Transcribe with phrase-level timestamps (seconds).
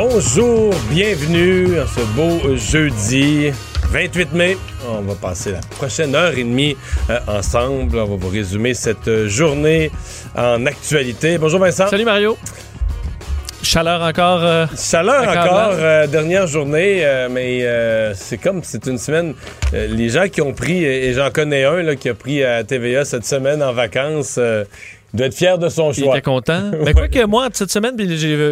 [0.00, 3.50] Bonjour, bienvenue à ce beau jeudi
[3.90, 4.58] 28 mai.
[4.86, 6.76] On va passer la prochaine heure et demie
[7.08, 7.96] euh, ensemble.
[7.96, 9.90] On va vous résumer cette euh, journée
[10.36, 11.38] en actualité.
[11.38, 11.86] Bonjour Vincent.
[11.88, 12.36] Salut Mario.
[13.62, 14.44] Chaleur encore.
[14.44, 19.32] euh, Chaleur Encore euh, dernière journée, euh, mais euh, c'est comme c'est une semaine.
[19.72, 22.62] euh, les gens qui ont pris, et j'en connais un là, qui a pris à
[22.64, 24.64] TVA cette semaine en vacances, euh,
[25.16, 26.14] doit être fier de son il choix.
[26.16, 26.70] était content.
[26.84, 27.94] Mais quoi que moi, cette semaine,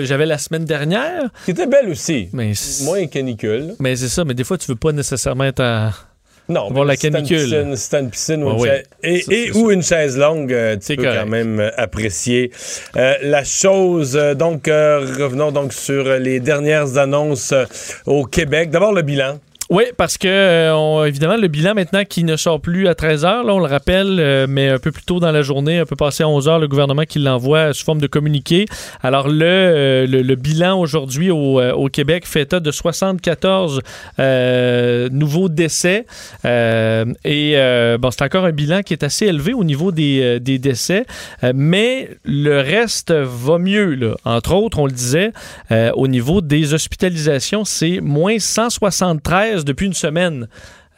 [0.05, 1.23] j'avais la semaine dernière.
[1.45, 2.29] Qui était belle aussi.
[2.33, 2.53] Mais,
[2.85, 3.75] Moins canicule.
[3.79, 5.93] mais c'est ça, mais des fois, tu veux pas nécessairement être à.
[6.47, 7.75] Non, la canicule.
[7.91, 8.69] t'as une piscine ou une oui.
[8.69, 11.21] chaise, et, Ça, et c'est ou une chaise longue, euh, tu C'est peux correct.
[11.23, 12.51] quand même euh, apprécier
[12.97, 14.13] euh, la chose.
[14.37, 17.65] Donc, euh, revenons donc sur les dernières annonces euh,
[18.05, 18.69] au Québec.
[18.69, 19.39] D'abord, le bilan.
[19.71, 23.47] Oui, parce que, euh, évidemment, le bilan maintenant qui ne sort plus à 13 h,
[23.47, 25.97] là, on le rappelle, euh, mais un peu plus tôt dans la journée, un peu
[25.97, 28.67] passé à 11 h, le gouvernement qui l'envoie sous forme de communiqué.
[29.03, 33.81] Alors, le, euh, le, bilan aujourd'hui au, au Québec fait état de 74
[34.19, 36.05] euh, nouveaux décès.
[36.45, 37.57] Et
[37.99, 41.07] bon, c'est encore un bilan qui est assez élevé au niveau des, des décès,
[41.55, 43.95] mais le reste va mieux.
[43.95, 44.15] Là.
[44.25, 45.33] Entre autres, on le disait,
[45.95, 50.49] au niveau des hospitalisations, c'est moins 173 depuis une semaine.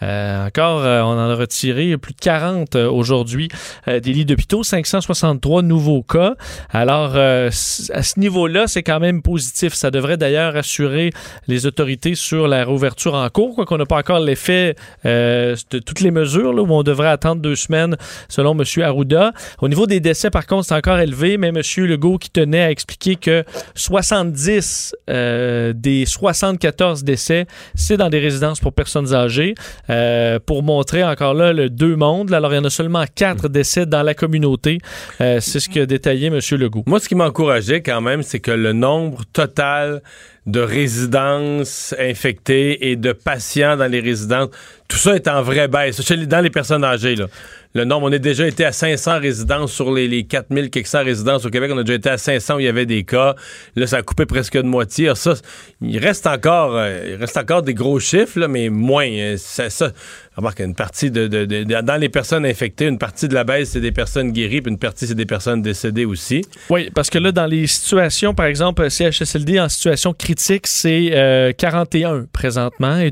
[0.02, 3.48] Euh, encore, euh, on en a retiré plus de 40 euh, aujourd'hui
[3.88, 6.34] euh, des lits d'hôpitaux, 563 nouveaux cas.
[6.70, 9.72] Alors, euh, à ce niveau-là, c'est quand même positif.
[9.74, 11.12] Ça devrait d'ailleurs assurer
[11.48, 15.78] les autorités sur la réouverture en cours, quoi qu'on n'a pas encore l'effet euh, de
[15.78, 17.96] toutes les mesures, là, où on devrait attendre deux semaines,
[18.28, 18.64] selon M.
[18.82, 19.32] Arruda.
[19.60, 21.62] Au niveau des décès, par contre, c'est encore élevé, mais M.
[21.78, 23.44] Legault qui tenait à expliquer que
[23.74, 29.54] 70 euh, des 74 décès, c'est dans des résidences pour personnes âgées.
[29.88, 32.32] Euh, pour montrer encore là le deux mondes.
[32.32, 34.78] Alors, il y en a seulement quatre décès dans la communauté.
[35.20, 36.40] Euh, c'est ce que détaillé M.
[36.52, 36.84] Legault.
[36.86, 40.02] Moi, ce qui m'a encouragé quand même, c'est que le nombre total
[40.46, 44.50] de résidences infectées et de patients dans les résidences,
[44.88, 46.00] tout ça est en vraie baisse.
[46.12, 47.26] Dans les personnes âgées, là.
[47.74, 51.04] Le nombre, on a déjà été à 500 résidences sur les, les 4000 quelques cents
[51.04, 51.70] résidences au Québec.
[51.74, 53.34] On a déjà été à 500 où il y avait des cas.
[53.74, 55.14] Là, ça a coupé presque de moitié.
[55.14, 55.34] Ça,
[55.82, 59.34] il reste encore, euh, il reste encore des gros chiffres, là, mais moins.
[59.36, 59.92] Ça, ça,
[60.40, 61.26] remarque, une partie de,
[61.64, 64.78] dans les personnes infectées, une partie de la baisse, c'est des personnes guéries, puis une
[64.78, 66.42] partie, c'est des personnes décédées aussi.
[66.70, 71.52] Oui, parce que là, dans les situations, par exemple, CHSLD en situation critique, c'est euh,
[71.56, 73.10] 41 présentement et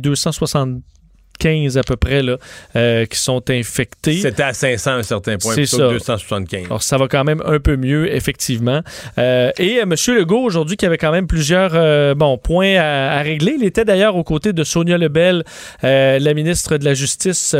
[1.38, 2.36] 275 à peu près là,
[2.76, 4.14] euh, qui sont infectés.
[4.14, 5.88] C'était à 500 à un certain point, plutôt ça.
[5.88, 6.64] que 275.
[6.66, 8.80] Alors, ça va quand même un peu mieux, effectivement.
[9.18, 9.94] Euh, et euh, M.
[10.16, 13.54] Legault, aujourd'hui, qui avait quand même plusieurs euh, bon, points à, à régler.
[13.58, 15.44] Il était d'ailleurs aux côtés de Sonia Lebel,
[15.82, 17.54] la ministre de la Justice,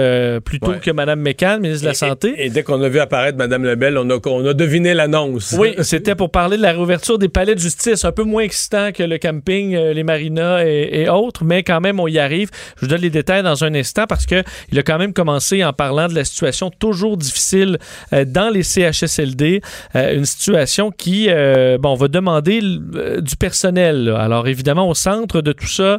[0.44, 0.78] plutôt Ouais.
[0.80, 2.34] que Mme McCann, ministre de la Et- Santé.
[2.38, 5.54] Et, et dès qu'on a vu apparaître Mme Lebel, on a, on a deviné l'annonce.
[5.58, 8.92] Oui, c'était pour parler de la réouverture des palais de justice, un peu moins excitant
[8.92, 12.50] que le camping, les marinas et, et autres, mais quand même, on y arrive.
[12.76, 15.64] Je vous donne les détails dans un instant parce que il a quand même commencé
[15.64, 17.78] en parlant de la situation toujours difficile
[18.12, 19.60] euh, dans les CHSLD,
[19.94, 24.08] euh, une situation qui, euh, bon, va demander du personnel.
[24.18, 25.98] Alors évidemment, au centre de tout ça,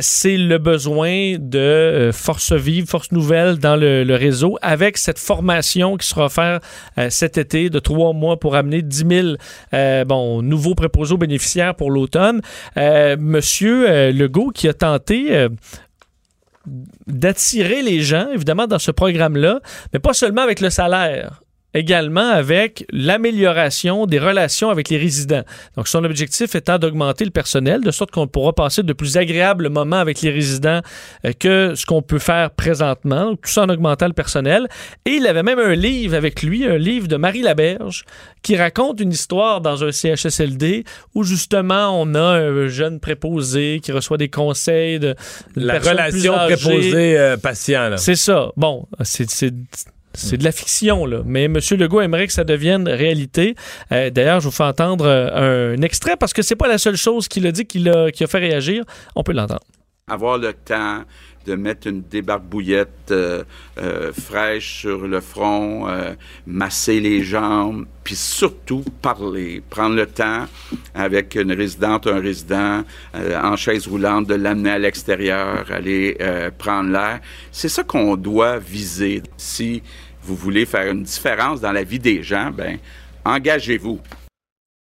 [0.00, 6.06] c'est le besoin de force vive, force nouvelle dans le, réseau, avec cette formation qui
[6.06, 6.62] sera offerte
[7.08, 9.28] cet été de trois mois pour amener 10 000
[9.74, 12.40] euh, bon, nouveaux préposés bénéficiaires pour l'automne.
[12.76, 15.48] Monsieur Legault qui a tenté
[17.06, 19.60] d'attirer les gens, évidemment, dans ce programme-là,
[19.92, 21.41] mais pas seulement avec le salaire
[21.74, 25.42] également avec l'amélioration des relations avec les résidents.
[25.76, 29.68] Donc, son objectif étant d'augmenter le personnel, de sorte qu'on pourra passer de plus agréables
[29.68, 30.80] moments avec les résidents
[31.24, 34.68] euh, que ce qu'on peut faire présentement, Donc, tout ça en augmentant le personnel.
[35.04, 38.04] Et il avait même un livre avec lui, un livre de Marie Laberge,
[38.42, 43.92] qui raconte une histoire dans un CHSLD où justement on a un jeune préposé qui
[43.92, 45.14] reçoit des conseils de
[45.56, 47.88] La relation préposé-patient.
[47.90, 47.96] là.
[47.96, 48.50] C'est ça.
[48.56, 49.52] Bon, c'est
[50.14, 51.22] c'est- de la fiction, là.
[51.24, 51.58] Mais M.
[51.78, 53.54] Legault aimerait que ça devienne réalité.
[53.92, 56.96] Euh, D'ailleurs, je vous fais entendre euh, un extrait parce que c'est pas la seule
[56.96, 58.84] chose qu'il a dit qui a, qui a fait réagir.
[59.16, 59.60] On peut l'entendre.
[60.08, 61.04] Avoir le temps
[61.46, 63.44] de mettre une débarbouillette euh,
[63.78, 66.14] euh, fraîche sur le front, euh,
[66.46, 70.46] masser les jambes, puis surtout parler, prendre le temps
[70.94, 72.82] avec une résidente, un résident
[73.14, 76.16] en chaise roulante, de l'amener à l'extérieur, aller
[76.58, 77.20] prendre l'air.
[77.50, 79.22] C'est ça qu'on doit viser.
[79.36, 79.82] Si
[80.22, 82.78] vous voulez faire une différence dans la vie des gens, ben
[83.24, 84.00] engagez-vous.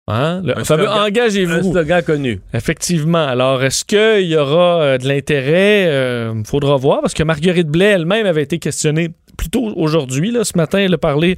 [0.09, 0.41] Hein?
[0.45, 1.71] Le Un fameux slogan- Un engagez-vous.
[1.73, 2.41] slogan connu.
[2.55, 3.27] Effectivement.
[3.27, 6.31] Alors, est-ce qu'il y aura euh, de l'intérêt?
[6.33, 10.31] Il faudra voir, parce que Marguerite Blais elle-même avait été questionnée plus tôt aujourd'hui.
[10.31, 11.35] là, Ce matin, elle a parlé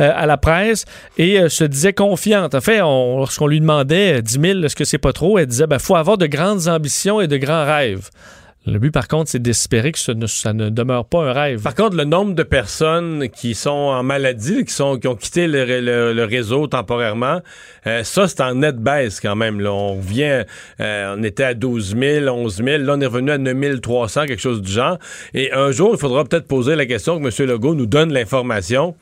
[0.00, 0.84] euh, à la presse
[1.18, 2.54] et euh, se disait confiante.
[2.54, 5.38] En fait, on- lorsqu'on lui demandait euh, 10 000, est-ce que c'est pas trop?
[5.38, 8.08] Elle disait, il faut avoir de grandes ambitions et de grands rêves.
[8.68, 11.62] Le but, par contre, c'est d'espérer que ce ne- ça ne demeure pas un rêve.
[11.62, 15.46] Par contre, le nombre de personnes qui sont en maladie, qui, sont, qui ont quitté
[15.46, 17.42] le, le- le réseau temporairement,
[17.86, 19.60] euh, ça, c'est en nette baisse quand même.
[19.60, 19.72] Là.
[19.72, 20.42] On revient,
[20.80, 24.26] euh, on était à 12 000, 11 000, là, on est revenu à 9 300,
[24.26, 24.98] quelque chose du genre.
[25.32, 27.48] Et un jour, il faudra peut-être poser la question que M.
[27.48, 28.96] Legault nous donne l'information.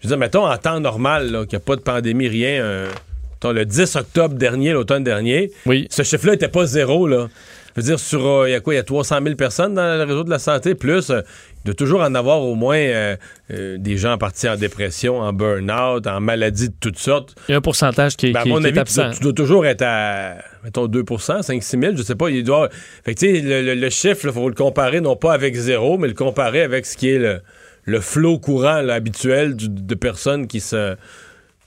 [0.00, 2.88] Je veux dire, mettons, en temps normal, qu'il n'y a pas de pandémie, rien, euh,
[3.30, 5.86] mettons, le 10 octobre dernier, l'automne dernier, Oui.
[5.88, 7.28] ce chiffre-là n'était pas zéro, là.
[7.76, 9.74] Je veux dire, sur, euh, il y a quoi, il y a 300 000 personnes
[9.74, 11.22] dans le réseau de la santé, plus, euh,
[11.58, 13.16] il doit toujours en avoir au moins euh,
[13.52, 17.34] euh, des gens partis en dépression, en burn-out, en maladies de toutes sortes.
[17.48, 19.02] Il y a un pourcentage qui, est- Ben, à mon qui est avis, tu absent.
[19.06, 22.28] dois, tu dois toujours être à, mettons, 2% 5-6 000, je sais pas.
[22.30, 22.68] Il doit,
[23.04, 25.54] fait que, tu sais, le, le- le chiffre, il faut le comparer non pas avec
[25.56, 27.40] zéro, mais le comparer avec ce qui est le,
[27.86, 30.94] le flot courant là, habituel du- de personnes qui se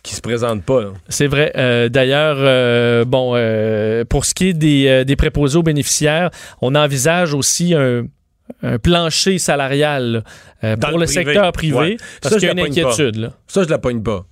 [0.07, 0.93] qui se présentent pas.
[1.09, 1.51] C'est vrai.
[1.57, 6.29] Euh, D'ailleurs, euh, bon, euh, pour ce qui est des, des préposés aux bénéficiaires,
[6.61, 8.05] on envisage aussi un,
[8.63, 10.23] un plancher salarial
[10.61, 11.07] pour le le, privé.
[11.07, 11.97] secteur privé, Ouais.
[12.21, 13.15] parce Ça, qu'il y a je une inquiétude.
[13.17, 13.33] Là.
[13.47, 14.25] Ça, je la pogne pas.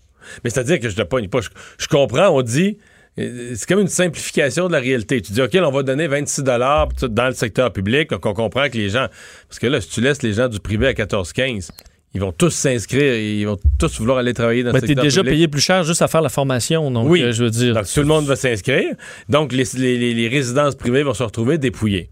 [0.44, 1.42] Mais c'est-à-dire que je la pogne pas.
[1.42, 2.78] Je, je comprends, on dit.
[3.18, 5.21] C'est comme une simplification de la réalité.
[5.21, 8.68] Tu dis, OK, là, on va donner 26 dans le secteur public, donc on comprend
[8.69, 9.07] que les gens.
[9.48, 11.69] Parce que là, si tu laisses les gens du privé à 14-15,
[12.16, 14.88] ils vont tous s'inscrire, ils vont tous vouloir aller travailler dans Mais le tu es
[14.90, 15.34] secteur déjà public.
[15.36, 16.90] payé plus cher juste à faire la formation.
[16.90, 17.22] Donc, Oui.
[17.22, 17.76] euh, je veux dire.
[17.76, 18.96] Donc, tout le monde va s'inscrire.
[19.30, 22.10] Donc, les, les- les- les résidences privées vont se retrouver dépouillées.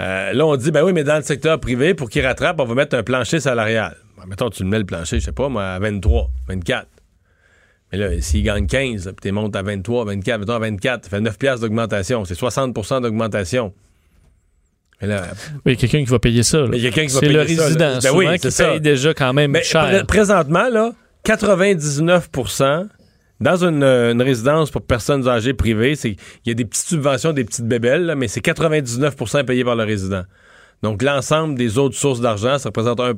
[0.00, 2.64] Euh, là, on dit, ben oui, mais dans le secteur privé, pour qu'ils rattrapent, on
[2.66, 3.96] va mettre un plancher salarial.
[4.18, 6.86] Ben, mettons, tu le mets le plancher, je sais pas, moi, à 23, 24.
[7.92, 11.10] Mais là, s'ils gagnent 15, puis tu montes à 23, 24, mettons à 24, ça
[11.10, 12.24] fait 9 piastres d'augmentation.
[12.24, 13.72] C'est 60% d'augmentation.
[15.02, 15.22] Mais là,
[15.66, 16.58] Oui, quelqu'un qui va payer ça.
[16.60, 16.68] là.
[16.68, 17.66] Mais quelqu'un qui va C'est le payer ça, là.
[17.66, 18.64] résident, Ben souvent, oui, qui ça.
[18.68, 19.82] paye déjà quand même Mais cher.
[19.86, 20.92] pré- présentement, là,
[21.24, 22.86] 99%
[23.40, 26.16] dans une, euh, une résidence pour personnes âgées privées, il
[26.46, 29.84] y a des petites subventions, des petites bébelles, là, mais c'est 99% payé par le
[29.84, 30.22] résident.
[30.82, 33.12] Donc, l'ensemble des autres sources d'argent, ça représente 1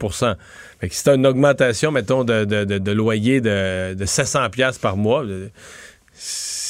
[0.80, 4.48] Fait que si tu une augmentation, mettons, de, de- de- de loyer de, de 700
[4.50, 5.48] pièces par mois, euh,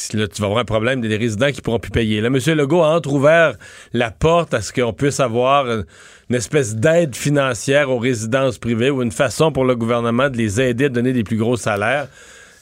[0.08, 2.20] tu vas avoir un problème des résidents qui pourront plus payer.
[2.20, 2.38] Là, M.
[2.56, 3.54] Legault a entre-ouvert
[3.92, 5.84] la porte à ce qu'on puisse avoir une,
[6.34, 10.86] espèce d'aide financière aux résidences privées ou une façon pour le gouvernement de les aider
[10.86, 12.08] à donner des plus gros salaires.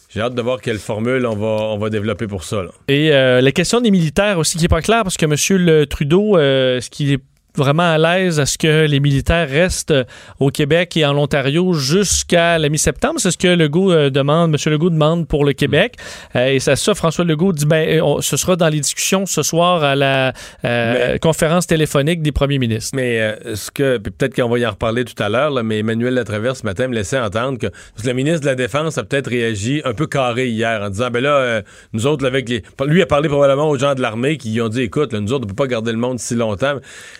[0.08, 2.62] J'ai hâte de voir quelle formule on va, développer pour ça.
[2.88, 5.34] Et euh, la question des militaires aussi qui n'est pas claire parce que M.
[5.64, 7.20] Le Trudeau, euh, est-ce qu'il est
[7.56, 10.04] vraiment à l'aise à ce que les militaires restent euh,
[10.40, 13.14] au Québec et en Ontario jusqu'à la mi-septembre?
[13.18, 14.72] C'est ce que Legault euh, demande, M.
[14.72, 15.94] Legault demande pour le Québec.
[16.34, 19.42] Euh, et ça, ça, François Legault dit, ben, on- ce sera dans les discussions ce
[19.42, 20.28] soir à la
[20.64, 22.90] euh, Mais- conférence téléphonique des premiers ministres.
[22.94, 25.78] Mais euh, ce que peut-être qu'on va y en reparler tout à l'heure, là, mais
[25.78, 28.98] Emmanuel Latraverse ce matin me laissait entendre que, parce que le ministre de la Défense
[28.98, 31.62] a peut-être réagi un peu carré hier en disant ben là,
[31.92, 32.62] nous autres, avec les.
[32.86, 35.32] Lui a parlé probablement aux gens de l'armée qui lui ont dit écoute, là, nous
[35.32, 36.74] autres, on peut pas garder le monde si longtemps.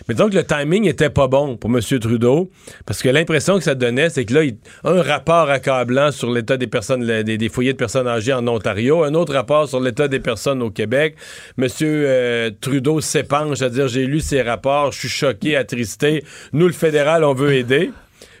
[0.07, 1.81] Mais donc le timing était pas bon pour M.
[1.99, 2.49] Trudeau,
[2.85, 4.41] parce que l'impression que ça donnait, c'est que là,
[4.83, 9.03] un rapport accablant sur l'état des personnes, des, des foyers de personnes âgées en Ontario,
[9.03, 11.15] un autre rapport sur l'état des personnes au Québec.
[11.57, 11.67] M.
[11.81, 16.23] euh, Trudeau s'épanche à dire j'ai lu ces rapports, je suis choqué, attristé.
[16.53, 17.91] Nous, le fédéral, on veut aider.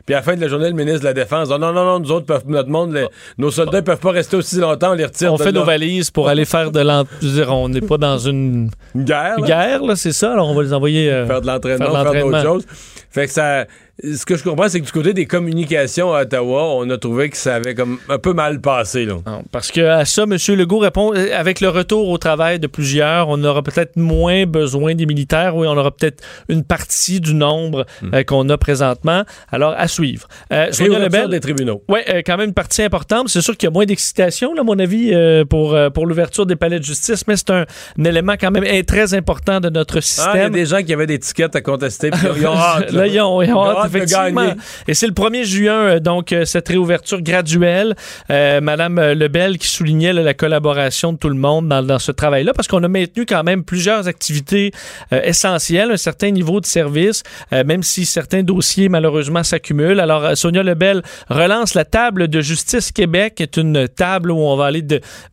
[0.07, 1.85] Puis à la fin de la journée, le ministre de la Défense dit non, non,
[1.85, 3.05] non, nous autres, peuvent, notre monde, les-
[3.37, 5.33] nos soldats peuvent pas rester aussi longtemps, on les retire.
[5.33, 5.59] On de fait là.
[5.59, 7.03] nos valises pour aller faire de l'ent...
[7.21, 9.39] je veux dire, on n'est pas dans une Une guerre.
[9.39, 9.45] là.
[9.45, 10.31] guerre, là, c'est ça.
[10.31, 11.11] Alors on va les envoyer.
[11.11, 12.53] euh, faire de l'entraînement, Faire de faire, d'autres l'entraînement.
[12.53, 12.65] choses.
[13.11, 13.65] Fait que ça.
[14.03, 17.29] Ce que je comprends, c'est que du côté des communications à Ottawa, on a trouvé
[17.29, 19.05] que ça avait comme un peu mal passé.
[19.05, 19.15] Là.
[19.25, 20.37] Non, parce que à ça, M.
[20.55, 24.93] Legault répond euh, avec le retour au travail de plusieurs, on aura peut-être moins besoin
[24.93, 25.55] des militaires.
[25.55, 29.23] Oui, on aura peut-être une partie du nombre euh, qu'on a présentement.
[29.51, 30.27] Alors, à suivre.
[30.53, 31.81] Euh, Sonia Lebel, des tribunaux.
[31.89, 33.29] oui, quand même une partie importante.
[33.29, 36.45] C'est sûr qu'il y a moins d'excitation, à mon avis, euh, pour, euh, pour l'ouverture
[36.45, 37.65] des palais de justice, mais c'est un,
[37.99, 40.51] un élément quand même eh, très important de notre Ah, il y a système.
[40.53, 42.11] des gens qui avaient des tickets à contester.
[42.11, 42.91] puis ils ont hâte.
[42.91, 44.53] Là, ils ont, ils ont hâte, effectivement.
[44.87, 47.95] Et c'est le 1er juin, euh, donc, euh, cette réouverture graduelle.
[48.29, 52.67] Euh, Madame Lebel qui soulignait la collaboration de tout le monde dans, ce travail-là, parce
[52.67, 54.71] qu'on a maintenu quand même plusieurs activités
[55.11, 59.99] essentielles, un certain niveau de service, même si certains dossiers, malheureusement, s'accumulent.
[59.99, 64.55] Alors, Sonia Lebel relance la table de Justice Québec, qui est une table où on
[64.55, 64.83] va aller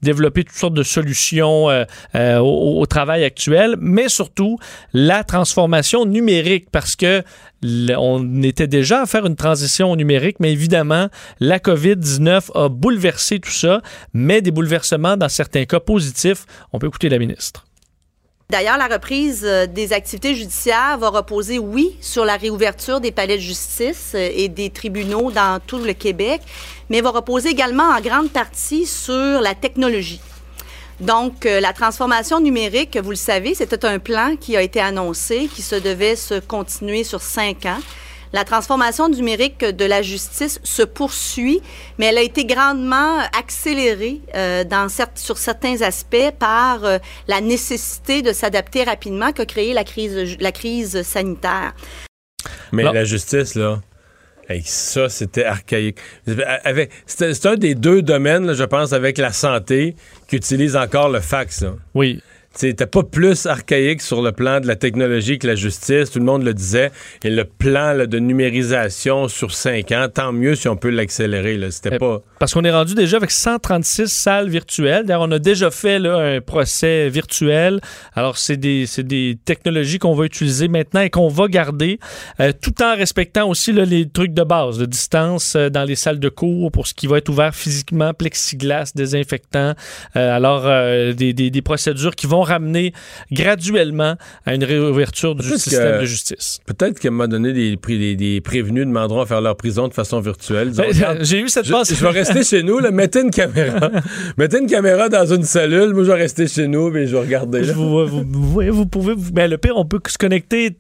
[0.03, 1.69] développer toutes sortes de solutions
[2.15, 4.59] au, travail actuel, mais surtout
[4.93, 7.23] la transformation numérique, parce que
[7.97, 11.09] on était déjà à faire une transition numérique, mais évidemment,
[11.41, 13.81] la COVID-19 a bouleversé tout ça,
[14.13, 16.47] mais des bouleversements dans certains cas positifs.
[16.73, 17.65] On peut écouter la ministre.
[18.51, 23.37] D'ailleurs, la reprise euh, des activités judiciaires va reposer, oui, sur la réouverture des palais
[23.37, 26.43] de justice euh, et des tribunaux dans tout le Québec,
[26.91, 30.21] mais va reposer également en grande partie sur la technologie.
[31.01, 35.49] Donc, euh, la transformation numérique, vous le savez, c'était un plan qui a été annoncé,
[35.53, 37.81] qui se devait se continuer sur cinq ans.
[38.33, 41.61] La transformation numérique de la justice se poursuit,
[41.99, 46.99] mais elle a été grandement accélérée euh, dans sur certains aspects par euh,
[47.29, 51.75] la nécessité de s'adapter rapidement qu'a créé la crise, la crise sanitaire.
[52.73, 52.93] Mais Non.
[52.93, 53.81] la justice, là,
[54.65, 55.99] ça, c'était archaïque.
[57.07, 59.97] C'est un des deux domaines, je pense, avec la santé,
[60.29, 61.65] qui utilise encore le fax.
[61.95, 62.21] Oui.
[62.55, 66.25] C'était pas plus archaïque sur le plan de la technologie que la justice, tout le
[66.25, 66.91] monde le disait.
[67.25, 71.59] Et le plan là, de numérisation sur cinq ans, tant mieux si on peut l'accélérer.
[71.71, 72.23] C'était Eh, pas.
[72.39, 75.05] Parce qu'on est rendu déjà avec 136 salles virtuelles.
[75.07, 77.81] D'ailleurs, on a déjà fait là, un procès virtuel.
[78.15, 81.99] Alors, c'est des, des technologies qu'on va utiliser maintenant et qu'on va garder,
[82.41, 85.97] euh, tout en respectant aussi là, les trucs de base, de distance euh, dans les
[85.97, 89.75] salles de cours pour ce qui va être ouvert physiquement, plexiglas, désinfectant.
[90.17, 90.65] Euh, alors,
[91.15, 92.93] des, des- des procédures qui vont ramener
[93.33, 96.61] graduellement à une réouverture du système que- de justice.
[96.67, 99.89] Peut-être qu'à un moment donné, des, pré- des- des prévenus demanderont à faire leur prison
[99.89, 100.71] de façon virtuelle.
[100.77, 100.87] Ben,
[101.23, 101.95] J'ai eu cette Je, pensée.
[101.95, 103.91] je vais rester chez nous, là, mettez une caméra.
[104.39, 107.21] mettez une caméra dans une cellule, moi je vais rester chez nous, et je vais
[107.23, 107.63] regarder.
[107.63, 107.73] là.
[107.73, 108.23] vous, vous,
[108.71, 109.15] vous- pouvez.
[109.33, 110.77] ben, le pire, on peut se connecter.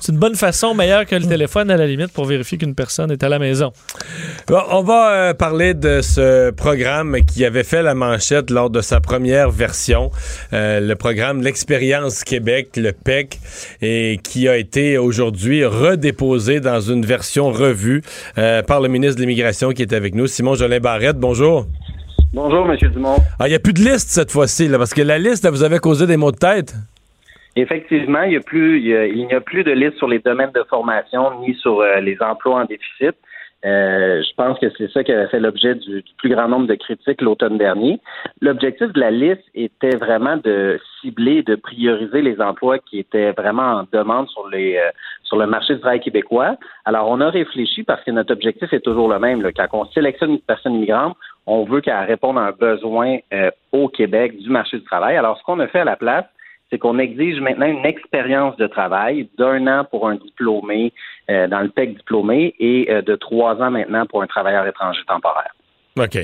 [0.00, 3.10] C'est une bonne façon, meilleure que le téléphone à la limite, pour vérifier qu'une personne
[3.10, 3.72] est à la maison.
[4.46, 8.80] Bon, on va euh, parler de ce programme qui avait fait la manchette lors de
[8.80, 10.10] sa première version,
[10.52, 13.38] euh, le programme L'Expérience Québec, le PEC,
[13.82, 18.02] et qui a été aujourd'hui redéposé dans une version revue
[18.38, 21.18] euh, par le ministre de l'Immigration qui est avec nous, Simon Jolin Barrette.
[21.18, 21.66] Bonjour.
[22.34, 22.76] Bonjour, M.
[22.92, 23.16] Dumont.
[23.38, 25.62] Ah, il n'y a plus de liste cette fois-ci, parce que la liste, elle vous
[25.62, 26.74] avait causé des maux de tête.
[27.60, 31.40] Effectivement, il n'y a plus, il a, plus de liste sur les domaines de formation
[31.40, 33.16] ni sur euh, les emplois en déficit.
[33.66, 36.76] Euh, je pense que c'est ça qui avait fait l'objet du, plus grand nombre de
[36.76, 37.98] critiques l'automne dernier.
[38.40, 43.80] L'objectif de la liste était vraiment de cibler, de prioriser les emplois qui étaient vraiment
[43.80, 46.54] en demande sur euh, le marché du travail québécois.
[46.84, 49.42] Alors, on a réfléchi parce que notre objectif est toujours le même.
[49.56, 53.16] Quand on sélectionne une personne immigrante, on veut qu'elle réponde à un besoin
[53.72, 55.16] au Québec du marché du travail.
[55.16, 56.26] Alors, ce qu'on a fait à la place,
[56.70, 60.92] c'est qu'on exige maintenant une expérience de travail d'un an pour un diplômé
[61.30, 65.00] euh, dans le PEC diplômé et euh, de trois ans maintenant pour un travailleur étranger
[65.06, 65.52] temporaire.
[65.98, 66.18] OK.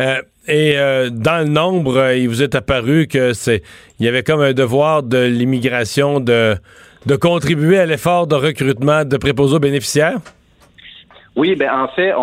[0.00, 0.74] Euh, et
[1.12, 3.62] dans le nombre, il vous est apparu que c'est
[4.00, 6.56] il y avait comme un devoir de l'immigration de,
[7.06, 10.18] de contribuer à l'effort de recrutement de préposés aux bénéficiaires?
[11.34, 12.20] Oui, ben en fait, on,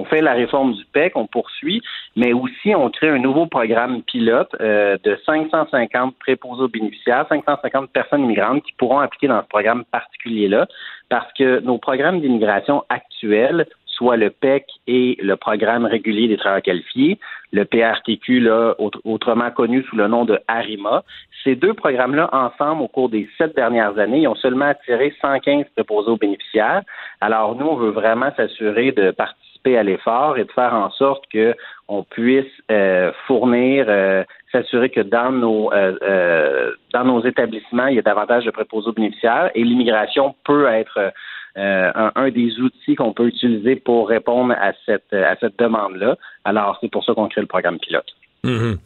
[0.00, 1.80] on- fait la réforme du PEC, on poursuit,
[2.16, 7.90] mais aussi on crée un nouveau programme pilote euh, de 550 préposés aux bénéficiaires, 550
[7.90, 10.66] personnes immigrantes qui pourront appliquer dans ce programme particulier-là,
[11.08, 13.66] parce que nos programmes d'immigration actuels,
[14.02, 17.18] soit le PEC et le programme régulier des travailleurs qualifiés,
[17.52, 21.04] le PRTQ, là, autre- autrement connu sous le nom de ARIMA,
[21.44, 25.66] ces deux programmes-là, ensemble, au cours des sept dernières années, ils ont seulement attiré 115
[25.76, 26.82] préposés bénéficiaires.
[27.20, 31.24] Alors, nous, on veut vraiment s'assurer de participer à l'effort et de faire en sorte
[31.32, 31.54] que
[31.86, 37.98] on puisse euh, fournir, euh, s'assurer que dans nos euh, dans nos établissements, il y
[38.00, 41.12] a davantage de préposés bénéficiaires et l'immigration peut être
[41.56, 46.16] un, un des outils qu'on peut utiliser pour répondre à cette à cette demande-là.
[46.44, 48.06] Alors, c'est pour ça qu'on crée le programme pilote.
[48.44, 48.78] Mhm.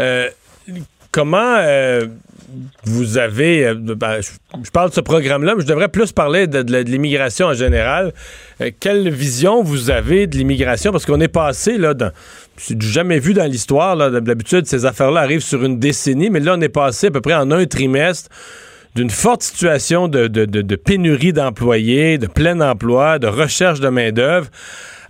[0.00, 0.28] Euh,
[1.12, 2.06] comment euh,
[2.84, 3.66] vous avez.
[3.66, 7.46] euh, ben, je, parle de ce programme-là, mais je devrais plus parler de, de l'immigration
[7.46, 8.12] en général.
[8.60, 10.92] Euh, quelle vision vous avez de l'immigration?
[10.92, 12.12] Parce qu'on est passé, là, dans.
[12.58, 13.96] C'est jamais vu dans l'histoire.
[14.10, 17.34] D'habitude, ces affaires-là arrivent sur une décennie, mais là, on est passé à peu près
[17.34, 18.30] en un trimestre
[18.96, 24.48] d'une forte situation de, de- de- pénurie d'employés, de plein emploi, de recherche de main-d'œuvre,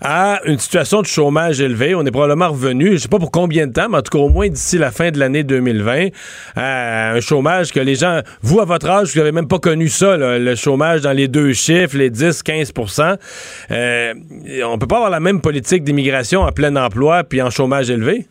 [0.03, 1.95] à une situation de chômage élevé.
[1.95, 4.23] On est probablement revenu, je sais pas pour combien de temps, mais en tout cas
[4.23, 6.09] au moins d'ici la fin de l'année 2020,
[6.57, 9.89] à un chômage que les gens, vous à votre âge, vous n'avez même pas connu
[9.89, 13.17] ça, le chômage dans les deux chiffres, les 10-15%
[13.71, 14.15] euh,
[14.65, 18.27] On peut pas avoir la même politique d'immigration en plein emploi puis en chômage élevé?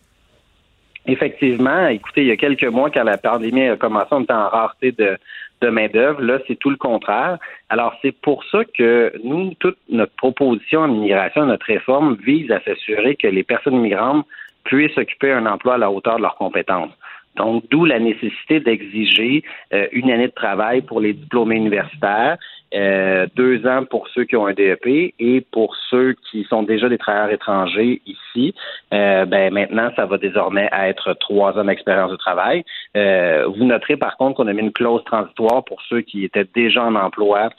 [1.08, 4.50] Effectivement, écoutez, il y a quelques mois, quand la pandémie a commencé, on était en
[4.50, 5.18] rareté de,
[5.66, 6.22] de main-d'œuvre.
[6.22, 7.38] Là, c'est tout le contraire.
[7.70, 12.62] Alors, c'est pour ça que nous, toute notre proposition en immigration, notre réforme vise à
[12.62, 14.26] s'assurer que les personnes immigrantes
[14.64, 16.92] puissent occuper un emploi à la hauteur de leurs compétences.
[17.36, 19.44] Donc, d'où la nécessité d'exiger
[19.74, 22.38] euh, une année de travail pour les diplômés universitaires,
[22.74, 26.90] euh, deux ans pour ceux qui ont un DEP et pour ceux qui sont déjà
[26.90, 28.54] des travailleurs étrangers ici,
[28.94, 32.66] euh, ben maintenant, ça va désormais être trois ans d'expérience de travail.
[32.98, 36.48] Euh, vous noterez par contre qu'on a mis une clause transitoire pour ceux qui étaient
[36.54, 37.50] déjà en emploi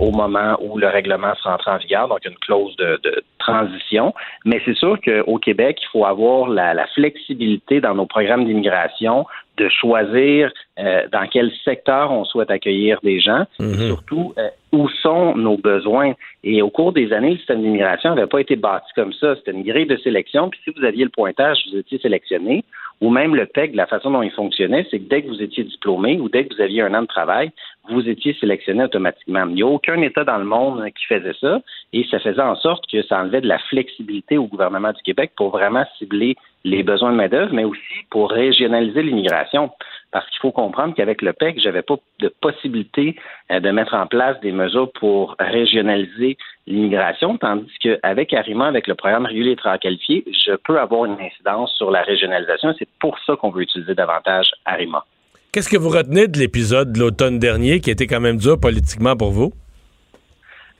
[0.00, 3.00] au moment où le règlement sera entré en vigueur, donc une clause de,
[3.38, 4.12] transition.
[4.44, 9.24] Mais c'est sûr qu'au Québec, il faut avoir la flexibilité dans nos programmes d'immigration
[9.58, 13.88] de choisir euh, dans quel secteur on souhaite accueillir des gens, et mhm.
[13.88, 16.14] surtout euh, où sont nos besoins.
[16.44, 19.36] Et au cours des années, le système d'immigration n'avait pas été bâti comme ça.
[19.36, 22.64] C'était une grille de sélection, puis si vous aviez le pointage, vous étiez sélectionné,
[23.02, 25.64] ou même le PEG, la façon dont il fonctionnait, c'est que dès que vous étiez
[25.64, 27.50] diplômé ou dès que vous aviez un an de travail,
[27.90, 29.44] vous étiez sélectionné automatiquement.
[29.48, 31.60] Il n'y a aucun État dans le monde qui faisait ça,
[31.92, 35.32] et ça faisait en sorte que ça enlevait de la flexibilité au gouvernement du Québec
[35.36, 39.70] pour vraiment cibler les besoins de main-d'œuvre, mais aussi pour régionaliser l'immigration.
[40.12, 43.16] Parce qu'il faut comprendre qu'avec le PEC, j'avais pas de possibilité
[43.50, 48.94] euh, de mettre en place des mesures pour régionaliser l'immigration, tandis qu'avec Arima, avec le
[48.94, 52.74] programme régulier et qualifié, je peux avoir une incidence sur la régionalisation.
[52.78, 55.04] C'est pour ça qu'on veut utiliser davantage Arima.
[55.52, 59.16] Qu'est-ce que vous retenez de l'épisode de l'automne dernier qui était quand même dur politiquement
[59.16, 59.52] pour vous?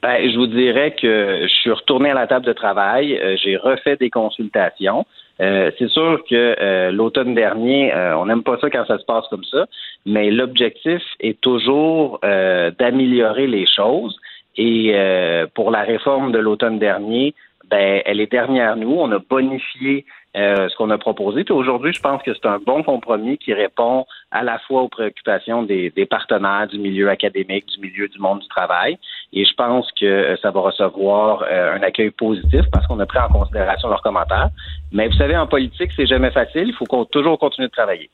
[0.02, 3.56] Ben, je vous dirais que je suis retourné à la table de travail, euh, j'ai
[3.56, 5.06] refait des consultations.
[5.40, 9.26] Euh, c'est sûr que euh, l'automne dernier, on n'aime pas ça quand ça se passe
[9.28, 9.66] comme ça,
[10.06, 14.18] mais l'objectif est toujours d'améliorer les choses.
[14.56, 14.94] Et
[15.54, 17.34] pour la réforme de l'automne dernier,
[17.72, 18.92] ben, elle est dernière nous.
[18.92, 21.44] On a bonifié euh, ce qu'on a proposé.
[21.44, 24.88] Puis aujourd'hui, je pense que c'est un bon compromis qui répond à la fois aux
[24.88, 28.98] préoccupations des, partenaires du milieu académique, du milieu du monde du travail.
[29.32, 33.06] Et je pense que euh, ça va recevoir euh, un accueil positif parce qu'on a
[33.06, 34.50] pris en considération leurs commentaires.
[34.92, 36.68] Mais vous savez, en politique, c'est jamais facile.
[36.68, 38.10] Il faut qu'on, toujours continuer de travailler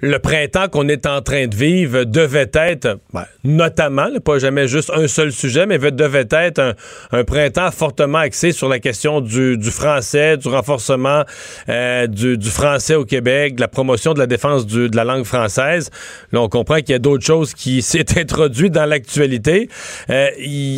[0.00, 4.90] le printemps qu'on est en train de vivre devait être, ben, notamment, pas jamais juste
[4.94, 6.74] un seul sujet, mais devait être
[7.12, 11.24] un, printemps fortement axé sur la question du, français, du renforcement
[11.68, 15.90] euh, du, français au Québec, de la promotion de la défense de la langue française.
[16.32, 19.68] Là, on comprend qu'il y a d'autres choses qui s'est introduit dans l'actualité.
[20.08, 20.28] Euh,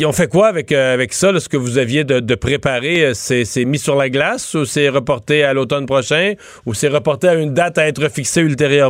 [0.05, 3.11] on fait quoi avec, euh, avec ça, ce que vous aviez de, de préparé?
[3.13, 6.33] C'est mis sur la glace ou c'est reporté à l'automne prochain
[6.65, 8.82] ou c'est reporté à une date à être fixée ultérieurement?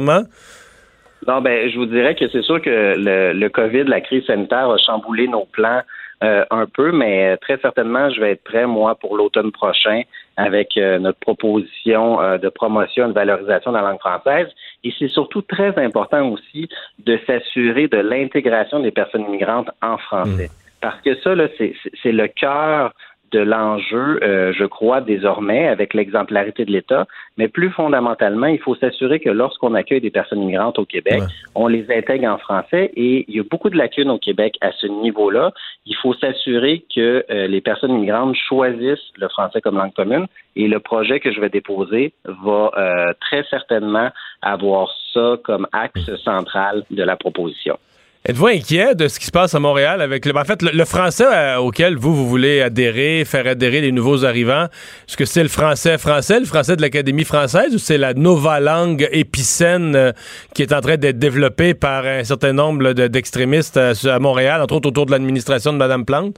[1.28, 4.70] Non, ben, je vous dirais que c'est sûr que le, le, COVID, la crise sanitaire
[4.70, 5.82] a chamboulé nos plans
[6.24, 10.04] euh, un peu, mais très certainement, je vais être prêt, moi, pour l'automne prochain
[10.38, 14.48] avec euh, notre proposition euh, de promotion et de valorisation de la langue française.
[14.84, 20.48] Et c'est surtout très important aussi de s'assurer de l'intégration des personnes immigrantes en français.
[20.48, 20.80] Mmh.
[20.82, 22.94] Parce que ça, là, c'est le cœur
[23.34, 27.08] de l'enjeu, euh, je crois, désormais, avec l'exemplarité de l'État.
[27.38, 31.24] Mais plus fondamentalement, il faut s'assurer que lorsqu'on accueille des personnes migrantes au Québec,
[31.56, 32.92] on les intègre en français.
[32.96, 35.52] Et il y a beaucoup de lacunes au Québec à ce niveau-là.
[35.88, 40.28] Il faut s'assurer que euh, les personnes migrantes choisissent le français comme langue commune.
[40.56, 44.10] Et le projet que je vais déposer va euh, très certainement
[44.44, 47.80] avoir ça comme axe central de la proposition.
[48.26, 51.26] Êtes-vous inquiet de ce qui se passe à Montréal avec le, en fait, le, français
[51.26, 54.68] euh, auquel vous, vous voulez adhérer, faire adhérer les nouveaux arrivants?
[55.10, 58.62] Est-ce que c'est le français français, le français de l'Académie française ou c'est la nova
[58.62, 60.12] langue épicène euh,
[60.56, 64.76] qui est en train d'être développée par un certain nombre d'extrémistes euh, à, Montréal, entre
[64.76, 66.38] autres autour de l'administration de Mme Plante?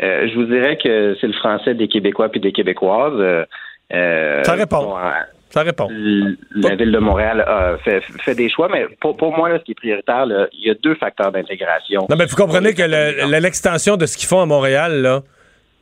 [0.00, 3.20] je vous dirais que c'est le français des Québécois puis des Québécoises.
[3.90, 4.94] Ça répond.
[5.50, 5.88] Ça répond.
[6.54, 10.26] La ville de Montréal a fait, des choix, mais pour, moi, ce qui est prioritaire,
[10.52, 12.06] il y a deux facteurs d'intégration.
[12.10, 12.82] Non, mais vous comprenez que
[13.40, 15.22] l'extension de ce qu'ils font à Montréal, là,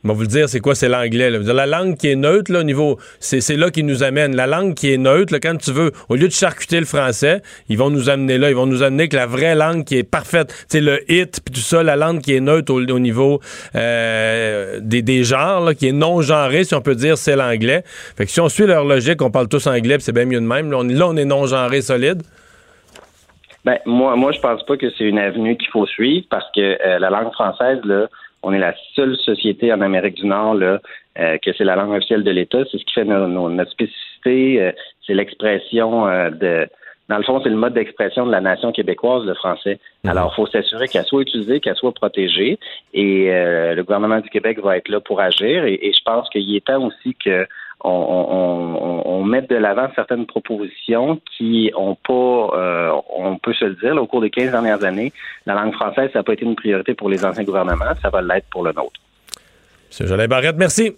[0.03, 0.75] on va vous le dire, c'est quoi?
[0.75, 1.31] C'est l'anglais.
[1.31, 2.99] La langue qui est neutre, là, au niveau.
[3.19, 4.35] C'est là qui nous amène.
[4.35, 7.77] La langue qui est neutre, quand tu veux, au lieu de charcuter le français, ils
[7.77, 8.49] vont nous amener là.
[8.49, 11.55] Ils vont nous amener que la vraie langue qui est parfaite, c'est le hit, puis
[11.55, 13.41] tout ça, la langue qui est neutre au, niveau
[13.75, 17.81] euh, des, des, genres, qui est non genré, si on peut dire, c'est l'anglais.
[17.85, 20.45] Fait que si on suit leur logique, on parle tous anglais, c'est bien mieux de
[20.45, 20.71] même.
[20.71, 22.21] Là, on, est non genré solide.
[23.65, 26.61] Ben, moi, moi, je pense pas que c'est une avenue qu'il faut suivre parce que
[26.61, 28.07] euh, la langue française, là,
[28.43, 30.79] On est la seule société en Amérique du Nord là,
[31.19, 32.59] euh, que c'est la langue officielle de l'État.
[32.71, 34.61] C'est ce qui fait no- no- notre spécificité.
[34.61, 34.71] euh,
[35.05, 36.67] c'est l'expression euh, de.
[37.09, 39.79] Dans le fond, c'est le mode d'expression de la nation québécoise, le français.
[40.05, 42.59] Alors, il faut s'assurer qu'elle soit utilisée, qu'elle soit protégée.
[42.93, 45.63] Et euh, le gouvernement du Québec va être là pour agir.
[45.63, 47.47] Et, et je pense qu'il est temps aussi que
[47.83, 53.53] on, on, on, on mette de l'avant certaines propositions qui ont pas, euh, on peut
[53.53, 55.13] se le dire, là, au cours des 15 dernières années,
[55.45, 58.21] la langue française, ça n'a pas été une priorité pour les anciens gouvernements, ça va
[58.21, 58.99] l'être pour le nôtre.
[59.99, 60.07] M.
[60.07, 60.95] Jolin Barrette, merci.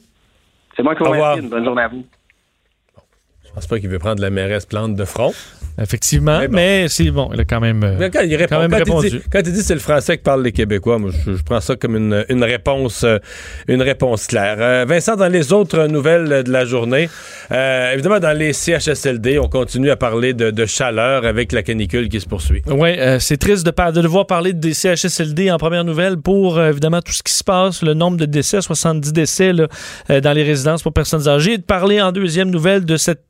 [0.76, 1.42] C'est moi qui vous remercie.
[1.42, 2.06] Une bonne journée à vous.
[3.49, 5.33] Je pense pas qu'il veut prendre la mairesse Plante de front.
[5.81, 7.95] Effectivement, Mais c'est bon, il a quand même.
[7.97, 9.09] Mais quand il répond, Quand même quand, il répondu.
[9.09, 11.62] dit, quand il dit c'est le français qui parle les Québécois, moi, je, je prends
[11.62, 13.17] ça comme une, une réponse euh,
[13.67, 14.57] une réponse claire.
[14.59, 17.09] Euh, Vincent, dans les autres nouvelles de la journée,
[17.51, 22.09] euh, évidemment, dans les CHSLD, on continue à parler de, de chaleur avec la canicule
[22.09, 22.62] qui se poursuit.
[22.67, 27.23] Oui, c'est triste de, devoir parler des CHSLD en première nouvelle pour évidemment tout ce
[27.23, 29.67] qui se passe, le nombre de décès, 70 décès là,
[30.19, 33.21] dans les résidences pour personnes âgées, et de parler en deuxième nouvelle de cette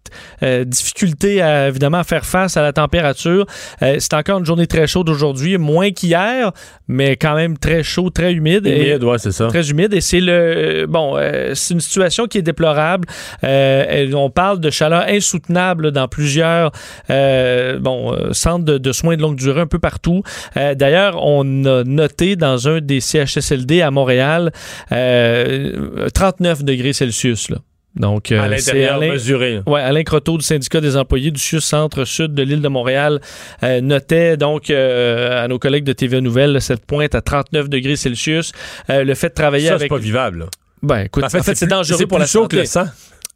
[0.43, 3.45] euh, difficulté à évidemment à faire face à la température.
[3.81, 6.51] Euh, c'est encore une journée très chaude aujourd'hui, moins qu'hier,
[6.87, 8.65] mais quand même très chaud, très humide.
[8.65, 9.47] Et- Humide, ouais, c'est ça.
[9.47, 13.07] Très humide et c'est le euh, bon euh, c'est une situation qui est déplorable.
[13.43, 16.71] On parle de chaleur insoutenable dans plusieurs
[17.09, 20.23] bon centres de, de soins de longue durée un peu partout.
[20.55, 24.51] D'ailleurs, on a noté dans un des CHSLD à Montréal
[24.91, 27.57] euh, 39 degrés Celsius là.
[27.95, 29.61] Donc, euh, à c'est l'intérieur Alain- mesuré.
[29.65, 33.19] Ouais, Alain Croteau du syndicat des employés du CIUS Centre-Sud de l'île de Montréal
[33.63, 37.67] euh, notait donc euh, à nos collègues de TVA Nouvelles là, cette pointe à 39
[37.67, 38.51] degrés Celsius.
[38.89, 39.89] Euh, le fait de travailler Ça, c'est avec...
[39.89, 40.39] pas vivable.
[40.39, 40.45] là.
[40.81, 42.55] Ben, écoute, en fait, c'est plus- dangereux c'est pour plus la chaud santé.
[42.57, 42.85] que le sang.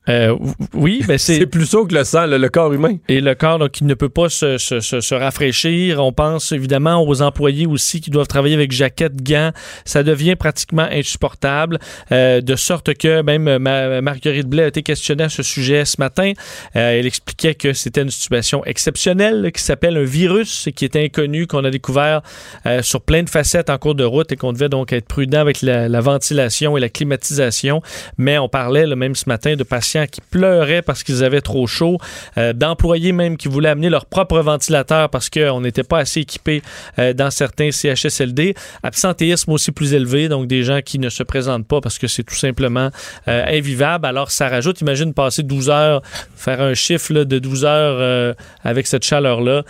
[0.09, 0.35] Euh,
[0.73, 2.97] oui, ben C'est c'est plus chaud que le sang, le, le corps humain.
[3.07, 6.03] et le corps donc, qui ne peut pas se, se, se, se rafraîchir.
[6.03, 9.51] On pense évidemment aux employés aussi qui doivent travailler avec jaquettes, gants.
[9.85, 11.79] Ça devient pratiquement insupportable,
[12.11, 15.95] euh, de sorte que même ma- Marguerite Blais a été questionnée à ce sujet ce
[15.99, 16.33] matin.
[16.75, 21.47] Euh, elle expliquait que c'était une situation exceptionnelle qui s'appelle un virus qui est inconnu,
[21.47, 22.21] qu'on a découvert
[22.65, 25.39] euh, sur plein de facettes en cours de route et qu'on devait donc être prudent
[25.39, 27.81] avec la, la ventilation et la climatisation.
[28.17, 31.67] Mais on parlait le même ce matin de patients qui pleuraient parce qu'ils avaient trop
[31.67, 31.97] chaud,
[32.37, 36.61] euh, d'employés même qui voulaient amener leur propre ventilateur parce qu'on n'était pas assez équipés
[36.99, 38.55] euh, dans certains CHSLD.
[38.81, 42.23] Absentéisme aussi plus élevé, donc des gens qui ne se présentent pas parce que c'est
[42.23, 42.89] tout simplement
[43.27, 44.05] euh, invivable.
[44.05, 46.01] Alors ça rajoute, imagine passer 12 heures,
[46.35, 49.63] faire un chiffre de 12 heures avec cette chaleur-là.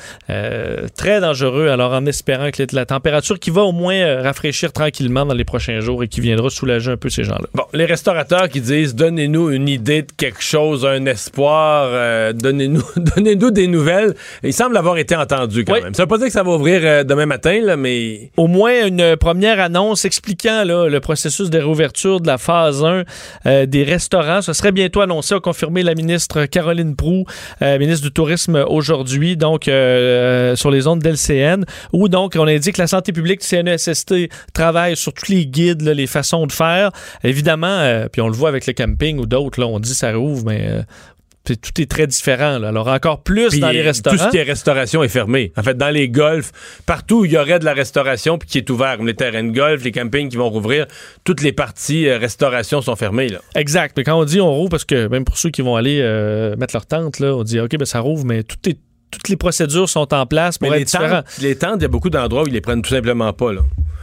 [0.96, 1.68] Très dangereux.
[1.68, 5.80] Alors en espérant que la température qui va au moins rafraîchir tranquillement dans les prochains
[5.80, 7.48] jours et qui viendra soulager un peu ces gens-là.
[7.54, 12.84] Bon, les restaurateurs qui disent donnez-nous une idée de quelque chose, un espoir, euh, donnez-nous
[13.16, 14.14] donnez-nous des nouvelles.
[14.44, 15.82] Ils semblent avoir été entendus quand Oui.
[15.84, 15.94] même.
[15.94, 18.88] Ça veut pas dire que ça va ouvrir euh, demain matin, là, mais au moins
[18.88, 23.04] une première annonce expliquant là, le processus de réouverture de la phase 1
[23.46, 24.42] euh, des restaurants.
[24.42, 27.26] Ce serait bientôt annoncé, a confirmé la ministre Caroline Proux,
[27.62, 32.88] ministre du Tourisme aujourd'hui, donc sur les ondes d'LCN, où donc on indique que la
[32.88, 34.14] santé publique du CNESST
[34.54, 36.92] travaille sur tous les guides, là, les façons de faire.
[37.24, 40.46] Évidemment, puis on le voit avec le camping ou d'autres, là, on dit ça rouvre,
[40.46, 40.82] mais euh,
[41.46, 42.58] puis tout est très différent.
[42.58, 42.70] là.
[42.70, 44.16] Alors encore plus Puis, dans les restaurants.
[44.16, 45.52] Tout ce qui est restauration est fermé.
[45.58, 46.52] En fait, dans les golfs,
[46.86, 49.44] partout où il y aurait de la restauration puis qui est ouvert, comme les terrains
[49.44, 50.86] de golf, les campings qui vont rouvrir,
[51.26, 53.28] toutes les parties euh, restauration sont fermées.
[53.28, 53.40] Là.
[53.56, 53.98] Exact.
[53.98, 56.56] Mais quand on dit on rouvre, parce que même pour ceux qui vont aller euh,
[56.56, 58.80] mettre leur tente, là, on dit OK, ben ça rouvre, mais tout est-
[59.12, 61.22] toutes les procédures sont en place pour Mais être les différent.
[61.24, 63.52] tentes, les tentes, il y a beaucoup d'endroits où ils les prennent tout simplement pas.
[63.54, 63.62] Là.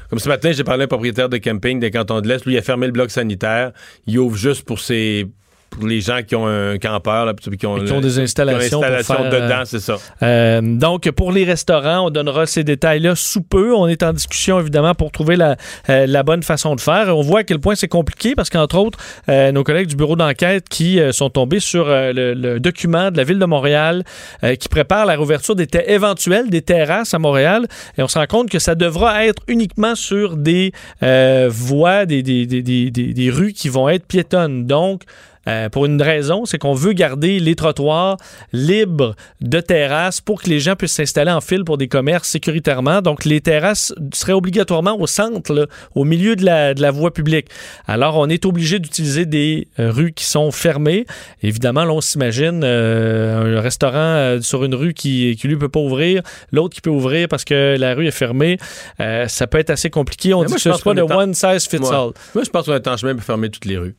[0.08, 2.44] Comme ce matin, j'ai parlé à un propriétaire de camping des cantons de l'Est.
[2.44, 3.72] Lui, il a fermé le bloc sanitaire.
[4.06, 5.26] Il ouvre juste pour ses
[5.70, 8.85] pour les gens qui ont un campeur, là, qui ont, qui ont des installations qui
[8.85, 9.96] ont pour installation faire, dedans, euh, c'est ça.
[10.22, 13.74] Euh, donc, pour les restaurants, on donnera ces détails-là sous peu.
[13.74, 15.56] On est en discussion, évidemment, pour trouver la,
[15.88, 17.16] euh, la bonne façon de faire.
[17.16, 20.16] On voit à quel point c'est compliqué parce qu'entre autres, euh, nos collègues du bureau
[20.16, 24.02] d'enquête qui euh, sont tombés sur euh, le, le document de la Ville de Montréal
[24.44, 27.66] euh, qui prépare la réouverture des éventuelle des terrasses à Montréal.
[27.96, 32.22] Et on se rend compte que ça devra être uniquement sur des euh, voies, des,
[32.22, 34.66] des, des- des rues qui vont être piétonnes.
[34.66, 35.02] Donc,
[35.50, 38.16] euh, pour une raison, c'est qu'on veut garder les trottoirs
[38.52, 43.02] libres de terrasses pour que les gens puissent s'installer en file pour des commerces sécuritairement.
[43.02, 47.12] Donc, les terrasses seraient obligatoirement au centre, là, au milieu de la, de la voie
[47.12, 47.48] publique.
[47.86, 51.06] Alors, on est obligé d'utiliser des euh, rues qui sont fermées.
[51.42, 55.80] Évidemment, là, on s'imagine euh, un restaurant sur une rue qui, qui lui peut pas
[55.80, 58.58] ouvrir, l'autre qui peut ouvrir parce que la rue est fermée.
[59.00, 60.34] Euh, ça peut être assez compliqué.
[60.34, 62.12] On Mais dit moi, que je ce pense n'est pas de one size fits all.
[62.34, 63.96] Moi, je pense qu'on chemin pour fermer toutes les rues.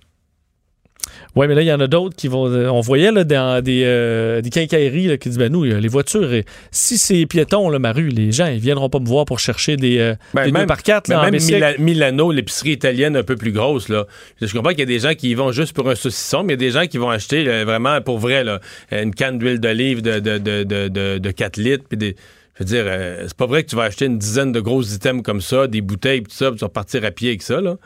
[1.36, 2.48] Oui, mais là, il y en a d'autres qui vont.
[2.48, 5.80] euh, on voyait là, dans des, euh, des quincailleries là, qui disent ben nous, euh,
[5.80, 6.30] les voitures,
[6.72, 9.78] si c'est piéton, là, ma rue, les gens, ils viendront pas me voir pour chercher
[9.78, 11.08] des, euh, Ben, des même- deux par quatre.
[11.10, 11.36] Mais là, en même.
[11.36, 14.06] Mila- Milano, l'épicerie italienne un peu plus grosse, là.
[14.42, 16.54] Je comprends qu'il y a des gens qui y vont juste pour un saucisson, mais
[16.54, 18.60] il y a des gens qui vont acheter là, vraiment pour vrai là,
[18.92, 21.86] une canne d'huile d'olive de, de, de, de, de, de 4 litres.
[21.88, 22.16] Puis des,
[22.56, 24.82] je veux dire, euh, c'est pas vrai que tu vas acheter une dizaine de gros
[24.84, 27.62] items comme ça, des bouteilles, tout ça, puis tu vas partir à pied avec ça.
[27.62, 27.78] Là.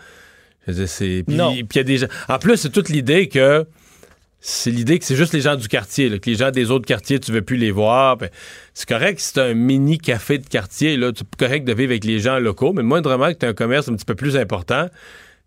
[0.67, 1.23] C'est.
[1.27, 1.53] Puis Non.
[1.53, 2.07] puis y a des gens.
[2.27, 3.65] En plus, c'est toute l'idée que.
[4.47, 6.85] C'est l'idée que c'est juste les gens du quartier, là, que les gens des autres
[6.85, 8.17] quartiers, tu veux plus les voir.
[8.17, 8.29] Ben,
[8.75, 12.03] c'est correct si c'est un mini café de quartier, là, c'est correct de vivre avec
[12.03, 14.87] les gens locaux, mais moindrement que tu as un commerce un petit peu plus important,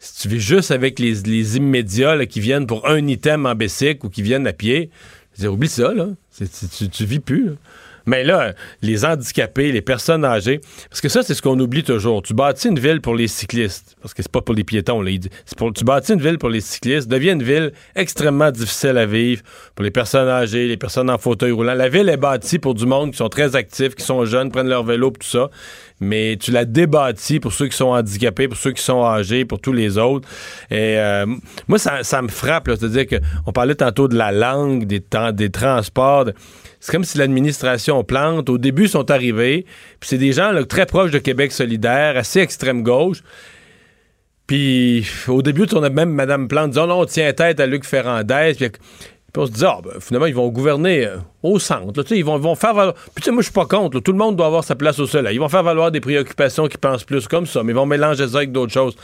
[0.00, 3.54] si tu vis juste avec les, les immédiats là, qui viennent pour un item en
[3.54, 4.90] bicycle ou qui viennent à pied,
[5.34, 6.08] je veux dire, oublie ça, là.
[6.32, 7.46] C'est- tu, tu vis plus.
[7.46, 7.52] là.
[8.08, 12.22] Mais là, les handicapés, les personnes âgées, parce que ça, c'est ce qu'on oublie toujours.
[12.22, 15.02] Tu bâtis une ville pour les cyclistes, parce que c'est pas pour les piétons.
[15.02, 15.10] Là.
[15.58, 19.42] Pour, tu bâtis une ville pour les cyclistes, devient une ville extrêmement difficile à vivre
[19.74, 21.74] pour les personnes âgées, les personnes en fauteuil roulant.
[21.74, 24.70] La ville est bâtie pour du monde qui sont très actifs, qui sont jeunes, prennent
[24.70, 25.50] leur vélo, tout ça.
[26.00, 29.60] Mais tu la débâtis pour ceux qui sont handicapés, pour ceux qui sont âgés, pour
[29.60, 30.26] tous les autres.
[30.70, 31.26] Et euh,
[31.66, 32.68] moi, ça, me frappe.
[32.68, 35.02] C'est-à-dire qu'on parlait tantôt de la langue, des,
[35.34, 36.24] des transports.
[36.80, 38.48] C'est comme si l'administration plante.
[38.48, 39.66] Au début, sont arrivés.
[40.00, 43.22] Puis c'est des gens très proches de Québec solidaire, assez extrême gauche.
[44.46, 47.84] Puis au début, on a même Mme Plante disant non, on tient tête à Luc
[47.84, 48.54] Ferrandez.
[49.32, 51.06] Puis, on se dit, ah, ben, finalement, ils vont gouverner
[51.42, 51.92] au centre.
[51.96, 52.04] là.
[52.10, 52.94] Ils vont, vont faire valoir.
[53.14, 54.00] Puis moi, je suis pas contre.
[54.00, 55.36] Tout le monde doit avoir sa place au soleil.
[55.36, 58.26] Ils vont faire valoir des préoccupations qui pensent plus comme ça, mais ils vont mélanger
[58.26, 58.96] ça avec d'autres choses.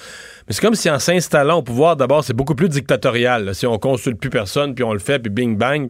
[0.47, 3.55] Mais c'est comme si en s'installant au pouvoir, d'abord, c'est beaucoup plus dictatorial.
[3.55, 5.89] Si on consulte plus personne, puis on le fait, puis bing bang.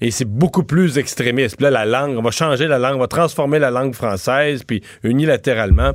[0.00, 1.56] Et c'est beaucoup plus extrémiste.
[1.56, 4.62] Puis là, la langue, on va changer la langue, on va transformer la langue française,
[4.62, 5.92] puis unilatéralement.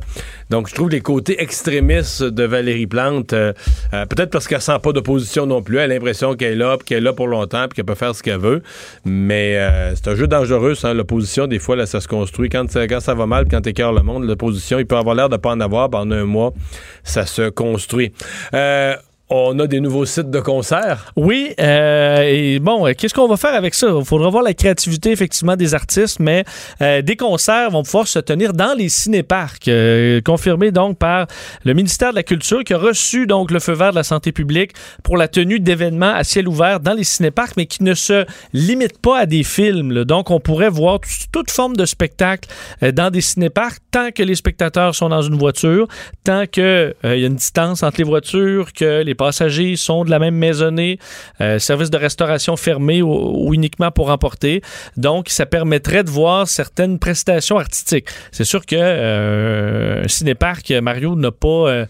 [0.49, 3.53] Donc, je trouve les côtés extrémistes de Valérie Plante, euh,
[3.93, 6.77] euh, peut-être parce qu'elle sent pas d'opposition non plus, elle a l'impression qu'elle est là,
[6.85, 8.61] qu'elle est là pour longtemps, puis qu'elle peut faire ce qu'elle veut.
[9.05, 11.47] Mais euh, c'est un jeu dangereux, ça, l'opposition.
[11.47, 12.49] Des fois, là, ça se construit.
[12.49, 15.51] Quand, ça- va mal, quand t'écœures le monde, l'opposition, il peut avoir l'air de pas
[15.51, 15.89] en avoir.
[15.89, 16.53] Pendant un mois,
[17.03, 18.11] ça se construit.
[18.53, 18.95] Euh,
[19.33, 21.13] on a des nouveaux sites de concerts.
[21.15, 23.87] Oui, euh, et bon, euh, qu'est-ce qu'on va faire avec ça?
[23.97, 26.43] Il faudra voir la créativité, effectivement, des artistes, mais
[26.81, 31.27] euh, des concerts vont pouvoir se tenir dans les cinéparcs, euh, confirmé donc par
[31.63, 34.33] le ministère de la Culture qui a reçu donc le feu vert de la santé
[34.33, 38.25] publique pour la tenue d'événements à ciel ouvert dans les cinéparcs, mais qui ne se
[38.51, 40.03] limite pas à des films.
[40.03, 40.99] Donc, on pourrait voir
[41.31, 42.49] toute forme de spectacle
[42.81, 45.87] dans des cinéparcs tant que les spectateurs sont dans une voiture,
[46.25, 50.19] tant qu'il y a une distance entre les voitures, que les passagers sont de la
[50.25, 50.97] même maisonnée,
[51.41, 53.11] euh, service de restauration fermé ou,
[53.45, 54.61] ou uniquement pour emporter.
[54.97, 58.07] Donc, ça permettrait de voir certaines prestations artistiques.
[58.31, 61.47] C'est sûr que euh, cinéparc, Mario, n'a pas...
[61.69, 61.85] euh,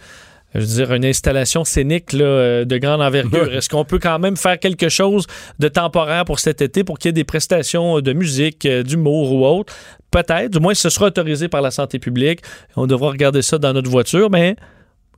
[0.53, 3.53] je veux dire, une installation scénique là, euh, de grande envergure.
[3.55, 5.25] Est-ce qu'on peut quand même faire quelque chose
[5.59, 9.45] de temporaire pour cet été pour qu'il y ait des prestations de musique, d'humour ou
[9.45, 9.73] autre?
[10.11, 10.51] Peut-être.
[10.51, 12.41] Du moins, ce sera autorisé par la santé publique.
[12.75, 14.57] On devra regarder ça dans notre voiture, mais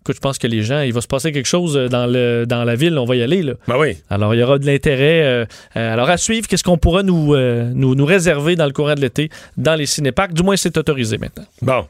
[0.04, 2.66] écoute, je pense que les gens, il va se passer quelque chose dans, le, dans
[2.66, 3.42] la ville, on va y aller.
[3.42, 3.54] Là.
[3.68, 3.98] Ben oui.
[4.10, 5.24] Alors, il y aura de l'intérêt.
[5.24, 5.46] euh,
[5.78, 8.96] euh, alors, à suivre, qu'est-ce qu'on pourra nous, euh, nous, nous réserver dans le courant
[8.96, 10.34] de l'été dans les cinéparcs?
[10.34, 11.46] Du moins, c'est autorisé maintenant.
[11.62, 11.86] Bon.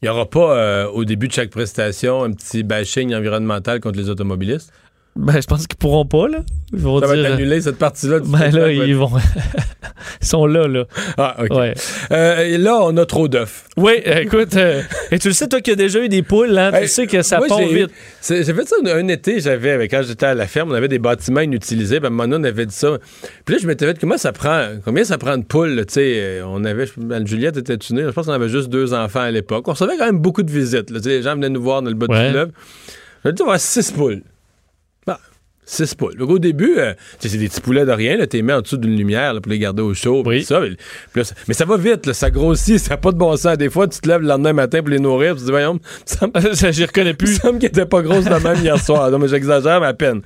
[0.00, 3.98] Il n'y aura pas, euh, au début de chaque prestation, un petit bashing environnemental contre
[3.98, 4.72] les automobilistes?
[5.16, 6.38] Ben, je pense qu'ils pourront pas, là.
[6.72, 8.20] Ils vont Ça va être annulé, cette partie-là.
[8.20, 9.10] du Ben là, ils vont.
[10.22, 10.84] ils sont là, là.
[11.18, 11.50] Ah, OK.
[11.50, 11.74] Ouais.
[12.12, 13.64] Euh, et là, on a trop d'œufs.
[13.76, 16.56] Oui, euh, écoute, euh, et tu le sais, toi qui as déjà eu des poules,
[16.56, 17.90] hein, tu Hey, sais que ça j'ai- vite.
[18.26, 21.00] J'ai fait ça un, un été, j'avais, quand j'étais à la ferme, on avait des
[21.00, 21.98] bâtiments inutilisés.
[21.98, 22.96] Ben, on avait dit ça.
[23.44, 26.12] Puis là, je m'étais fait, comment ça prend, combien ça prend de poules, tu sais,
[26.16, 26.86] euh, on avait,
[27.24, 29.66] Juliette était née, je pense qu'on avait juste deux enfants à l'époque.
[29.66, 31.90] On recevait quand même beaucoup de visites, là, tu les gens venaient nous voir dans
[31.90, 32.26] le bas Ouais.
[32.26, 32.50] du fleuve.
[33.24, 34.22] J'ai dit, on va six poules.
[35.72, 36.16] Six poules.
[36.16, 38.60] Donc, au début, euh, tu c'est des petits poulets de rien, là, t'es mis en
[38.60, 40.42] dessous d'une lumière, là, pour les garder au chaud, Oui.
[40.42, 40.58] ça.
[40.58, 43.56] Là, ça- mais ça va vite, là, ça grossit, ça n'a pas de bon sens.
[43.56, 45.78] Des fois, tu te lèves le lendemain matin pour les nourrir, tu te dis, voyons,
[46.04, 47.36] ça me Ça, J'y reconnais me plus.
[47.36, 49.08] semble qu'elle était pas grosse de même hier soir.
[49.12, 50.22] Non, mais j'exagère, mais à peine.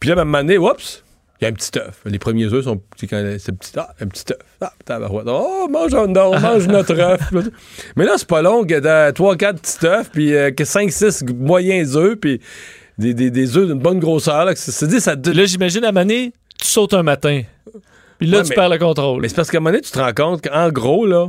[0.00, 1.04] Puis là, à un moment donné, oups,
[1.40, 2.00] il y a un petit œuf.
[2.04, 3.70] Les premiers œufs sont petits quand c'est petit.
[3.76, 4.38] Ah, un petit œuf.
[4.60, 5.26] Ah, tabarouette.
[5.28, 7.20] Oh, mange un on mange notre œuf.
[7.96, 8.64] Mais là, c'est pas long.
[8.64, 12.40] Il y a 3-4 petits œufs, puis 5-6 moyens œufs, puis
[12.98, 14.44] des, des, des œufs d'une bonne grosseur.
[14.44, 15.14] Là, c'est dit, ça.
[15.14, 17.42] Là, j'imagine à Mané, tu sautes un matin.
[18.18, 19.20] Puis là, Ouais, tu mais- perds le contrôle.
[19.22, 21.28] Mais c'est parce qu'à un moment donné, tu te rends compte qu'en gros, là,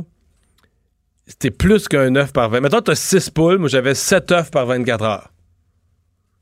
[1.26, 2.60] c'était plus qu'un œuf par 20.
[2.60, 5.30] Mettons, tu as 6 poules, moi j'avais 7 œufs par 24 heures.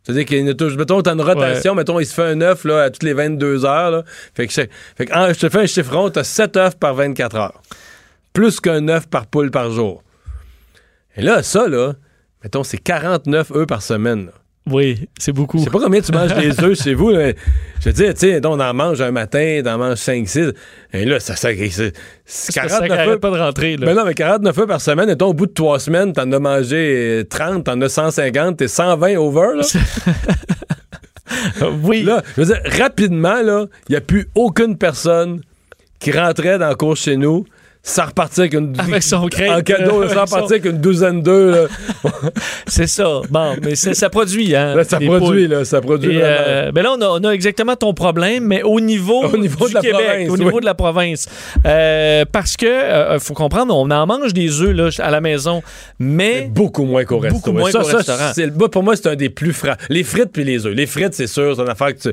[0.02, 2.64] C'est-à-dire qu'il y a une, mettons, t'as une rotation, mettons, il se fait un œuf
[2.64, 3.90] là, à toutes les 22 heures.
[3.90, 4.04] Là.
[4.34, 4.60] Fait que, je,
[4.96, 7.62] fait que, en- je te fais un chiffron, t'as 7 œufs par 24 heures.
[8.34, 10.02] Plus qu'un œuf par poule par jour.
[11.16, 11.94] Et là, ça, là,
[12.42, 14.26] mettons, c'est 49 œufs par semaine.
[14.26, 14.32] là.
[14.70, 15.58] Oui, c'est beaucoup.
[15.58, 17.10] Je sais pas combien tu manges des œufs chez vous.
[17.10, 17.32] là.
[17.80, 20.52] Je veux dire, tu sais, on en mange un matin, on en mange 5, 6.
[20.94, 21.50] Et là, ça, ça
[22.24, 23.20] Ça 49 arrête œufs.
[23.20, 23.76] pas de rentrer.
[23.76, 23.84] Là.
[23.86, 26.32] Ben non, mais 49 œufs par semaine, et toi, au bout de 3 semaines, t'en
[26.32, 29.64] as mangé euh, 30, t'en as 150, t'es 120 over, là.
[31.82, 32.02] oui.
[32.02, 35.40] Là, je veux dire, rapidement, là, il n'y a plus aucune personne
[35.98, 37.44] qui rentrait dans la cour chez nous
[37.86, 41.20] sans repartir avec une Avec son crate, en cadeau, euh, sans avec son- une douzaine
[41.22, 41.70] d'œufs.
[42.66, 43.20] C'est ça.
[43.28, 44.74] Bon, mais ça produit, hein.
[44.74, 45.38] Là, ça produit, poules.
[45.50, 48.62] là, ça produit Et, euh, ben là, on a, on a exactement ton problème, mais
[48.62, 50.60] au niveau, Au niveau du de la Québec, province, au niveau oui.
[50.60, 51.28] de la province.
[51.66, 55.62] Euh, parce que, euh, faut comprendre, on en mange des œufs là, à la maison,
[55.98, 57.58] mais Beaucoup moins qu'au Beaucoup restaurant.
[57.58, 58.68] moins Ça, ça, restaurant.
[58.70, 59.76] pour moi, c'est un des plus fra...
[59.90, 60.74] Les frites puis les œufs.
[60.74, 62.08] Les frites, c'est sûr, c'est une affaire que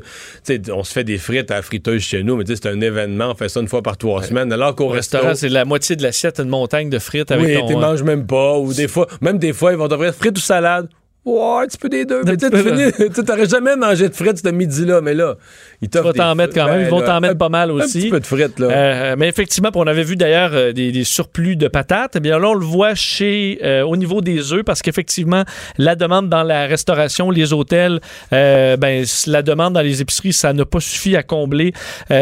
[0.46, 0.70] tu...
[0.70, 3.34] on se fait des frites à la friteuse chez nous, mais c'est un événement, on
[3.34, 4.52] fait ça une fois par trois semaines.
[4.52, 7.46] Alors qu'au au restaurant, restaurant, c'est la moitié de l'assiette, une montagne de frites avec
[7.46, 7.66] oui, ton...
[7.66, 8.58] tu euh, manges même pas.
[8.58, 10.88] Ou des fois, même des fois, ils vont t'offrir frites ou salade.
[11.24, 12.22] Ouais, un petit peu des deux.
[12.24, 12.50] Mais tu
[13.24, 15.36] t'aurais jamais mangé de frites ce midi-là, mais là,
[15.80, 16.80] ils Tu vas t'en mettre quand même.
[16.82, 18.00] Ils vont Ben, t'en mettre un- pas mal Un aussi.
[18.00, 18.66] petit peu de frites, là.
[18.68, 22.16] Euh, mais effectivement, on avait vu d'ailleurs euh, des, des surplus de patates.
[22.16, 25.44] Eh bien là, on le voit chez euh, au niveau des œufs parce qu'effectivement,
[25.78, 28.00] la demande dans la restauration, les hôtels,
[28.32, 31.72] euh, ben la demande dans les épiceries, ça n'a pas suffi à combler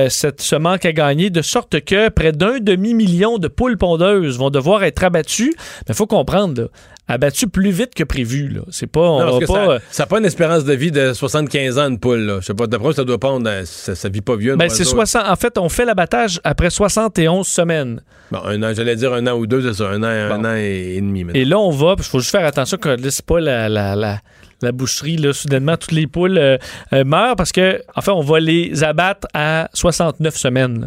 [0.08, 4.38] cette, ce manque à gagner, de sorte que près d'un demi million de poules pondeuses
[4.38, 5.54] vont devoir être abattues.
[5.56, 6.68] Mais il faut comprendre, là,
[7.08, 8.48] abattues plus vite que prévu.
[8.48, 9.54] Là, c'est pas, on Non, parce va que pas.
[9.54, 12.20] ça, euh, n'a pas une espérance de vie de 75 ans, une poule.
[12.20, 12.38] Là.
[12.40, 13.48] Je sais pas, d'après ça doit pondre.
[13.48, 14.54] euh, Ça, ça vit pas vieux.
[14.54, 14.96] un ben, c'est oiseau.
[14.96, 15.24] 60.
[15.28, 18.02] En fait, on fait l'abattage après 71 semaines.
[18.30, 19.88] Bon, un an, j'allais dire un an ou deux, c'est ça.
[19.90, 20.44] Un an, un Bon.
[20.46, 21.24] an et, et demi.
[21.24, 21.40] maintenant.
[21.40, 23.96] Et là, on va, il faut juste faire attention que là, c'est pas la, la,
[23.96, 24.18] la,
[24.62, 26.56] la boucherie, là, soudainement, toutes les poules euh,
[26.92, 30.80] euh, meurent parce que, en fait, on va les abattre à 69 semaines.
[30.82, 30.86] là.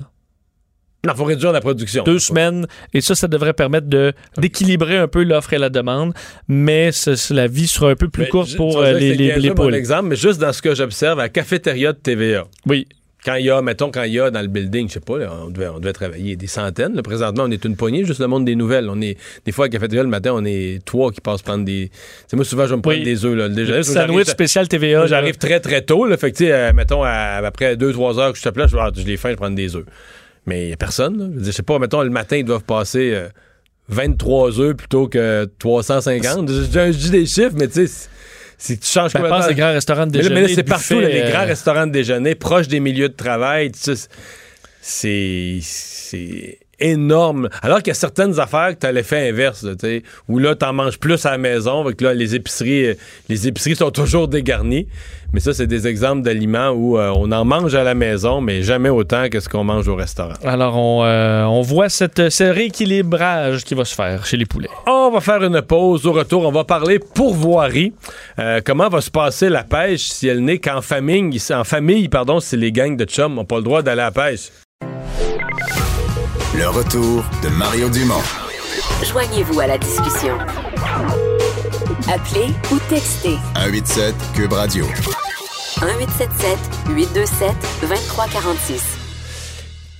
[1.05, 2.05] Non, faut réduire la production.
[2.05, 2.65] Deux semaines.
[2.93, 6.13] Et ça, ça devrait permettre de, d'équilibrer un peu l'offre et la demande.
[6.47, 9.35] Mais ce- la vie sera un peu plus Mais courte je- pour euh, les, les,
[9.37, 9.75] les poules.
[9.75, 12.87] exemple, mais juste dans ce que j'observe, à la cafétéria de TVA, Oui.
[13.25, 15.17] quand il y a, mettons, quand il y a dans le building, je sais pas,
[15.17, 16.95] là, on, devait, on devait travailler des centaines.
[16.95, 17.01] là.
[17.03, 18.87] présentement, on est une poignée, juste le monde des nouvelles.
[18.89, 21.65] On est, des fois, à la cafétéria, le matin, on est trois qui passent prendre
[21.65, 21.91] des.
[22.27, 23.03] C'est moi, souvent, je vais me prendre Oui.
[23.03, 23.35] des œufs.
[23.35, 25.05] Là, Le sandwich spécial TVA.
[25.07, 26.05] J'arrive très, très tôt.
[26.05, 28.71] Là, fait que, tu sais, euh, mettons, à- après 2-3 heures que je te place,
[28.71, 29.83] je, ah, je les faim, je prends des œufs.
[30.45, 31.17] Mais il n'y a personne.
[31.17, 31.25] là.
[31.29, 33.29] Je veux dire, je sais pas, mettons, le matin, ils doivent passer euh,
[33.89, 36.49] 23 œufs plutôt que 350.
[36.49, 38.07] Je, je- je dis des chiffres, mais tu sais,
[38.57, 40.35] si tu changes Ben, pense des grands restaurants de déjeuner.
[40.35, 43.13] mais là, c'est partout, là, les grands euh, restaurants de déjeuner, proches des milieux de
[43.15, 44.07] travail, tu sais,
[44.81, 47.49] c'est c'est énorme.
[47.61, 49.73] Alors qu'il y a certaines affaires que tu as l'effet inverse, là,
[50.27, 52.93] où là, tu en manges plus à la maison, avec là, les épiceries, euh,
[53.29, 54.87] les épiceries sont toujours dégarnies.
[55.33, 58.61] Mais ça, c'est des exemples d'aliments où euh, on en mange à la maison, mais
[58.61, 60.35] jamais autant que ce qu'on mange au restaurant.
[60.43, 64.69] Alors, on, euh, on voit cette, ce rééquilibrage qui va se faire chez les poulets.
[64.85, 66.05] On va faire une pause.
[66.05, 67.93] Au retour, on va parler pourvoirie.
[68.37, 72.39] Euh, comment va se passer la pêche si elle n'est qu'en famille, en famille, pardon,
[72.39, 74.49] si les gangs de chums n'ont pas le droit d'aller à la pêche?
[76.55, 78.21] Le retour de Mario Dumont.
[79.03, 80.37] Joignez-vous à la discussion.
[82.07, 84.85] Appelez ou textez 187 Cube Radio.
[85.81, 86.57] 1877
[86.95, 87.49] 827
[87.81, 88.99] 2346.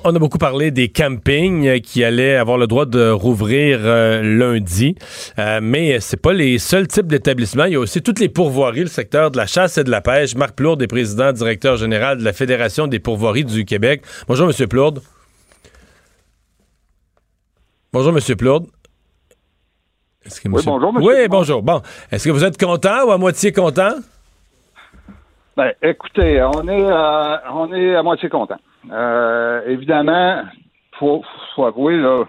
[0.05, 4.95] On a beaucoup parlé des campings qui allaient avoir le droit de rouvrir euh, lundi,
[5.39, 7.65] Euh, mais c'est pas les seuls types d'établissements.
[7.65, 10.01] Il y a aussi toutes les pourvoiries, le secteur de la chasse et de la
[10.01, 10.35] pêche.
[10.35, 14.01] Marc Plourde est président directeur général de la Fédération des pourvoiries du Québec.
[14.27, 15.01] Bonjour, Monsieur Plourde.
[17.93, 18.65] Bonjour, Monsieur Plourde.
[20.25, 21.61] Est-ce que Oui, bonjour, monsieur Oui, bonjour.
[21.61, 21.79] Bon,
[22.11, 23.91] est-ce que vous êtes content ou à moitié content?
[25.55, 28.57] Ben, écoutez, on est, euh, on est à moitié content.
[28.91, 30.41] Euh, évidemment,
[30.97, 31.23] faut,
[31.55, 32.23] faut avouer là,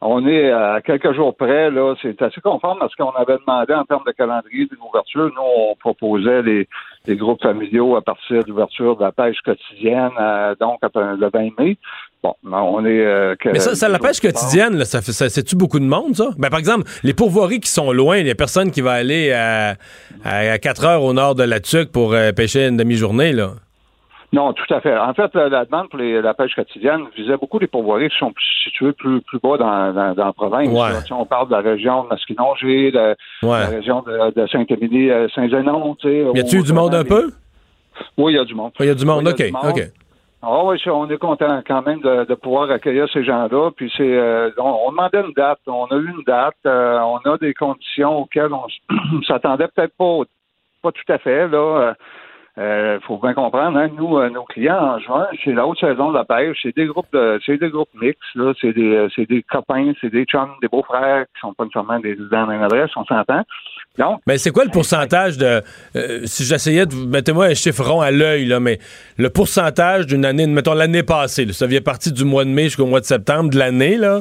[0.00, 1.94] on est à quelques jours près là.
[2.02, 5.30] C'est assez conforme à ce qu'on avait demandé en termes de calendrier d'une ouverture.
[5.36, 6.68] Nous, on proposait les,
[7.06, 11.48] les groupes familiaux à partir de l'ouverture de la pêche quotidienne, euh, donc le 20
[11.58, 11.76] mai.
[12.22, 13.00] Bon, on est.
[13.04, 15.86] euh, que- Mais ça, ça la pêche quotidienne, là, ça fait, ça, c'est-tu beaucoup de
[15.86, 16.28] monde, ça?
[16.36, 19.32] Ben, par exemple, les pourvoiries qui sont loin, il y a personne qui va aller
[19.32, 19.76] à,
[20.24, 23.52] à, 4 heures au nord de la Tuque pour euh, pêcher une demi-journée, là.
[24.32, 24.96] Non, tout à fait.
[24.96, 28.16] En fait, la, la demande pour les- la pêche quotidienne visait beaucoup les pourvoiries qui
[28.18, 28.32] sont
[28.64, 30.68] situées plus, plus bas dans, dans, dans la province.
[30.68, 31.00] Ouais.
[31.04, 33.58] Si on parle de la région de Masquinongé, de, Ouais.
[33.58, 36.26] la région de, de Saint-Émilie, euh, Saint-Zénon, tu sais.
[36.34, 37.32] Y a-tu au- du monde un des- peu?
[38.16, 38.70] Oui, il y a du monde.
[38.78, 39.64] Il y a du monde, Oui, OK, du monde.
[39.76, 39.82] OK.
[40.42, 43.70] Ah oui, on est content quand même de, de pouvoir accueillir ces gens-là.
[43.76, 47.16] Puis c'est, euh, on, on demandait une date, on a eu une date, euh, on
[47.30, 48.64] a des conditions auxquelles on
[49.26, 50.20] s'attendait peut-être pas,
[50.82, 51.46] pas tout à fait.
[51.48, 51.94] Là,
[52.58, 56.10] euh, faut bien comprendre, hein, nous, euh, nos clients en juin, c'est la haute saison
[56.10, 59.08] de la pêche, c'est des groupes de, c'est des groupes mixtes, là, c'est des, euh,
[59.14, 62.46] c'est des copains, c'est des chums, des beaux-frères qui sont pas nécessairement des dans la
[62.46, 63.42] même adresse, on s'entend.
[63.98, 65.62] Donc, Mais c'est quoi le pourcentage de.
[65.96, 66.94] euh, si j'essayais de.
[66.94, 68.78] Mettez-moi un chiffre rond à l'œil, là, mais
[69.16, 72.64] le pourcentage d'une année, mettons l'année passée, là, ça vient partir du mois de mai
[72.64, 74.20] jusqu'au mois de septembre de l'année, là.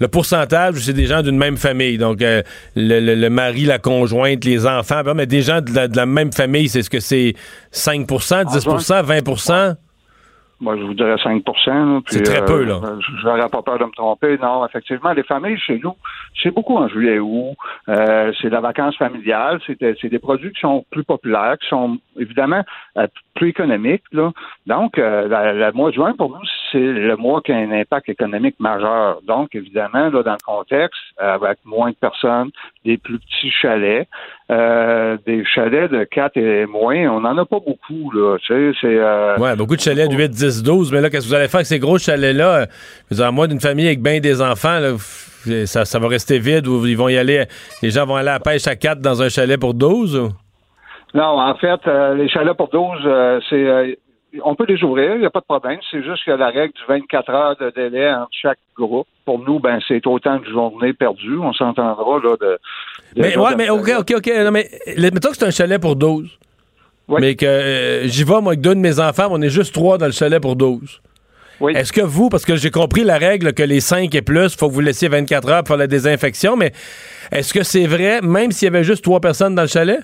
[0.00, 1.98] Le pourcentage, c'est des gens d'une même famille.
[1.98, 2.42] Donc, euh,
[2.76, 6.32] le, le- mari, la conjointe, les enfants, mais des gens de la, de la même
[6.32, 7.34] famille, c'est ce que c'est
[7.72, 8.06] 5%
[8.44, 9.74] 10% 20
[10.60, 12.80] Moi, je vous dirais 5 là, puis, C'est très peu, là.
[12.82, 14.38] euh, J'aurais pas peur de me tromper.
[14.38, 15.94] Non, effectivement, les familles chez nous,
[16.42, 17.54] c'est beaucoup en juillet août.
[17.88, 19.60] Euh, c'est la vacance familiale.
[19.66, 22.64] C'est euh, des produits qui sont plus populaires, qui sont évidemment
[22.96, 24.02] euh, plus économiques.
[24.12, 24.32] Là.
[24.66, 28.08] Donc, euh, le mois de juin, pour nous, c'est le mois qui a un impact
[28.08, 29.20] économique majeur.
[29.22, 32.50] Donc, évidemment, là, dans le contexte, avec moins de personnes,
[32.84, 34.08] des plus petits chalets,
[34.50, 38.10] euh, des chalets de 4 et moins, on n'en a pas beaucoup.
[38.12, 38.98] Là, tu sais, c'est...
[38.98, 40.92] euh, Ouais, beaucoup de chalets de 8, 10, 12.
[40.92, 42.66] Mais là, qu'est-ce que vous allez faire avec ces gros chalets-là?
[43.20, 44.92] À moins d'une famille avec bien des enfants, là,
[45.66, 47.44] ça, ça va rester vide ou ils vont y aller.
[47.82, 50.16] Les gens vont aller à la pêche à 4 dans un chalet pour 12?
[50.16, 50.28] ou?
[51.14, 53.98] Non, en fait, euh, les chalets pour 12, euh, c'est
[54.44, 55.78] on peut les ouvrir, il n'y a pas de problème.
[55.90, 59.06] C'est juste qu'il y a la règle du 24 heures de délai entre chaque groupe.
[59.24, 61.38] Pour nous, ben c'est autant de journées perdues.
[61.38, 62.46] On s'entendra là de.
[63.16, 64.30] de- Mais ouais, mais OK, OK, OK.
[64.44, 66.38] Non, mais mettons que c'est un chalet pour 12.
[67.08, 67.20] Oui.
[67.22, 69.96] Mais que euh, j'y vais, moi, avec deux de mes enfants, on est juste trois
[69.98, 71.00] dans le chalet pour 12.
[71.60, 71.72] Oui.
[71.74, 74.58] Est-ce que vous, parce que j'ai compris la règle que les 5 et plus, il
[74.58, 76.72] faut que vous laissiez 24 heures pour faire la désinfection, mais
[77.32, 80.00] est-ce que c'est vrai, même s'il y avait juste trois personnes dans le chalet?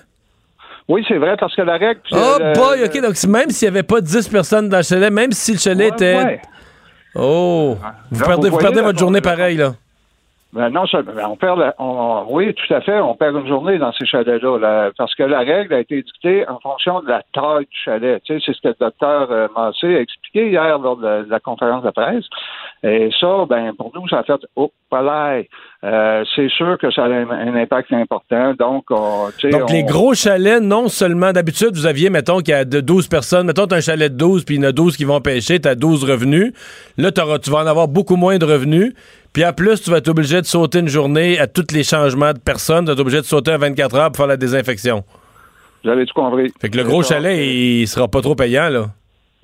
[0.87, 1.99] Oui, c'est vrai parce que la règle.
[2.11, 5.31] Oh boy, OK, donc même s'il n'y avait pas 10 personnes dans le chalet, même
[5.31, 6.15] si le chalet Ouais, était...
[6.15, 6.41] ouais.
[7.15, 7.77] Oh!
[8.11, 9.73] Vous perdez, vous vous perdez voyez la votre journée con- pareil, là.
[10.53, 11.59] Ben non, ça- ben, on perd.
[11.59, 12.99] la- on- oui, tout à fait.
[12.99, 16.47] On perd une journée dans ces chalets-là, là, parce que la règle a été dictée
[16.47, 18.21] en fonction de la taille du chalet.
[18.23, 21.23] Tu sais, c'est ce que le docteur euh, Massé a expliqué hier lors de la,
[21.23, 22.23] de la conférence de presse.
[22.83, 25.01] Et ça, ben pour nous, ça a fait oh, pas.
[25.83, 28.53] Euh, c'est sûr que ça a un, un impact important.
[28.57, 32.65] Donc, on, Donc, les gros chalets, non seulement d'habitude, vous aviez, mettons, qu'il y a
[32.65, 34.97] de 12 personnes, mettons, t'as un chalet de 12, puis il y en a 12
[34.97, 36.53] qui vont pêcher, t'as 12 revenus.
[36.97, 38.93] Là, tu vas en avoir beaucoup moins de revenus.
[39.35, 42.31] Puis en plus, tu vas être obligé de sauter une journée à tous les changements
[42.31, 42.85] de personnes.
[42.85, 45.03] Tu vas être obligé de sauter à 24 heures pour faire la désinfection.
[45.83, 46.53] Vous avez tout compris.
[46.61, 47.15] Fait que le gros ça.
[47.15, 48.85] chalet, il sera pas trop payant, là.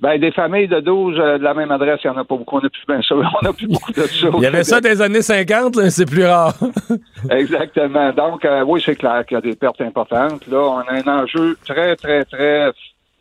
[0.00, 2.36] Ben, des familles de 12 euh, de la même adresse, il n'y en a pas
[2.36, 2.56] beaucoup.
[2.56, 2.82] On n'a plus.
[2.88, 4.28] On n'a plus beaucoup de ça.
[4.34, 6.54] Il y avait ça des années 50, là, c'est plus rare.
[7.30, 8.14] Exactement.
[8.14, 10.46] Donc, euh, oui, c'est clair qu'il y a des pertes importantes.
[10.46, 12.72] Là, on a un enjeu très, très, très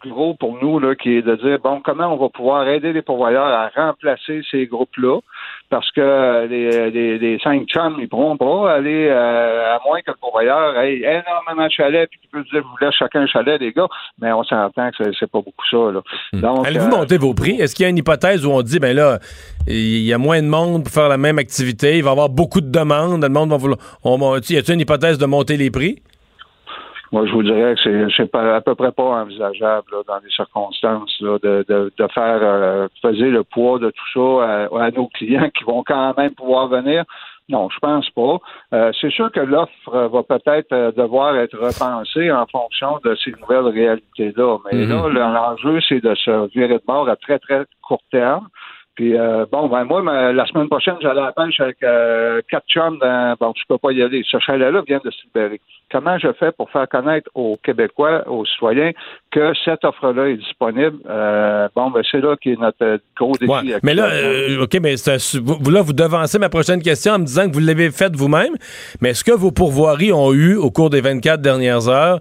[0.07, 3.01] gros pour nous, là, qui est de dire, bon, comment on va pouvoir aider les
[3.01, 5.19] pourvoyeurs à remplacer ces groupes-là,
[5.72, 10.11] parce que les, les, les cinq chums, ils pourront pas aller, euh, à moins que
[10.11, 13.59] le pourvoyeur ait énormément de chalets, puis qu'il peut dire, vous laissez chacun un chalet,
[13.59, 13.88] les gars,
[14.22, 16.01] mais on s'entend que c'est- pas beaucoup ça, là.
[16.34, 17.59] Donc, Allez-vous euh, monter vos prix?
[17.59, 19.17] Est-ce qu'il y a une hypothèse où on dit, ben là,
[19.65, 22.30] il y a moins de monde pour faire la même activité, il va y avoir
[22.30, 23.80] beaucoup de demandes, le monde va vouloir.
[24.03, 26.01] On- y a-t-il une hypothèse de monter les prix?
[27.12, 31.16] Moi, je vous dirais que c'est, à peu près pas envisageable là, dans les circonstances
[31.20, 35.07] là, de, de, de faire euh, peser le poids de tout ça à, à nos
[35.14, 37.03] clients qui vont quand même pouvoir venir.
[37.49, 38.38] Non, je pense pas.
[38.74, 43.32] Euh, c'est sûr que l'offre va peut-être euh, devoir être repensée en fonction de ces
[43.32, 44.57] nouvelles réalités-là.
[44.72, 44.89] Mais Mhm.
[44.89, 48.47] là, le- l'enjeu, c'est de se virer de bord à très, très court terme.
[48.95, 52.41] Puis euh, bon, ben moi, ma- la semaine prochaine, j'allais à la pêche avec euh,
[52.49, 54.21] quatre chums dans bon, je peux pas y aller.
[54.29, 55.61] Ce chalet-là vient de se libérer.
[55.89, 58.91] Comment je fais pour faire connaître aux Québécois, aux citoyens,
[59.31, 60.97] que cette offre-là est disponible?
[61.09, 63.49] Euh, bon, ben c'est là qui est notre euh, gros défi.
[63.51, 63.77] Ouais.
[63.81, 64.95] Mais là, euh, OK, mais
[65.41, 68.55] vous- là, vous devancez ma prochaine question en me disant que vous l'avez faite vous-même.
[69.01, 72.19] Mais est-ce que vos pourvoiries ont eu, au cours des 24 dernières heures,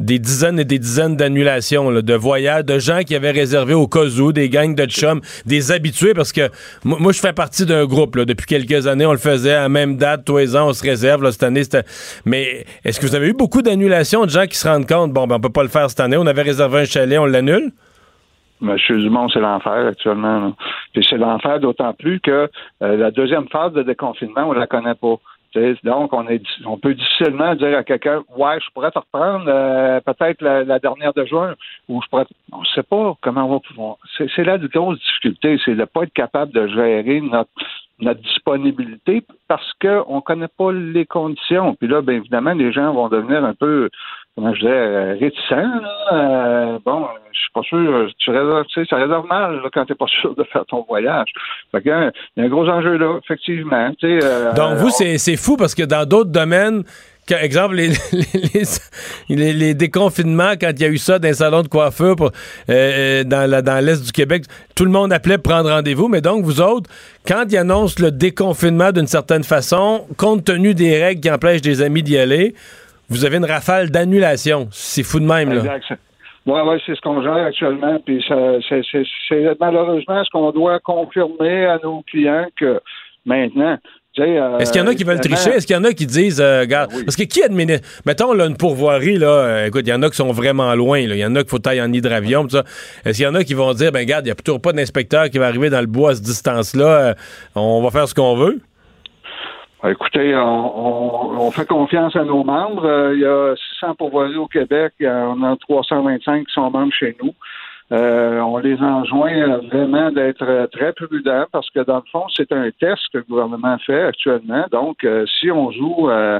[0.00, 4.00] des dizaines et des dizaines d'annulations, de voyages, de gens qui avaient réservé au cas
[4.32, 6.48] des gangs de chums, des habitués, parce que
[6.84, 9.68] moi, je fais partie d'un groupe, là, depuis quelques années, on le faisait à la
[9.68, 11.62] même date, tous les ans, on se réserve, cette année.
[12.24, 15.26] Mais est-ce que vous avez eu beaucoup d'annulations de gens qui se rendent compte, bon,
[15.26, 17.72] ben, on peut pas le faire cette année, on avait réservé un chalet, on l'annule?
[18.60, 20.52] Monsieur Dumont, c'est l'enfer actuellement.
[20.92, 22.48] Puis c'est l'enfer d'autant plus que
[22.82, 25.14] euh, la deuxième phase de déconfinement, on la connaît pas.
[25.82, 30.00] Donc, on est on peut difficilement dire à quelqu'un Ouais, je pourrais te reprendre euh,
[30.00, 31.54] peut-être la, la dernière de juin
[31.88, 33.96] ou je pourrais on sait pas comment on va pouvoir.
[34.16, 37.50] C'est, c'est là la grosse difficulté, c'est de ne pas être capable de gérer notre
[38.00, 41.74] notre disponibilité parce qu'on ne connaît pas les conditions.
[41.74, 43.88] Puis là, bien évidemment, les gens vont devenir un peu,
[44.34, 45.80] comment je dirais, euh, réticents.
[46.12, 49.84] Euh, bon, je suis pas sûr, tu réserves, tu sais, ça réserve mal là, quand
[49.84, 51.32] tu n'es pas sûr de faire ton voyage.
[51.72, 53.90] Fait hein, il y a un gros enjeu là, effectivement.
[53.98, 56.82] Tu sais, euh, Donc, vous, on- c'est fou parce que dans d'autres domaines,
[57.38, 57.74] exemple,
[59.28, 62.30] les, les, déconfinements, quand il y a eu ça dans les de coiffure pour,
[62.68, 66.08] euh, dans l'Est du Québec, tout le monde appelait pour prendre rendez-vous.
[66.08, 66.90] Mais donc, vous autres,
[67.26, 71.82] quand ils annoncent le déconfinement d'une certaine façon, compte tenu des règles qui empêchent des
[71.82, 72.54] amis d'y aller,
[73.08, 74.68] vous avez une rafale d'annulation.
[74.70, 75.78] C'est fou de même, là.
[76.46, 77.98] Oui, oui, c'est ce qu'on gère actuellement.
[78.04, 78.82] Puis c'est,
[79.28, 82.80] c'est malheureusement ce qu'on doit confirmer à nos clients que
[83.26, 83.76] maintenant.
[84.18, 85.50] Euh, Est-ce qu'il y en a qui veulent tricher?
[85.50, 87.04] Est-ce qu'il y en a qui disent, euh, regarde, Ben oui.
[87.04, 90.10] parce que qui administre, mettons, là, une pourvoirie, là, euh, écoute, il y en a
[90.10, 90.98] qui sont vraiment loin.
[90.98, 92.64] Il y en a qu'il faut tailler en hydravion, tout ça.
[93.04, 94.72] Est-ce qu'il y en a qui vont dire, ben, regarde, il n'y a toujours pas
[94.72, 97.14] d'inspecteur qui va arriver dans le bois à cette distance-là,
[97.54, 98.60] on va faire ce qu'on veut?
[99.88, 103.12] Écoutez, on, on- on fait confiance à nos membres.
[103.14, 104.92] Il y a 600 pourvoiries au Québec.
[105.00, 107.32] Il y en a 325 qui sont membres chez nous.
[107.92, 112.24] Euh, on les enjoint euh, vraiment d'être euh, très prudents parce que dans le fond,
[112.36, 114.64] c'est un test que le gouvernement fait actuellement.
[114.70, 116.38] Donc, euh, si on joue, euh,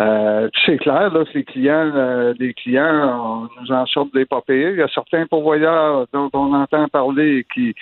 [0.00, 4.26] euh, c'est clair là, que les clients, euh, les clients on nous en sortent des
[4.26, 4.70] papiers.
[4.70, 7.74] Il y a certains pourvoyeurs dont on entend parler qui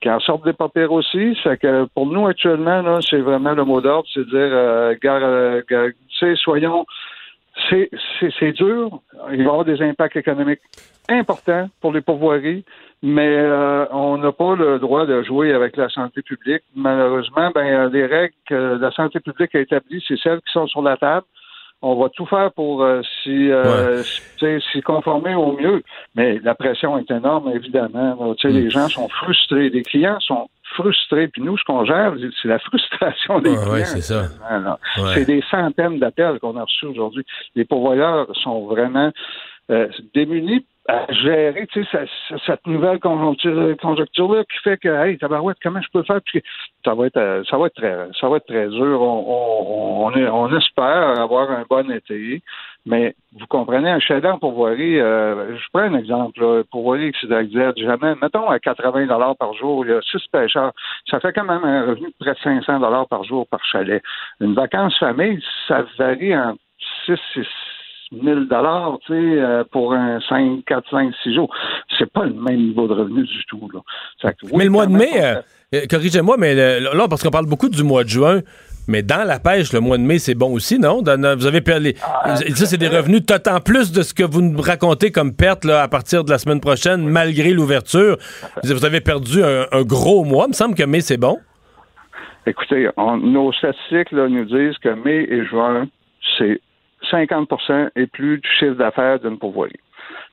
[0.00, 1.36] qui en sortent des papiers aussi.
[1.42, 5.90] C'est que pour nous actuellement, c'est vraiment le mot d'ordre, c'est de dire, euh, euh,
[6.08, 6.86] tu sais, soyons,
[7.68, 9.00] c'est, c'est, c'est dur.
[9.30, 10.60] Il va y avoir des impacts économiques
[11.08, 12.64] importants pour les pourvoiries,
[13.02, 16.62] mais euh, on n'a pas le droit de jouer avec la santé publique.
[16.74, 20.66] Malheureusement, ben, euh, les règles que la santé publique a établies, c'est celles qui sont
[20.66, 21.26] sur la table.
[21.80, 24.02] On va tout faire pour euh, s'y, euh,
[24.84, 25.82] conformer au mieux.
[26.16, 28.16] Mais la pression est énorme, évidemment.
[28.18, 28.34] là.
[28.36, 29.70] Tu sais, Les gens sont frustrés.
[29.70, 31.28] Les clients sont frustrés.
[31.28, 33.72] Puis nous, ce qu'on gère, c'est la frustration des Ouais, clients.
[33.72, 34.22] ouais, c'est ça.
[34.48, 34.78] Ah.
[34.98, 35.10] Ouais.
[35.14, 37.24] C'est des centaines d'appels qu'on a reçus aujourd'hui.
[37.54, 39.10] Les pourvoyeurs sont vraiment
[39.70, 41.88] euh, démunis à gérer tu sais,
[42.30, 46.20] cette, cette nouvelle conjoncture, conjoncture-là qui fait que, hey, tabarouette, comment je peux faire?
[46.24, 46.42] Puis
[46.82, 49.02] ça va être, euh, ça va être très, ça va être très dur.
[49.02, 52.40] On, on, on, est- on espère avoir un bon été,
[52.88, 58.14] mais vous comprenez, un en pourvoirie, euh, je prends un exemple, là, pourvoirie XYZ, jamais,
[58.20, 60.72] mettons à 80 dollars par jour, il y a six pêcheurs,
[61.08, 64.02] ça fait quand même un revenu de près de 500 dollars par jour par chalet.
[64.40, 66.54] Une vacance famille, ça varie en
[67.04, 67.44] 6 et
[68.12, 71.54] 1000 dollars, tu sais, euh, pour un 5, 4, 5, 6 jours.
[71.98, 73.80] C'est pas le même niveau de revenu du tout, là.
[74.32, 75.34] Que, oui, mais le mois de mai, euh,
[75.74, 78.40] euh, corrigez-moi, mais le- là, parce qu'on parle beaucoup du mois de juin,
[78.90, 81.02] mais dans la pêche, le mois de mai, c'est bon aussi, non?
[81.02, 81.92] Dans- vous avez perdu.
[82.02, 85.64] Ah, ça, c'est des revenus en plus de ce que vous nous racontez comme perte
[85.66, 88.16] là, à partir de la semaine prochaine, malgré l'ouverture.
[88.64, 90.46] Vous avez perdu un, un gros mois.
[90.46, 91.38] Il me semble que mai, c'est bon.
[92.46, 95.86] Écoutez, on- nos statistiques là, nous disent que mai et juin,
[96.38, 96.60] c'est
[97.10, 99.80] 50% et plus du chiffre d'affaires d'une pourvoirie.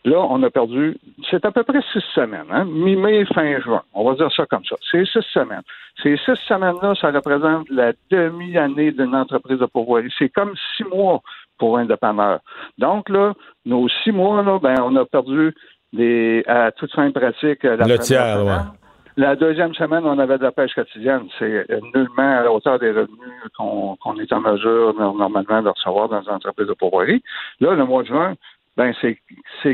[0.06, 0.98] Là, on a perdu,
[1.32, 2.66] c'est à peu près six semaines, hein?
[2.66, 3.82] mi-mai, fin juin.
[3.94, 4.76] On va dire ça comme ça.
[4.92, 5.64] C'est six semaines.
[6.04, 10.14] Ces six semaines-là, ça représente la demi-année d'une entreprise de pourvoirie.
[10.20, 11.22] C'est comme six mois
[11.58, 12.40] pour un dépanneur.
[12.78, 13.34] Donc, là,
[13.66, 15.56] nos six mois, là, ben, on a perdu
[15.92, 18.85] des, à toute fin pratique la Le tiers, ouais.
[19.18, 21.28] La deuxième semaine, on avait de la pêche quotidienne.
[21.40, 23.18] C'est nullement à la hauteur des revenus
[23.58, 27.24] qu'on est en mesure no- normalement de recevoir dans les entreprises de pourvoirie.
[27.62, 28.34] Là, le mois de juin,
[28.76, 29.18] ben c'est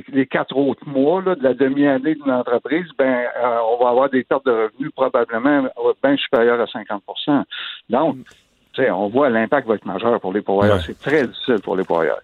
[0.10, 4.10] les quatre autres mois là, de la demi-année d'une entreprise, ben euh, on va avoir
[4.12, 7.44] des pertes de revenus probablement euh, bien supérieures à 50%
[7.90, 8.18] Donc,
[8.74, 10.76] tu sais, on voit l'impact va être majeur pour les pourvoyeurs.
[10.78, 10.84] Ouais.
[10.86, 12.22] C'est très difficile pour les pourvoyeurs.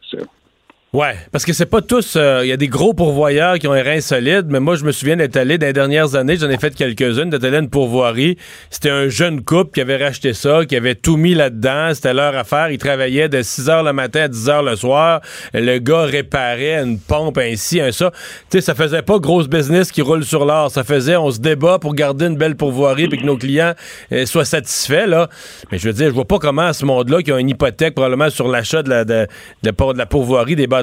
[0.93, 2.15] Ouais, parce que c'est pas tous.
[2.15, 4.85] euh, Il y a des gros pourvoyeurs qui ont un rein solide, mais moi, je
[4.85, 7.59] me souviens d'être allé dans les dernières années, j'en ai fait quelques-unes, d'être allé à
[7.59, 8.37] une pourvoirie.
[8.69, 11.93] C'était un jeune couple qui avait racheté ça, qui avait tout mis là-dedans.
[11.93, 12.71] C'était leur affaire.
[12.71, 15.19] Ils travaillaient de 6 h le matin à 10 h le soir.
[15.53, 18.11] Le gars réparait une pompe ainsi, un ça.
[18.49, 20.71] Tu sais, ça faisait pas grosse business qui roule sur l'or.
[20.71, 23.73] Ça faisait, on se débat pour garder une belle pourvoirie puis que nos clients
[24.13, 25.27] euh, soient satisfaits, là.
[25.69, 28.29] Mais je veux dire, je vois pas comment ce monde-là, qui a une hypothèque probablement
[28.29, 29.27] sur l'achat de la, de,
[29.63, 30.76] de la pourvoirie, des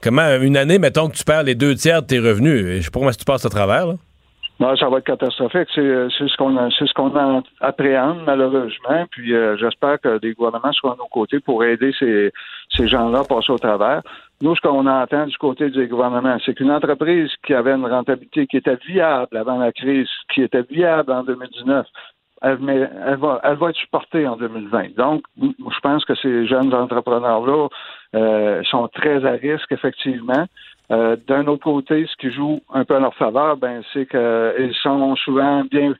[0.00, 2.78] comment une année, mettons que tu perds les deux tiers de tes revenus.
[2.78, 3.94] Je sais pas comment tu passes à travers, là.
[4.62, 5.68] Non, ça va être catastrophique.
[5.74, 9.06] C'est euh, ce qu'on ce appréhende malheureusement.
[9.10, 12.30] Puis euh, j'espère que les gouvernements seront à nos côtés pour aider ces,
[12.76, 14.02] ces gens-là à passer au travers.
[14.40, 18.46] Nous, ce qu'on entend du côté des gouvernements, c'est qu'une entreprise qui avait une rentabilité
[18.46, 21.84] qui était viable avant la crise, qui était viable en 2019,
[22.42, 24.96] elle, elle, va, elle va être supportée en 2020.
[24.96, 27.68] Donc, je pense que ces jeunes entrepreneurs-là
[28.14, 30.46] euh, sont très à risque, effectivement.
[30.90, 34.74] Euh, D'un autre côté, ce qui joue un peu à leur faveur, ben, c'est qu'ils
[34.82, 35.94] sont souvent bien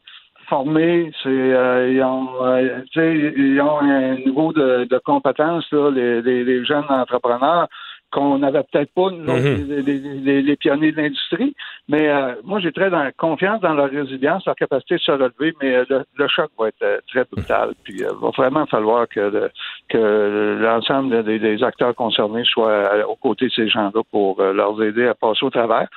[0.49, 7.69] formés, c'est euh, ils ont euh, un niveau de, compétence, là, les jeunes entrepreneurs
[8.13, 9.67] qu'on n'avait peut-être pas, nous autres, Mhm.
[9.69, 11.55] les, les- les- les pionniers de l'industrie.
[11.89, 15.55] Mais euh, moi, j'ai très dans- confiance dans leur résilience, leur capacité de se relever,
[15.61, 17.71] mais euh, le, le choc va être euh, très brutal.
[17.83, 19.51] Puis il va vraiment falloir que, le-
[19.89, 24.53] que l'ensemble des, des acteurs concernés soient euh, aux côtés de ces gens-là pour euh,
[24.53, 25.89] leur aider à passer au travers.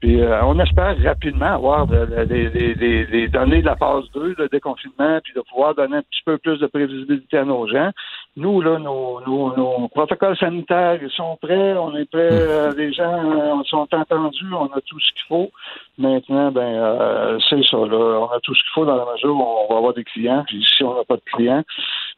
[0.00, 4.34] Puis euh, on espère rapidement avoir des des- des- des données de la phase 2,
[4.38, 7.90] le déconfinement, puis de pouvoir donner un petit peu plus de prévisibilité à nos gens.
[8.36, 12.92] nous, là, nos, nos, nos protocoles sanitaires, ils sont prêts, on est prêts, euh, les
[12.92, 15.50] gens euh, sont entendus, on a tout ce qu'il faut.
[15.98, 19.34] Maintenant, ben, euh, c'est ça, là, on a tout ce qu'il faut dans la mesure
[19.36, 21.62] où on va avoir des clients, puis si on n'a pas de clients.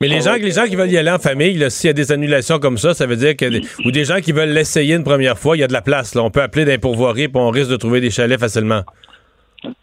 [0.01, 2.12] Mais les gens, les gens qui veulent y aller en famille, s'il y a des
[2.12, 3.47] annulations comme ça, ça veut dire que
[3.87, 6.14] ou des gens qui veulent l'essayer une première fois, il y a de la place.
[6.14, 6.22] Là.
[6.22, 8.83] On peut appeler d'un pourvoirie, puis on risque de trouver des chalets facilement.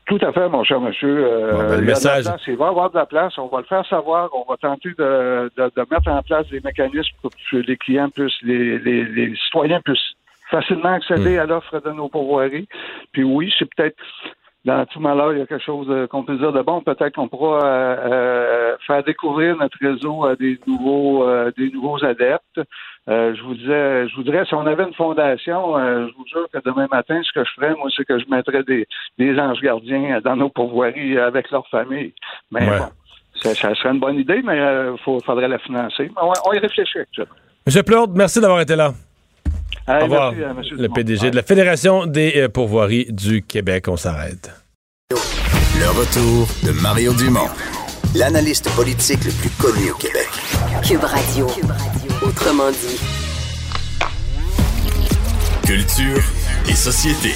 [0.08, 1.26] Tout à fait, mon cher monsieur.
[1.26, 2.24] Euh, Bon, ben, le message.
[2.26, 3.38] place, il va y avoir de la place.
[3.38, 4.30] On va le faire savoir.
[4.34, 8.10] On va tenter de, de, de mettre en place des mécanismes pour que les clients
[8.10, 10.14] puissent, les, les, les citoyens puissent
[10.52, 11.42] facilement accéder Hmm.
[11.42, 12.68] à l'offre de nos pourvoiries.
[13.14, 13.96] Puis oui, c'est peut-être
[14.66, 16.82] dans tout malheur, il y a quelque chose euh, qu'on peut dire de bon.
[16.82, 22.04] Peut-être qu'on pourra euh, euh, faire découvrir notre réseau à des nouveaux, euh, des nouveaux
[22.04, 22.60] adeptes.
[23.10, 26.48] Euh, je vous disais, je voudrais, si on avait une fondation, euh, je vous jure
[26.54, 28.88] que demain matin, ce que je ferais, moi, c'est que je mettrais des,
[29.18, 32.14] des anges gardiens dans nos pourvoiries avec leur famille.
[32.52, 32.78] Mais Ouais.
[32.78, 32.86] bon,
[33.42, 34.96] ça, ça serait une bonne idée, mais il
[35.26, 36.12] faudrait la financer.
[36.22, 37.34] On, on y réfléchit actuellement.
[37.66, 38.94] Monsieur Plourde, merci d'avoir été là.
[39.88, 40.32] Allez, Au revoir.
[40.34, 40.94] merci, euh, Le Dumont.
[40.94, 43.88] PDG de la Fédération des euh, pourvoiries du Québec.
[43.88, 44.52] On s'arrête.
[45.12, 47.48] Le retour de Mario Dumont,
[48.16, 50.28] l'analyste politique le plus connu au Québec.
[50.88, 51.48] Cube Radio.
[52.22, 53.00] Autrement dit.
[55.66, 56.22] Culture
[56.68, 57.34] et société.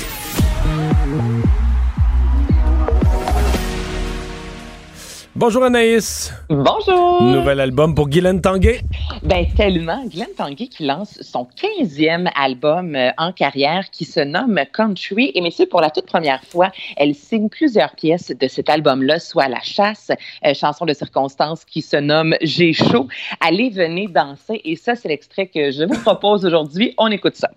[5.35, 6.31] Bonjour Anaïs.
[6.47, 7.23] Bonjour!
[7.23, 8.81] Nouvel album pour Guylaine Tanguay.
[9.23, 14.61] Ben tellement, Glenn Tanguay qui lance son 15e album euh, en carrière qui se nomme
[14.71, 15.31] Country.
[15.33, 19.47] Et messieurs, pour la toute première fois, elle signe plusieurs pièces de cet album-là, soit
[19.47, 20.11] La Chasse,
[20.45, 23.07] euh, chanson de circonstance qui se nomme J'ai chaud.
[23.39, 24.61] Allez, venez danser.
[24.63, 26.93] Et ça, c'est l'extrait que je vous propose aujourd'hui.
[26.99, 27.49] On écoute ça.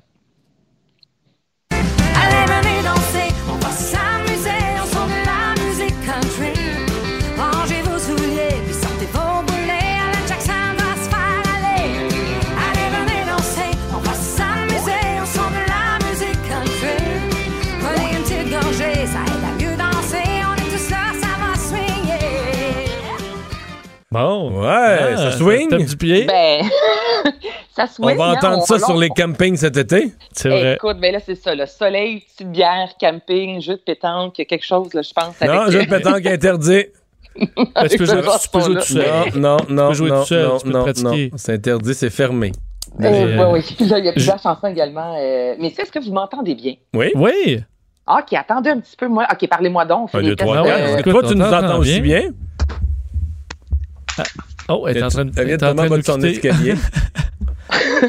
[24.17, 24.61] Bon.
[24.63, 25.69] Ouais, Ah, ça swing.
[25.69, 26.25] tape du pied.
[26.25, 26.63] Ben,
[27.77, 30.13] ça On swing, va hein, entendre ça on- sur les campings cet été.
[30.33, 30.75] C'est vrai.
[30.75, 34.93] Écoute, ben là, c'est ça, le soleil, petite bière, camping, jeu de pétanque, quelque chose,
[34.95, 35.35] là, je pense.
[35.41, 36.87] Non, avec- jeu de pétanque interdit.
[37.39, 37.47] Tu
[37.99, 39.05] peux jouer, tu peux jouer tout seul.
[39.37, 41.29] Non, non, peux jouer non, tout seul, non, tu peux non, pratiquer.
[41.31, 41.37] non.
[41.39, 42.53] C'est interdit, c'est fermé.
[43.01, 43.87] Euh, Euh, oui, oui.
[43.89, 45.15] Là, il y a plusieurs chansons également.
[45.19, 46.75] euh, Mais est-ce que vous m'entendez bien?
[46.95, 47.11] Oui?
[47.15, 47.61] Oui.
[48.09, 49.27] OK, attendez un petit peu, moi.
[49.31, 50.11] OK, parlez-moi donc.
[50.15, 52.21] on Un, deux, trois, euh, Est-ce que écoute, toi, tu on nous entends aussi bien.
[52.21, 52.31] bien?
[54.69, 55.33] Oh, elle est en train de.
[55.37, 56.31] Elle vient elle tomber en bas de de son quitter.
[56.49, 56.75] escalier.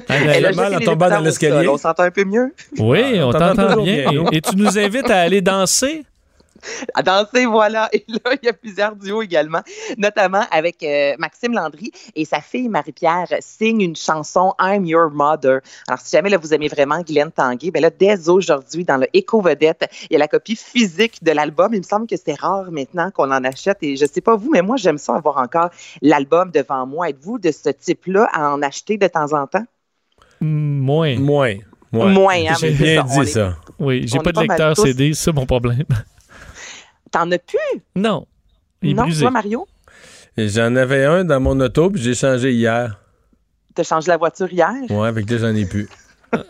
[0.10, 1.68] Anaïs, elle a mal en tombant dans l'escalier.
[1.68, 2.54] On s'entend un peu mieux.
[2.80, 4.10] Oui, Ah, on t'entend bien.
[4.12, 4.24] bien.
[4.32, 6.04] Et, et tu nous invites à aller danser?
[6.94, 7.90] À danser, voilà.
[7.94, 9.62] Et là, il y a plusieurs duos également,
[9.98, 15.60] notamment avec euh, Maxime Landry et sa fille Marie-Pierre signe une chanson I'm Your Mother.
[15.88, 19.08] Alors, si jamais là, vous aimez vraiment Guylaine Tanguay, ben là, dès aujourd'hui, dans le
[19.14, 21.74] Éco Vedette, il y a la copie physique de l'album.
[21.74, 23.78] Il me semble que c'est rare maintenant qu'on en achète.
[23.82, 25.70] Et je sais pas vous, mais moi, j'aime ça avoir encore
[26.02, 27.10] l'album devant moi.
[27.10, 29.66] Êtes-vous de ce type-là à en acheter de temps en temps?
[30.42, 31.18] Moins.
[31.18, 31.56] Moins.
[31.94, 32.12] Ouais.
[32.12, 33.56] Moins, hein, J'ai bien ça, dit est- ça.
[33.80, 34.84] Oui, j'ai pas de lecteur tous.
[34.84, 35.86] CD, c'est ça mon problème.
[37.12, 37.82] T'en as plus?
[37.96, 38.26] Non.
[38.82, 39.22] Il est non, brisé.
[39.22, 39.68] toi, Mario?
[40.38, 43.00] J'en avais un dans mon auto, puis j'ai changé hier.
[43.74, 44.72] T'as changé la voiture hier?
[44.90, 45.88] Ouais, avec là, j'en ai plus.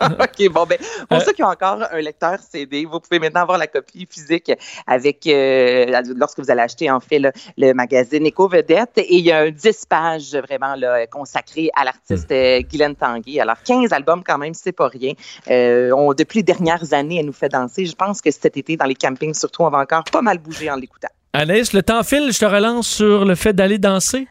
[0.00, 0.78] OK, bon, ben,
[1.08, 4.06] pour Euh, ceux qui ont encore un lecteur CD, vous pouvez maintenant avoir la copie
[4.10, 4.52] physique
[4.86, 8.98] avec, euh, lorsque vous allez acheter, en fait, le, le magazine Éco Vedette.
[8.98, 13.40] Et il y a un 10 pages vraiment là, consacré à l'artiste euh, Guylaine Tanguay.
[13.40, 15.12] Alors, 15 albums, quand même, c'est pas rien.
[15.50, 17.86] Euh, on, depuis les dernières années, elle nous fait danser.
[17.86, 20.70] Je pense que cet été, dans les campings, surtout, on va encore pas mal bouger
[20.70, 21.08] en l'écoutant.
[21.32, 24.26] Anaïs, le temps file, je te relance sur le fait d'aller danser.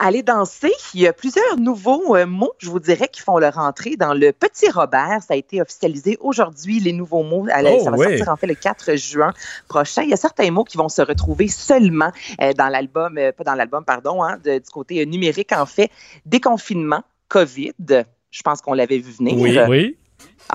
[0.00, 3.58] Aller danser, il y a plusieurs nouveaux euh, mots, je vous dirais, qui font leur
[3.58, 5.20] entrée dans le Petit Robert.
[5.26, 7.46] Ça a été officialisé aujourd'hui, les nouveaux mots.
[7.48, 8.04] Oh, ça va oui.
[8.04, 9.32] sortir en fait le 4 juin
[9.68, 10.02] prochain.
[10.02, 13.42] Il y a certains mots qui vont se retrouver seulement euh, dans l'album, euh, pas
[13.42, 15.90] dans l'album, pardon, hein, de- du côté euh, numérique, en fait.
[16.26, 17.72] Déconfinement, COVID,
[18.30, 19.34] je pense qu'on l'avait vu venir.
[19.36, 19.58] Oui.
[19.68, 19.96] Oui.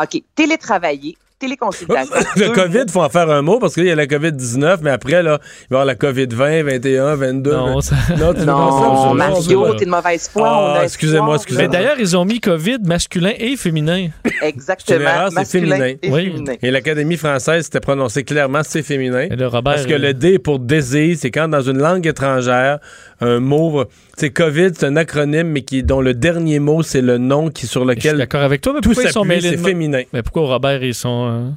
[0.02, 2.16] OK, télétravailler, téléconsultation.
[2.38, 5.22] Le COVID, faut en faire un mot parce qu'il y a la COVID-19, mais après,
[5.24, 7.52] là, il va y avoir la COVID-20, 21, 22.
[7.52, 8.46] Non, ça- non, tu ça?
[8.46, 10.76] Non, Mario, pas- t'es de mauvaise foi.
[10.78, 11.68] Ah, excusez-moi, excusez-moi.
[11.70, 14.08] Mais d'ailleurs, ils ont mis COVID masculin et féminin.
[14.42, 15.00] Exactement.
[15.30, 15.96] C'est masculin féminin.
[16.02, 16.26] et Oui.
[16.32, 16.54] féminin.
[16.62, 19.28] Et l'Académie française s'était prononcé clairement, c'est féminin.
[19.30, 19.74] Et le Robert.
[19.76, 22.80] Parce que le D pour désir, c'est quand dans une langue étrangère,
[23.22, 23.84] un mot,
[24.18, 27.68] c'est COVID, c'est un acronyme, mais qui, dont le dernier mot, c'est le nom qui
[27.68, 29.62] sur Je suis lequel d'accord avec toi, mais tout pourquoi ils sont mêlés c'est de-
[29.62, 30.02] féminin.
[30.14, 31.33] Mais pourquoi Robert, ils sont.
[31.34, 31.50] Euh,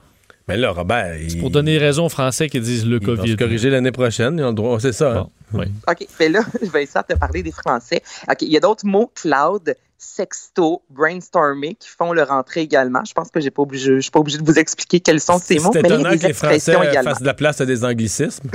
[0.48, 3.20] Mais là, Robert, il, Pour donner raison aux Français qui disent le ils vont se
[3.22, 3.36] COVID.
[3.36, 4.38] corriger l'année prochaine.
[4.38, 4.80] Ils ont le droit.
[4.80, 5.12] C'est ça.
[5.18, 5.28] hein?
[5.52, 5.66] Oui.
[5.88, 8.02] OK, mais là, je vais essayer de te parler des Français.
[8.30, 13.02] OK, il y a d'autres mots, cloud, sexto, brainstorming, qui font leur entrée également.
[13.06, 15.38] Je pense que j'ai pas obligé, je suis pas obligé de vous expliquer quels sont
[15.38, 17.10] ces mots, C'est mais là, il y étonnant a que des les Français expressions également,
[17.10, 18.50] fassent de la place à des anglicismes.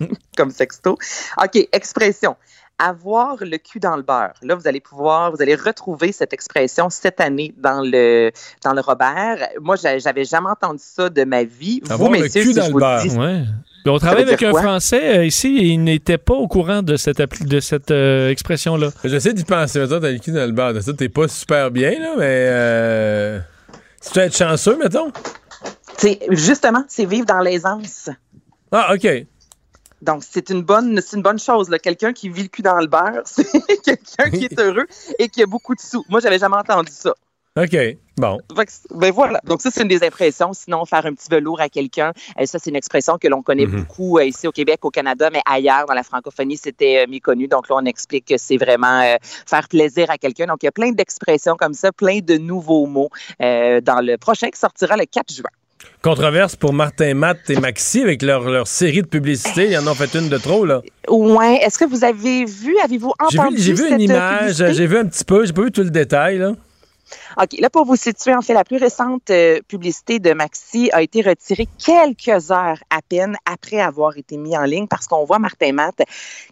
[0.36, 0.98] comme sexto.
[1.42, 2.36] OK, expression.
[2.78, 4.32] Avoir le cul dans le beurre.
[4.42, 8.32] Là, vous allez pouvoir, vous allez retrouver cette expression cette année dans le,
[8.64, 9.36] dans le Robert.
[9.60, 11.80] Moi, j'a- j'avais jamais entendu ça de ma vie.
[11.88, 13.02] Avoir vous, le messieurs, cul si dans je le beurre.
[13.02, 13.42] dis- Ouais.
[13.84, 14.62] Puis on travaille avec un quoi?
[14.62, 18.88] Français euh, ici et il n'était pas au courant de cette, de cette euh, expression-là.
[19.04, 19.78] J'essaie d'y penser.
[19.78, 20.82] Mettons, t'as le cul dans le beurre.
[20.82, 22.24] Ça, t'es pas super bien, là, mais.
[22.48, 23.40] Euh...
[24.00, 25.12] Si tu veux être chanceux, mettons.
[25.96, 28.08] C'est- Justement, c'est vivre dans l'aisance.
[28.72, 29.06] Ah, OK.
[30.04, 31.68] Donc, c'est une bonne, c'est une bonne chose.
[31.70, 31.78] là.
[31.78, 33.44] Quelqu'un qui vit le cul dans le beurre, c'est
[33.82, 34.86] quelqu'un qui est heureux
[35.18, 36.04] et qui a beaucoup de sous.
[36.08, 37.14] Moi, j'avais jamais entendu ça.
[37.56, 37.76] OK.
[38.16, 38.40] Bon.
[38.90, 39.40] Ben voilà.
[39.44, 40.52] Donc, ça, c'est une des impressions.
[40.52, 43.66] Sinon, faire un petit velours à quelqu'un, euh, ça, c'est une expression que l'on connaît
[43.66, 43.76] Mhm.
[43.82, 47.46] beaucoup euh, ici au Québec, au Canada, mais ailleurs, dans la francophonie, c'était euh, méconnu.
[47.46, 50.46] Donc, là, on explique que c'est vraiment euh, faire plaisir à quelqu'un.
[50.46, 54.16] Donc, il y a plein d'expressions comme ça, plein de nouveaux mots euh, dans le
[54.18, 55.50] prochain qui sortira le 4 juin.
[56.04, 59.70] Controverse pour Martin Matt et Maxi avec leur, leur série de publicités.
[59.70, 60.82] Ils en ont fait une de trop, là.
[61.08, 61.60] Ouais.
[61.62, 64.86] Est-ce que vous avez vu, avez-vous entendu vu, j'ai vu cette, une euh, image, j'ai
[64.86, 66.52] vu un petit peu, j'ai pas vu tout le détail, là.
[67.40, 71.02] OK, là, pour vous situer, en fait, la plus récente euh, publicité de Maxi a
[71.02, 75.38] été retirée quelques heures à peine après avoir été mis en ligne parce qu'on voit
[75.38, 76.02] Martin Matt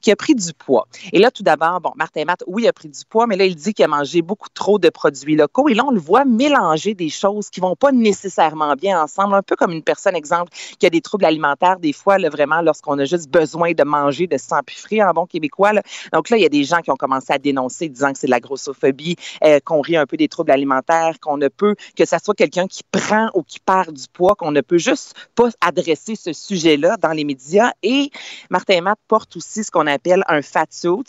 [0.00, 0.86] qui a pris du poids.
[1.12, 3.56] Et là, tout d'abord, bon, Martin Matt, oui, a pris du poids, mais là, il
[3.56, 5.68] dit qu'il a mangé beaucoup trop de produits locaux.
[5.68, 9.42] Et là, on le voit mélanger des choses qui vont pas nécessairement bien ensemble, un
[9.42, 12.98] peu comme une personne, exemple, qui a des troubles alimentaires, des fois, là, vraiment, lorsqu'on
[12.98, 15.72] a juste besoin de manger, de s'empiffrer en bon québécois.
[16.12, 18.26] Donc là, il y a des gens qui ont commencé à dénoncer, disant que c'est
[18.26, 22.04] de la grossophobie, euh, qu'on rit un peu des troubles alimentaires, qu'on ne peut, que
[22.04, 25.48] ça soit quelqu'un qui prend ou qui perd du poids, qu'on ne peut juste pas
[25.60, 27.72] adresser ce sujet-là dans les médias.
[27.82, 28.10] Et
[28.50, 30.66] Martin Matt porte aussi ce qu'on appelle un fat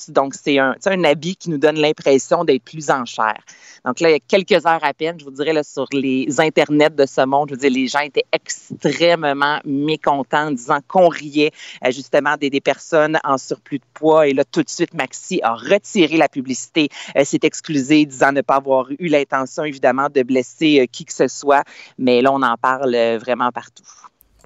[0.09, 3.37] donc c'est un, un habit qui nous donne l'impression d'être plus en chair.
[3.85, 6.39] Donc là, il y a quelques heures à peine, je vous dirais, là, sur les
[6.39, 11.09] internets de ce monde, je veux dire, les gens étaient extrêmement mécontents en disant qu'on
[11.09, 11.51] riait
[11.85, 14.27] euh, justement des, des personnes en surplus de poids.
[14.27, 16.89] Et là, tout de suite, Maxi a retiré la publicité,
[17.23, 19.22] s'est excusé, disant ne pas avoir eu l'intention,
[19.65, 21.63] évidemment, de blesser euh, qui que ce soit.
[21.97, 23.83] Mais là, on en parle euh, vraiment partout.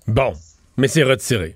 [0.07, 0.33] Bon.
[0.77, 1.55] Mais c'est retiré.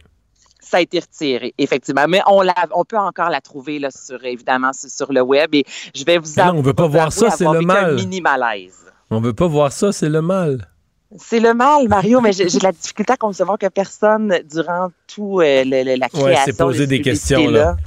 [0.59, 2.05] Ça a été retiré, effectivement.
[2.07, 5.53] Mais on, la, on peut encore la trouver, là, sur, évidemment, sur, le web.
[5.53, 7.51] Et je vais vous Mais non, avouer- on veut pas voir avouer ça, c'est le
[7.59, 7.95] vécu un mal.
[7.95, 8.85] mini malaise.
[9.09, 10.67] On veut pas voir ça, c'est le mal.
[11.19, 15.41] C'est le mal, Mario, mais j'ai de la difficulté à concevoir que personne, durant tout
[15.41, 17.77] euh, le- le- la création Ouais, s'est posé de des questions, publicité-là, là.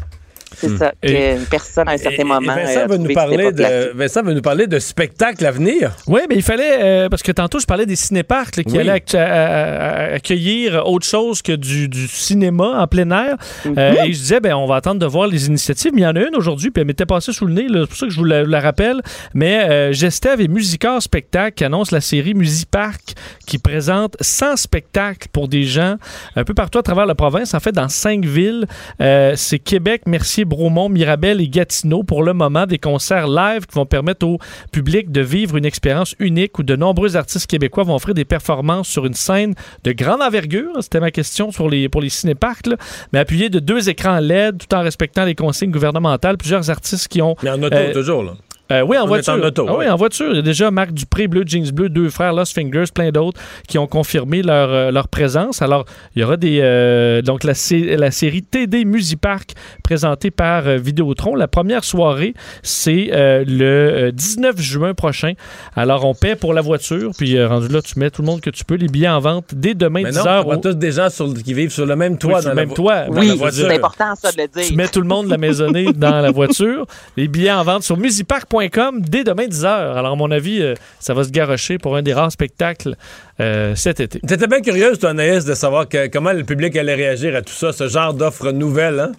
[0.56, 0.78] C'est Hmm.
[0.78, 2.54] ça, que personne à un certain Et- et moment.
[2.54, 5.92] Vincent, euh, a va nous parler de, Vincent va nous parler de spectacles à venir.
[6.06, 8.78] Oui, mais il fallait, euh, parce que tantôt, je parlais des cinéparcs là, qui Oui.
[8.80, 13.36] allaient actu- à- à- à- accueillir autre chose que du, du cinéma en plein air.
[13.64, 13.74] Mhm.
[13.78, 15.92] Euh, et je disais, ben, on va attendre de voir les initiatives.
[15.94, 17.66] Mais il y en a une aujourd'hui, puis elle m'était passée sous le nez.
[17.70, 19.00] C'est pour ça que je vous la, la rappelle.
[19.34, 23.00] Mais euh, Gestev et Musicor Spectacle qui annoncent la série Musipark
[23.46, 25.96] qui présente 100 spectacles pour des gens
[26.36, 27.54] un peu partout à travers la province.
[27.54, 28.66] En fait, dans cinq villes.
[29.00, 32.66] Euh, C'est Québec, Mercier, Bromont, Mirabel et Gatineau pour le moment.
[32.66, 34.38] Des concerts live qui vont permettre au
[34.72, 38.88] public de vivre une expérience unique où de nombreux artistes québécois vont offrir des performances
[38.88, 40.72] sur une scène de grande envergure.
[40.80, 42.76] C'était ma question sur les, pour les cinéparcs, là.
[43.12, 46.36] mais appuyé de deux écrans LED tout en respectant les consignes gouvernementales.
[46.36, 48.32] Plusieurs artistes qui ont Mais en auto, Euh, toujours, là.
[48.72, 49.34] Euh, oui, en voiture.
[49.34, 49.90] en auto, Ah oui, ouais.
[49.90, 50.30] en voiture.
[50.30, 53.40] Il y a déjà Marc Dupré, Bleu Jeans Bleu, deux frères Lost Fingers, plein d'autres
[53.68, 55.60] qui ont confirmé leur, euh, leur présence.
[55.62, 55.84] Alors,
[56.16, 57.52] il y aura des euh, donc la,
[57.96, 59.50] la série TD Musipark
[59.82, 61.34] présentée par euh, Vidéotron.
[61.34, 65.32] La première soirée, c'est euh, le euh, 19 juin prochain.
[65.76, 68.40] Alors, on paie pour la voiture, puis euh, rendu là, tu mets tout le monde
[68.40, 68.76] que tu peux.
[68.76, 70.40] Les billets en vente dès demain Mais 10 non, heures.
[70.40, 72.40] on voit au- tous des gens sur le- qui vivent sur le même Oui, toit
[72.40, 73.02] sur dans la même toit.
[73.08, 73.66] dans Oui, la voiture.
[73.68, 74.64] c'est important, ça, de le dire.
[74.68, 76.86] Tu mets tout le monde de la maisonnée dans la voiture.
[77.16, 78.53] Les billets en vente sur musipark.com
[79.00, 79.66] dès demain 10h.
[79.66, 82.96] Alors, à mon avis, euh, ça va se garrocher pour un des rares spectacles
[83.40, 84.20] euh, cet été.
[84.20, 87.72] T'étais bien curieuse, toi, Anaïs, de savoir comment le public allait réagir à tout ça,
[87.72, 89.00] ce genre d'offre nouvelle.
[89.00, 89.12] Hein?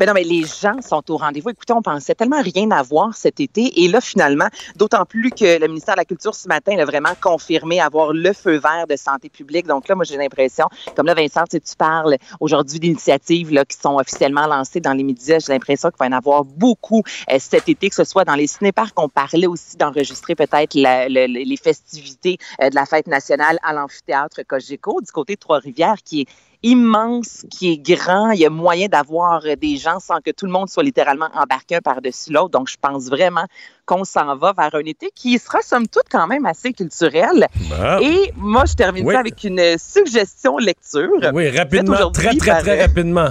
[0.00, 1.50] Mais non, mais les gens sont au rendez-vous.
[1.50, 3.84] Écoutez, on pensait tellement rien avoir cet été.
[3.84, 7.12] Et là, finalement, d'autant plus que le ministère de la Culture ce matin a vraiment
[7.20, 9.66] confirmé avoir le feu vert de santé publique.
[9.66, 10.64] Donc là, moi, j'ai l'impression,
[10.96, 15.38] comme là, Vincent, tu, tu parles aujourd'hui d'initiatives qui sont officiellement lancées dans les médias.
[15.38, 18.36] J'ai l'impression qu'il va y en avoir beaucoup euh, cet été, que ce soit dans
[18.36, 18.94] les cinéparcs.
[18.96, 25.02] On parlait aussi d'enregistrer peut-être les festivités euh, de la fête nationale à l'amphithéâtre Cogeco
[25.02, 26.26] du côté de Trois-Rivières, qui est
[26.62, 28.30] immense, qui est grand.
[28.30, 31.28] Il y a moyen d'avoir euh, des gens sans que tout le monde soit littéralement
[31.34, 32.50] embarqué un par-dessus l'autre.
[32.50, 33.44] Donc, je pense vraiment
[33.86, 37.46] qu'on s'en va vers un été qui sera, somme toute, quand même assez culturel.
[37.54, 37.98] Bon.
[38.00, 39.14] Et moi, je termine Oui.
[39.14, 41.30] ça avec une suggestion lecture.
[41.32, 43.28] Oui, rapidement, très, très, très euh, rapidement.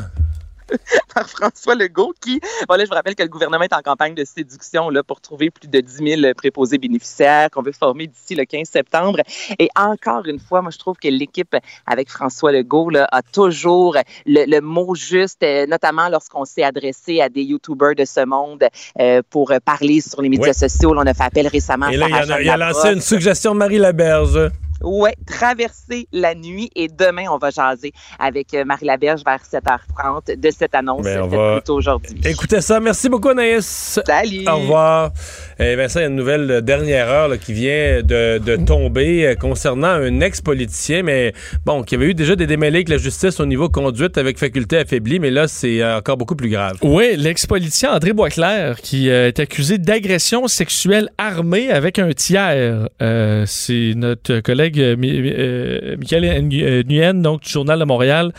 [1.14, 4.24] par François Legault, qui, voilà, je vous rappelle que le gouvernement est en campagne de
[4.24, 8.46] séduction là, pour trouver plus de 10 000 préposés bénéficiaires qu'on veut former d'ici le
[8.46, 9.20] 15 septembre.
[9.58, 11.56] Et encore une fois, moi, je trouve que l'équipe
[11.86, 13.96] avec François Legault là, a toujours
[14.26, 18.66] le, le mot juste, euh, notamment lorsqu'on s'est adressé à des YouTubers de ce monde
[19.00, 20.94] euh, pour parler sur les médias sociaux.
[20.94, 22.50] Là, on a fait appel récemment Et à là, il, y en a- Sarah il
[22.50, 24.50] a Jeanne lancé une suggestion Marie Laberge.
[24.82, 30.40] Ouais, traverser la nuit et demain on va jaser avec euh, Marie Laberge vers 7h30
[30.40, 32.20] de cette annonce Ben, on faite va plus tôt aujourd'hui.
[32.24, 32.80] Écoutez ça.
[32.80, 34.00] Merci beaucoup, Anaïs.
[34.06, 34.48] Salut.
[34.48, 35.12] Au revoir.
[35.60, 38.56] Et Vincent, il y a une nouvelle de dernière heure là, qui vient de, de
[38.56, 41.34] tomber euh, concernant un ex-politicien, mais
[41.66, 44.78] bon, qui avait eu déjà des démêlés avec la justice au niveau conduite avec faculté
[44.78, 46.78] affaiblie, mais là, c'est euh, encore beaucoup plus grave.
[46.82, 52.88] Oui, l'ex-politicien André Boisclair qui euh, est accusé d'agression sexuelle armée avec un tiers.
[53.02, 58.32] Euh, c'est notre collègue euh, euh, Michael euh, Nguyen, donc du Journal de Montréal,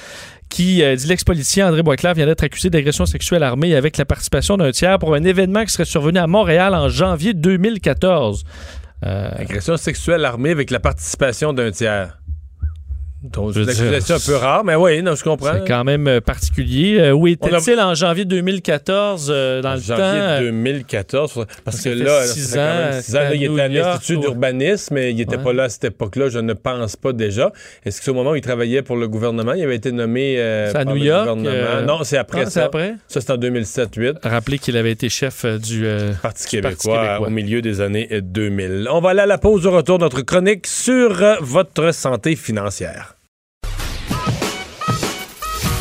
[0.48, 4.72] qui dit l'ex-politicien André Boisclair vient d'être accusé d'agression sexuelle armée avec la participation d'un
[4.72, 8.44] tiers pour un événement qui serait survenu à Montréal en janvier 2014.
[9.06, 12.18] Euh, Agression sexuelle armée avec la participation d'un tiers.
[13.22, 15.52] Donc, c'est un peu rare, mais oui, non, je comprends.
[15.52, 16.98] c'est quand même euh, particulier.
[16.98, 20.10] Euh, où a- était-il en janvier 2014 euh, dans le janvier temps?
[20.10, 23.60] euh, 2014, parce que là, six fait quand même ans, six ans, là, il était
[23.60, 25.42] à l'Institut d'urbanisme, mais il n'était Ouais.
[25.44, 27.52] pas là à cette époque-là, je ne pense pas déjà.
[27.84, 30.38] Est-ce que c'est au moment où il travaillait pour le gouvernement, il avait été nommé
[30.38, 31.82] euh, C'est à par New le York, gouvernement?
[31.86, 32.50] Non, c'est après ah, ça.
[32.50, 32.94] c'est après?
[33.06, 34.14] Ça, c'est en 2007-8.
[34.22, 35.84] Rappelez qu'il avait été chef du
[36.22, 37.26] Parti du québécois, québécois.
[37.26, 38.88] au milieu des années euh, 2000.
[38.90, 43.09] On va aller à la pause de retour de notre chronique sur votre santé financière.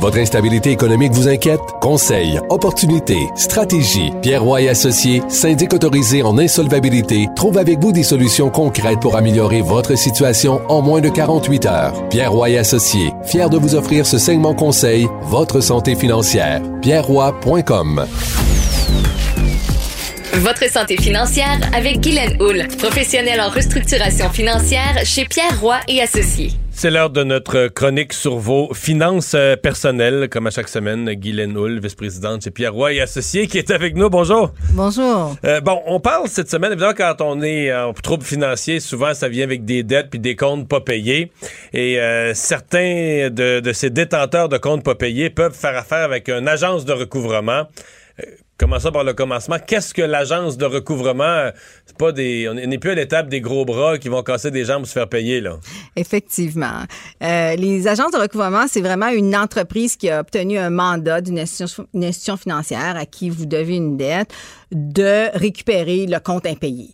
[0.00, 1.60] Votre instabilité économique vous inquiète?
[1.80, 4.12] Conseils, opportunités, stratégies.
[4.22, 9.16] Pierre Roy et Associés, syndic autorisé en insolvabilité, trouve avec vous des solutions concrètes pour
[9.16, 12.08] améliorer votre situation en moins de 48 heures.
[12.08, 16.60] Pierre Roy et Associés, fier de vous offrir ce segment conseil, votre santé financière.
[16.82, 18.06] pierreroy.com.
[20.34, 26.50] Votre santé financière avec Guylaine Houle, professionnelle en restructuration financière chez Pierre Roy et Associés.
[26.76, 31.08] C'est l'heure de notre chronique sur vos finances euh, personnelles, comme à chaque semaine.
[31.14, 34.10] Guylaine Hull, vice-présidente chez Pierre Roy et Associés, qui est avec nous.
[34.10, 34.52] Bonjour.
[34.72, 35.36] Bonjour.
[35.44, 39.28] Euh, bon, on parle cette semaine, évidemment, quand on est en trouble financier, souvent ça
[39.28, 41.30] vient avec des dettes puis des comptes pas payés.
[41.72, 46.28] Et euh, certains de, de ces détenteurs de comptes pas payés peuvent faire affaire avec
[46.28, 47.68] une agence de recouvrement.
[48.56, 49.56] Commençons par le commencement.
[49.66, 51.50] Qu'est-ce que l'agence de recouvrement?
[51.86, 52.48] C'est pas des.
[52.48, 54.92] On n'est plus à l'étape des gros bras qui vont casser des jambes pour se
[54.92, 55.56] faire payer, là?
[55.96, 56.82] Effectivement.
[57.20, 61.40] Euh, les agences de recouvrement, c'est vraiment une entreprise qui a obtenu un mandat d'une
[61.40, 64.30] institution, une institution financière à qui vous devez une dette
[64.70, 66.90] de récupérer le compte impayé.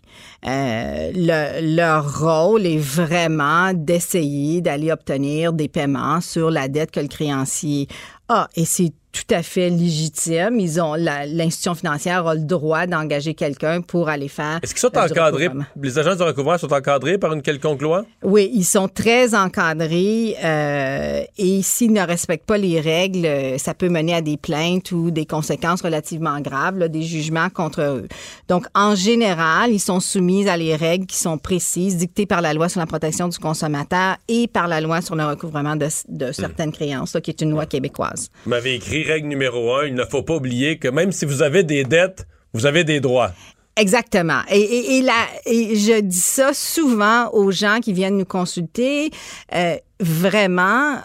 [0.46, 7.00] Euh, le- leur rôle est vraiment d'essayer d'aller obtenir des paiements sur la dette que
[7.00, 7.86] le créancier
[8.30, 8.48] a.
[8.56, 10.58] Et c'est tout à fait légitime.
[10.61, 14.61] Ils ont l'institution financière a le droit d'engager quelqu'un pour aller faire.
[14.62, 15.48] Est-ce qu'ils sont euh, encadrés?
[15.80, 18.04] Les agences de recouvrement sont encadrées par une quelconque loi?
[18.22, 23.74] Oui, ils sont très encadrés euh, et s'ils ne respectent pas les règles, euh, ça
[23.74, 28.08] peut mener à des plaintes ou des conséquences relativement graves, là, des jugements contre eux.
[28.48, 32.54] Donc, en général, ils sont soumis à les règles qui sont précises, dictées par la
[32.54, 36.32] loi sur la protection du consommateur et par la loi sur le recouvrement de, de
[36.32, 38.30] certaines créances, là, qui est une loi québécoise.
[38.44, 41.42] Vous m'avez écrit règle numéro un, il ne faut pas oublier que même si vous
[41.42, 43.32] avez des dettes, vous avez des droits.
[43.76, 44.40] Exactement.
[44.51, 49.11] Et, et, je dis ça souvent aux gens qui viennent nous consulter.
[49.55, 50.96] Euh, vraiment,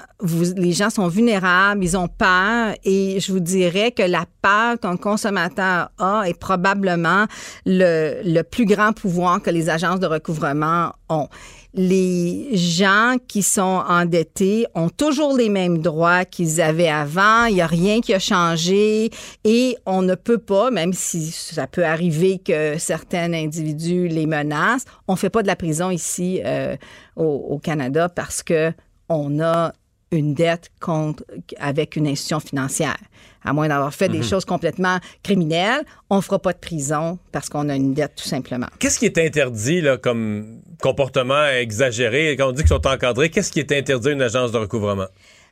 [0.58, 4.98] les gens sont vulnérables, ils ont peur et je vous dirais que la peur qu'un
[4.98, 7.26] consommateur a est probablement
[7.66, 11.30] le, le plus grand pouvoir que les agences de recouvrement ont.
[11.78, 17.46] Les gens qui sont endettés ont toujours les mêmes droits qu'ils avaient avant.
[17.48, 19.10] Il n'y a rien qui a changé
[19.44, 24.86] et on ne peut pas, même si ça peut arriver que certains individus les menacent,
[25.10, 26.78] on fait pas de la prison ici euh,
[27.18, 28.72] au, au Canada parce que
[29.10, 29.74] on a
[30.12, 31.24] une dette contre,
[31.58, 32.98] avec une institution financière.
[33.44, 34.24] À moins d'avoir fait des Mhm.
[34.24, 38.28] choses complètement criminelles, on ne fera pas de prison parce qu'on a une dette tout
[38.28, 38.68] simplement.
[38.80, 42.36] Qu'est-ce qui est interdit là, comme comportement exagéré?
[42.38, 45.08] Quand on dit qu'ils sont encadrés, qu'est-ce qui est interdit à une agence de recouvrement?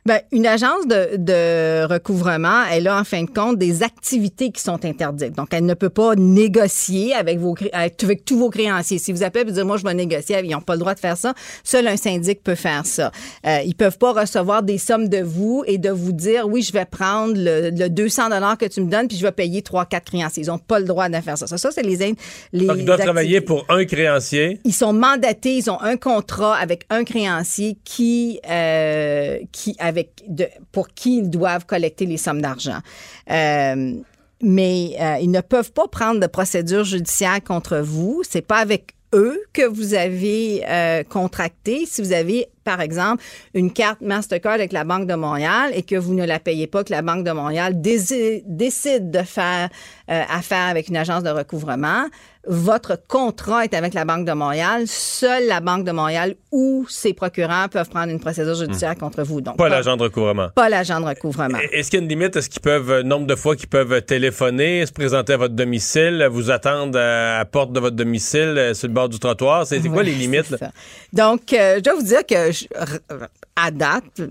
[0.06, 4.60] Ben, une agence de, de recouvrement, elle a en fin de compte des activités qui
[4.60, 5.32] sont interdites.
[5.32, 8.98] Donc, elle ne peut pas négocier avec, vos, avec, tous vos créanciers.
[8.98, 11.00] Si vous appelez et dire, moi, je vais négocier, ils n'ont pas le droit de
[11.00, 11.32] faire ça.
[11.62, 13.12] Seul un syndic peut faire ça.
[13.46, 16.74] Euh, ils peuvent pas recevoir des sommes de vous et de vous dire, oui, je
[16.74, 19.86] vais prendre le, le 200 dollars que tu me donnes puis je vais payer trois,
[19.86, 20.42] quatre créanciers.
[20.42, 21.46] Ils n'ont pas le droit de faire ça.
[21.46, 21.96] Ça, ça c'est les,
[22.66, 24.60] Donc, ils doivent travailler pour un créancier.
[24.64, 29.93] Ils sont mandatés, ils ont un contrat avec un créancier qui, euh, qui avec
[30.72, 32.78] pour qui ils doivent collecter les sommes d'argent.
[33.30, 33.94] Euh,
[34.42, 38.22] mais euh, ils ne peuvent pas prendre de procédure judiciaire contre vous.
[38.28, 41.86] C'est pas avec eux que vous avez euh, contracté.
[41.86, 43.22] Si vous avez, par exemple,
[43.54, 46.84] une carte Mastercard avec la Banque de Montréal et que vous ne la payez pas,
[46.84, 49.68] que la Banque de Montréal décide de faire
[50.10, 52.06] euh, affaire avec une agence de recouvrement,
[52.46, 54.84] votre contrat est avec la Banque de Montréal.
[54.86, 59.40] Seule la Banque de Montréal ou ses procureurs peuvent prendre une procédure judiciaire contre vous.
[59.40, 60.48] Donc, Pas l'agent de recouvrement.
[60.54, 61.58] Pas l'agent de recouvrement.
[61.72, 62.36] Est-ce qu'il y a une limite?
[62.36, 66.26] Est-ce qu'ils peuvent, euh, nombre de fois qu'ils peuvent téléphoner, se présenter à votre domicile,
[66.30, 69.66] vous attendre à la porte de votre domicile, euh, sur le bord du trottoir?
[69.66, 70.50] C'est quoi les limites?
[70.50, 70.70] là?
[71.12, 72.52] Donc, euh, je dois vous dire que
[73.56, 74.22] à date,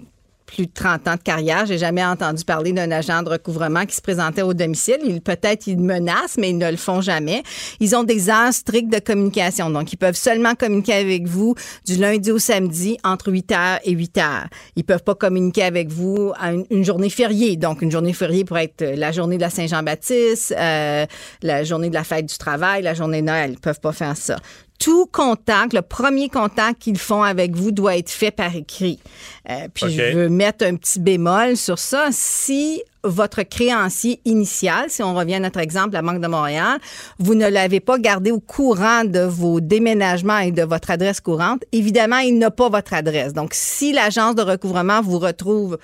[0.45, 3.95] plus de 30 ans de carrière, j'ai jamais entendu parler d'un agent de recouvrement qui
[3.95, 4.99] se présentait au domicile.
[5.03, 7.43] Ils, peut-être ils menacent, mais ils ne le font jamais.
[7.79, 9.69] Ils ont des heures strictes de communication.
[9.69, 11.55] Donc, ils peuvent seulement communiquer avec vous
[11.85, 14.47] du lundi au samedi entre 8 heures et 8 heures.
[14.75, 17.55] Ils peuvent pas communiquer avec vous à une, journée fériée.
[17.55, 21.05] Donc, une journée fériée pourrait être la journée de la Saint-Jean-Baptiste, euh,
[21.41, 23.51] la journée de la fête du travail, la journée Noël.
[23.53, 24.37] Ils peuvent pas faire ça
[24.79, 28.99] tout contact, le premier contact qu'ils font avec vous doit être fait par écrit.
[29.49, 32.07] Euh, puis je veux mettre un petit bémol sur ça.
[32.11, 36.79] Si votre créancier initial, si on revient à notre exemple, la Banque de Montréal,
[37.19, 41.63] vous ne l'avez pas gardé au courant de vos déménagements et de votre adresse courante,
[41.71, 43.33] évidemment, il n'a pas votre adresse.
[43.33, 45.77] Donc, si l'agence de recouvrement vous retrouve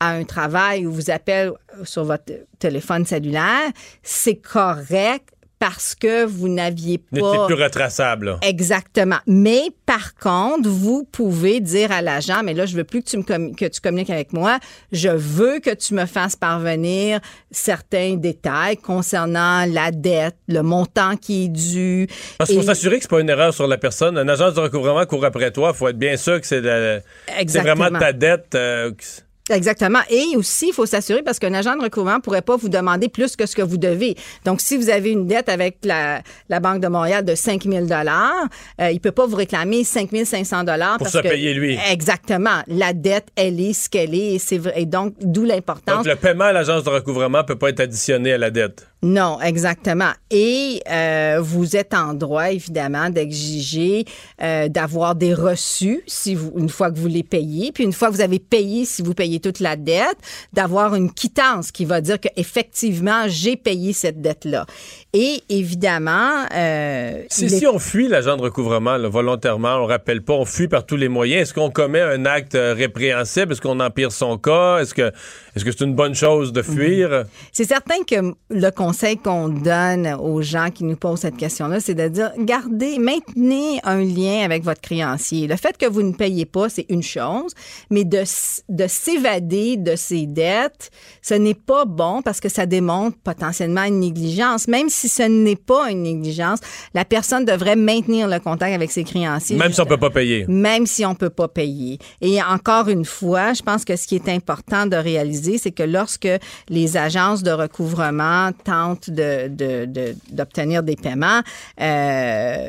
[0.00, 1.52] à un travail ou vous appelle
[1.84, 3.70] sur votre téléphone cellulaire,
[4.02, 5.28] c'est correct
[5.58, 7.46] parce que vous n'aviez N'était pas...
[7.46, 8.26] plus retraçable.
[8.26, 8.38] là.
[8.42, 9.16] Exactement.
[9.26, 13.16] Mais par contre, vous pouvez dire à l'agent, mais là, je veux plus que tu
[13.16, 14.58] me commu- que tu communiques avec moi.
[14.92, 21.44] Je veux que tu me fasses parvenir certains détails concernant la dette, le montant qui
[21.44, 22.08] est dû.
[22.38, 24.18] Parce qu'il faut s'assurer que c'est pas une erreur sur la personne.
[24.18, 25.70] Une agence de recouvrement court après toi.
[25.74, 28.54] Il faut être bien sûr que c'est vraiment ta dette.
[28.54, 29.98] euh, que- Exactement.
[30.08, 33.08] Et aussi, il faut s'assurer parce qu'un agent de recouvrement ne pourrait pas vous demander
[33.10, 34.16] plus que ce que vous devez.
[34.46, 37.84] Donc, si vous avez une dette avec la, la Banque de Montréal de 5 000
[37.90, 41.78] euh, il peut pas vous réclamer 5 500 Pour parce se que- payer, lui.
[41.90, 42.62] Exactement.
[42.68, 44.34] La dette, elle est ce qu'elle est.
[44.34, 45.96] Et, c'est vrai- et donc, d'où l'importance.
[45.96, 48.86] Donc, le paiement à l'agence de recouvrement peut pas être additionné à la dette.
[49.06, 50.12] Non, exactement.
[50.30, 54.06] Et euh, vous êtes en droit, évidemment, d'exiger
[54.42, 58.08] euh, d'avoir des reçus si vous, une fois que vous les payez, puis une fois
[58.08, 60.16] que vous avez payé, si vous payez toute la dette,
[60.54, 64.64] d'avoir une quittance qui va dire que effectivement j'ai payé cette dette-là.
[65.12, 70.32] Et évidemment, euh, Si, est- on fuit l'agent de recouvrement là, volontairement, on rappelle pas,
[70.32, 73.52] on fuit par tous les moyens, est-ce qu'on commet un acte répréhensible?
[73.52, 74.78] Est-ce qu'on empire son cas?
[74.78, 75.12] Est-ce que
[75.54, 77.24] est-ce que c'est une bonne chose de fuir?
[77.52, 81.94] C'est certain que le conseil qu'on donne aux gens qui nous posent cette question-là, c'est
[81.94, 85.46] de dire gardez, maintenez un lien avec votre créancier.
[85.46, 87.52] Le fait que vous ne payez pas, c'est une chose,
[87.90, 88.22] mais de,
[88.68, 90.90] de s'évader de ses dettes,
[91.26, 94.68] ce n'est pas bon parce que ça démontre potentiellement une négligence.
[94.68, 96.58] Même si ce n'est pas une négligence,
[96.92, 99.56] la personne devrait maintenir le contact avec ses créanciers.
[99.56, 100.44] Même si on peut pas payer.
[100.48, 101.98] Même si on peut pas payer.
[102.20, 105.82] Et encore une fois, je pense que ce qui est important de réaliser, c'est que
[105.82, 106.28] lorsque
[106.68, 111.40] les agences de recouvrement tentent de- de- de- d'obtenir des paiements,
[111.80, 112.68] euh,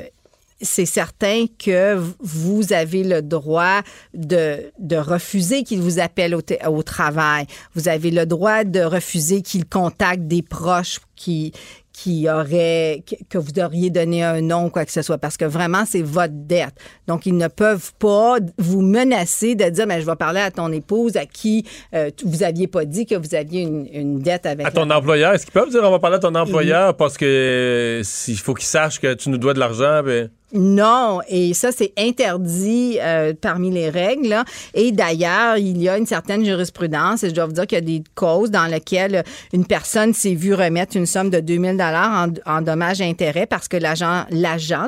[0.66, 3.82] c'est certain que vous avez le droit
[4.14, 7.46] de, de refuser qu'ils vous appellent au, au travail.
[7.76, 11.54] Vous avez le droit de refuser qu'ils contactent des proches qui
[11.96, 15.84] qui auraient que- vous auriez donné un nom quoi que ce soit parce que vraiment
[15.88, 16.74] c'est votre dette.
[17.08, 20.72] Donc ils ne peuvent pas vous menacer de dire mais je vais parler à ton
[20.74, 24.68] épouse à qui euh, vous aviez pas dit que vous aviez une, une dette avec
[24.68, 28.02] À ton employeur, est-ce qu'ils peuvent dire on va parler à ton employeur parce que
[28.04, 31.92] s'il faut qu'il sache que tu nous dois de l'argent, ben Non, et ça, c'est
[31.98, 34.28] interdit euh, parmi les règles.
[34.30, 34.46] là.
[34.74, 37.82] Et d'ailleurs, il y a une certaine jurisprudence, et je dois vous dire qu'il y
[37.82, 39.24] a des causes dans lesquelles
[39.54, 43.78] une personne s'est vue remettre une somme de 2000 en, dommages et intérêts parce que
[43.78, 44.26] l'agent,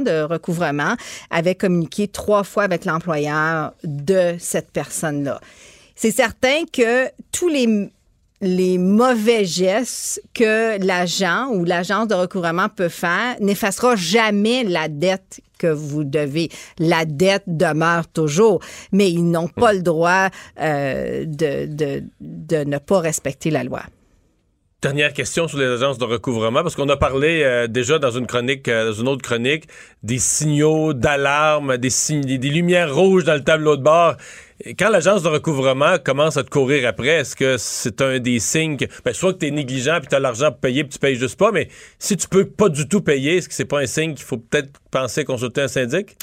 [0.02, 0.96] de recouvrement
[1.30, 5.40] avait communiqué trois fois avec l'employeur de cette personne-là.
[5.96, 13.36] C'est certain que tous les mauvais gestes que l'agent ou l'agence de recouvrement peut faire
[13.40, 16.50] n'effacera jamais la dette que vous devez.
[16.78, 18.60] La dette demeure toujours,
[18.92, 20.30] mais ils n'ont pas le droit
[20.60, 23.82] euh, de ne pas respecter la loi.
[24.84, 28.28] Dernière question sur les agences de recouvrement, parce qu'on a parlé euh, déjà dans une
[28.28, 29.64] chronique, euh, dans une autre chronique,
[30.04, 34.18] des signaux d'alarme, des, signes, des, lumières rouges dans le tableau de bord.
[34.78, 38.78] Quand l'agence de recouvrement commence à te courir après, est-ce que c'est un des signes
[38.78, 41.00] que, ben, soit que tu es négligent puis tu as l'argent pour payer puis tu
[41.00, 43.80] payes juste pas, mais si tu peux pas du tout payer, est-ce que c'est pas
[43.80, 46.18] un signe qu'il faut peut-être penser consulter un syndic?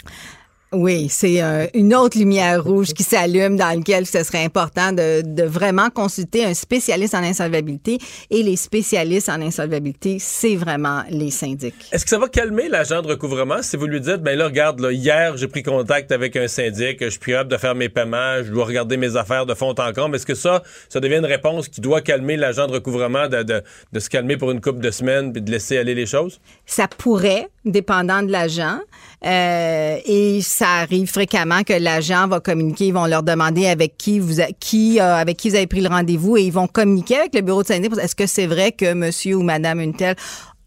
[0.74, 5.22] Oui, c'est euh, une autre lumière rouge qui s'allume dans laquelle ce serait important de,
[5.22, 7.98] de vraiment consulter un spécialiste en insolvabilité.
[8.30, 11.74] Et les spécialistes en insolvabilité, c'est vraiment les syndics.
[11.92, 13.62] Est-ce que ça va calmer l'agent de recouvrement?
[13.62, 16.98] Si vous lui dites, ben là, regarde, là, hier, j'ai pris contact avec un syndic,
[17.00, 19.74] je suis plus capable de faire mes paiements, je dois regarder mes affaires de fond
[19.78, 20.16] en comble.
[20.16, 23.62] Est-ce que ça, ça devient une réponse qui doit calmer l'agent de recouvrement de, de,
[23.92, 26.40] de se calmer pour une couple de semaines puis de laisser aller les choses?
[26.66, 28.80] Ça pourrait, dépendant de l'agent.
[29.24, 34.18] Euh, et ça arrive fréquemment que l'agent va communiquer, ils vont leur demander avec qui
[34.18, 37.34] vous qui euh, avec qui vous avez pris le rendez-vous et ils vont communiquer avec
[37.34, 37.96] le bureau de syndic.
[37.96, 40.16] Est-ce que c'est vrai que monsieur ou madame une telle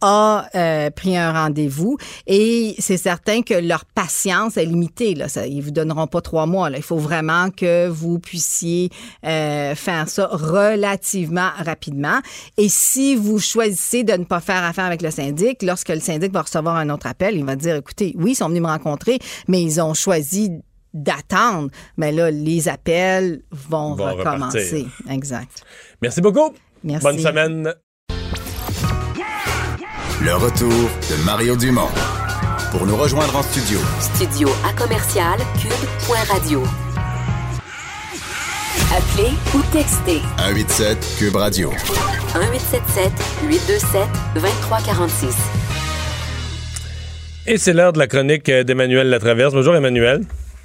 [0.01, 5.15] a euh, pris un rendez-vous et c'est certain que leur patience est limitée.
[5.15, 5.27] Là.
[5.27, 6.69] Ça, ils vous donneront pas trois mois.
[6.69, 6.77] Là.
[6.77, 8.89] Il faut vraiment que vous puissiez
[9.25, 12.19] euh, faire ça relativement rapidement.
[12.57, 16.31] Et si vous choisissez de ne pas faire affaire avec le syndic, lorsque le syndic
[16.31, 19.19] va recevoir un autre appel, il va dire, écoutez, oui, ils sont venus me rencontrer,
[19.47, 20.51] mais ils ont choisi
[20.93, 21.69] d'attendre.
[21.97, 24.59] Mais là, les appels vont, Vont recommencer.
[24.59, 24.87] repartir.
[25.11, 25.63] Exact.
[26.01, 26.51] Merci beaucoup.
[26.83, 27.03] Merci.
[27.03, 27.73] Bonne semaine.
[30.19, 31.89] Le retour de Mario Dumont.
[32.71, 36.63] Pour nous rejoindre en studio, Studio à commercial cube.radio.
[38.91, 41.69] Appelez ou textez 187 Cube Radio.
[41.69, 43.11] 1877
[43.47, 45.35] 827 2346.
[47.45, 49.53] Et c'est l'heure de la chronique euh, d'Emmanuel Latraverse.
[49.53, 50.23] Bonjour, Emmanuel.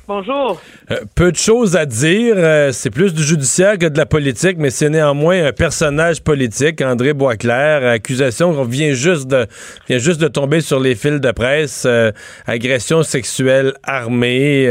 [0.08, 0.60] Bonjour.
[0.90, 2.34] Euh, peu de choses à dire.
[2.36, 6.80] Euh, c'est plus du judiciaire que de la politique, mais c'est néanmoins un personnage politique,
[6.82, 7.86] André Boisclair.
[7.86, 9.46] Accusation qu'on vient juste de
[9.88, 11.84] vient juste de tomber sur les fils de presse.
[11.86, 12.10] Euh,
[12.46, 14.66] agression sexuelle armée.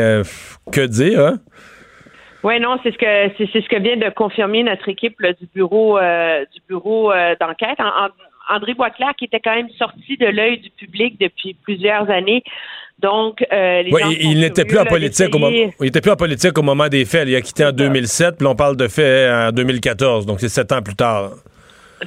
[0.72, 1.40] Que dire, hein?
[2.44, 5.48] Oui, non, c'est ce que c'est ce que vient de confirmer notre équipe là, du
[5.56, 7.80] bureau du bureau d'enquête.
[7.80, 8.10] En- en-
[8.50, 12.44] André Boisclair, qui était quand même sorti de l'œil du public depuis plusieurs années.
[13.02, 15.56] Donc, euh, les Oui, gens il, n'était plus en politique au moment.
[15.80, 17.28] Il était plus en politique au moment des faits.
[17.28, 20.72] Il a quitté en 2007, puis on parle de faits en 2014, donc c'est sept
[20.72, 21.32] ans plus tard.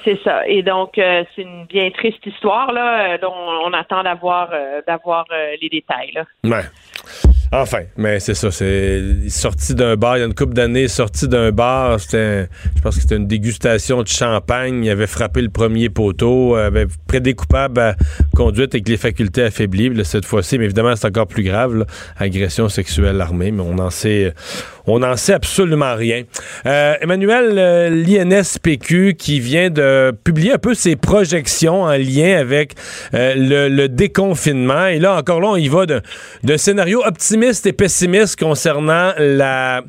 [0.03, 0.47] C'est ça.
[0.49, 3.14] Et donc, euh, c'est une bien triste histoire là.
[3.14, 6.24] euh, dont on, attend d'avoir euh, d'avoir euh, les détails là.
[6.42, 6.64] Ouais.
[7.57, 11.28] Enfin, mais c'est ça, c'est sorti d'un bar, il y a une couple d'années, sorti
[11.28, 15.50] d'un bar, c'était je pense que c'était une dégustation de champagne, il avait frappé le
[15.50, 17.96] premier poteau, avait plaidé coupable à
[18.34, 21.86] conduite avec les facultés affaiblies, cette fois-ci, mais évidemment, c'est encore plus grave, là,
[22.16, 24.34] agression sexuelle armée, mais on en sait
[24.87, 26.24] on n'en sait absolument rien.
[26.66, 32.74] Euh, Emmanuel, euh, l'INSPQ qui vient de publier un peu ses projections en lien avec
[33.14, 34.87] euh, le, le déconfinement.
[34.87, 39.82] Et là, encore là, on y va d'un scénario optimiste et pessimiste concernant la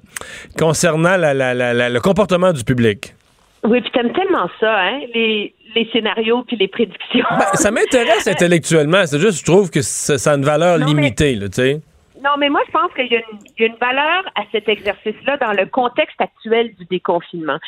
[0.58, 3.14] concernant la- la- la- la- le comportement du public.
[3.64, 7.26] Oui, puis t'aimes tellement ça, hein, les les scénarios puis les prédictions.
[7.38, 9.06] Ben, ça m'intéresse intellectuellement.
[9.06, 11.56] C'est juste, je trouve que ça, ça a une valeur Non, mais- limitée, là, tu
[11.62, 11.82] sais.
[12.26, 13.22] Non, mais moi, je pense qu'il y, a
[13.60, 17.60] une- valeur à cet exercice-là dans le contexte actuel du déconfinement.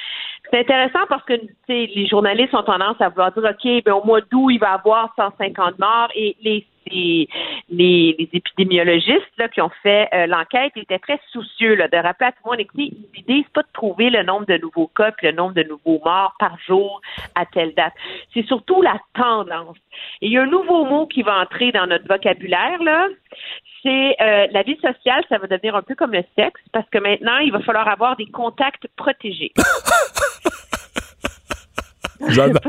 [0.50, 1.34] C'est intéressant parce que
[1.68, 4.74] les journalistes ont tendance à vouloir dire, OK, ben, au mois d'août, il va y
[4.74, 7.28] avoir 150 morts et les, les,
[7.70, 12.28] les, les épidémiologistes là, qui ont fait euh, l'enquête étaient très soucieux là, de rappeler
[12.28, 15.12] à tout le monde, écoutez, l'idée, c'est pas de trouver le nombre de nouveaux cas
[15.12, 17.02] puis le nombre de nouveaux morts par jour
[17.36, 17.94] à telle date.
[18.34, 19.78] C'est surtout la tendance.
[20.22, 23.08] Et il y a un nouveau mot qui va entrer dans notre vocabulaire, là,
[23.84, 26.98] c'est euh, la vie sociale, ça va devenir un peu comme le sexe, parce que
[26.98, 29.52] maintenant, il va falloir avoir des contacts protégés.
[32.30, 32.62] J'adore.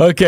[0.00, 0.24] OK.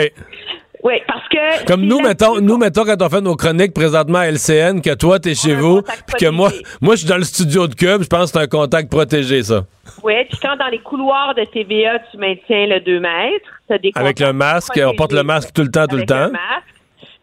[0.84, 1.64] Oui, parce que.
[1.66, 5.18] Comme nous, mettons, nous, mettons, quand on fait nos chroniques présentement à LCN, que toi,
[5.18, 6.50] t'es chez vous, puis que moi,
[6.82, 9.42] moi, je suis dans le studio de Cube, je pense que c'est un contact protégé,
[9.42, 9.62] ça.
[10.02, 13.92] Oui, puis quand dans les couloirs de TVA, tu maintiens le 2 mètres, t'as des
[13.94, 16.30] Avec le masque, on porte le masque tout le temps, tout le temps.
[16.30, 16.74] masque.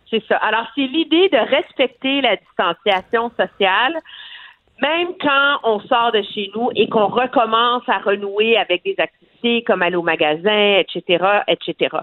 [0.09, 0.37] C'est ça.
[0.37, 3.93] Alors, c'est l'idée de respecter la distanciation sociale,
[4.81, 9.30] même quand on sort de chez nous et qu'on recommence à renouer avec des activités
[9.65, 11.97] comme aller au magasin, etc., etc.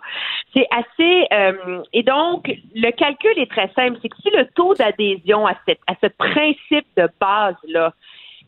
[0.54, 1.26] C'est assez...
[1.32, 3.98] euh, et donc, le calcul est très simple.
[4.02, 7.92] C'est que si le taux d'adhésion à, cette, à ce principe de base-là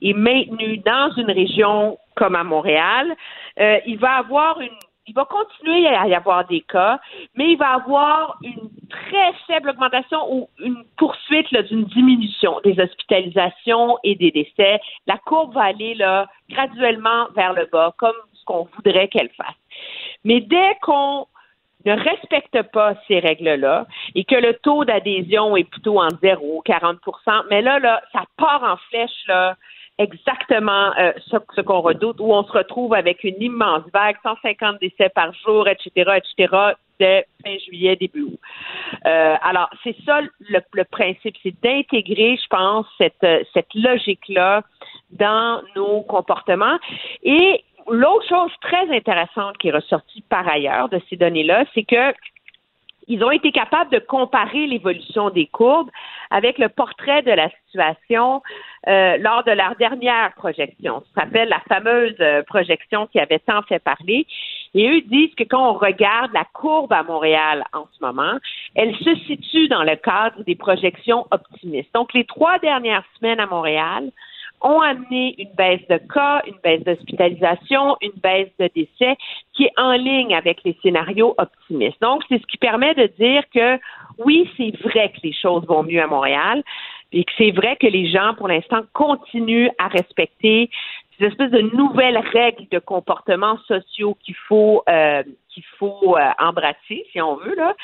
[0.03, 3.15] est maintenu dans une région comme à Montréal,
[3.59, 4.71] euh, il va avoir une
[5.11, 7.01] il va continuer à y avoir des cas,
[7.35, 13.99] mais il va avoir une très faible augmentation ou une poursuite d'une diminution des hospitalisations
[14.05, 14.81] et des décès.
[15.09, 19.57] La courbe va aller là, graduellement vers le bas, comme ce qu'on voudrait qu'elle fasse.
[20.25, 21.27] Mais dès qu'on
[21.85, 26.99] ne respecte pas ces règles-là et que le taux d'adhésion est plutôt en 0, 40%
[27.51, 29.57] mais là, là, ça part en flèche, là,
[29.99, 35.11] exactement euh, ce, qu'on redoute, où on se retrouve avec une immense vague, 150 décès
[35.11, 36.57] par jour, etc., etc.,
[36.99, 38.39] dès fin juillet, début août.
[39.07, 44.63] Euh, alors, c'est ça le, le principe, c'est d'intégrer, je pense, cette, cette logique-là
[45.11, 46.79] dans nos comportements.
[47.23, 52.13] Et l'autre chose très intéressante qui est ressortie par ailleurs de ces données-là, c'est que
[53.11, 55.91] ils ont été capables de comparer l'évolution des courbes
[56.31, 58.41] avec le portrait de la situation
[58.87, 61.03] euh, lors de leur dernière projection.
[61.15, 64.27] Ça s'appelle la fameuse euh, projection qui avait tant fait parler.
[64.75, 68.39] Et eux disent que quand on regarde la courbe à Montréal en ce moment,
[68.77, 71.93] elle se situe dans le cadre des projections optimistes.
[71.93, 74.13] Donc, les trois dernières semaines à Montréal,
[74.63, 79.17] ont amené une baisse de cas, une baisse d'hospitalisation, une baisse de décès
[79.55, 82.01] qui est en ligne avec les scénarios optimistes.
[82.01, 83.79] Donc, c'est ce qui permet de dire que
[84.19, 86.63] oui, c'est vrai que les choses vont mieux à Montréal
[87.13, 90.71] et que c'est vrai que les gens, pour l'instant, continuent à respecter
[91.19, 95.23] ces espèces de nouvelles règles de comportement sociaux qu'il faut euh,
[95.53, 97.75] qu'il faut euh, embrasser, si on veut, là.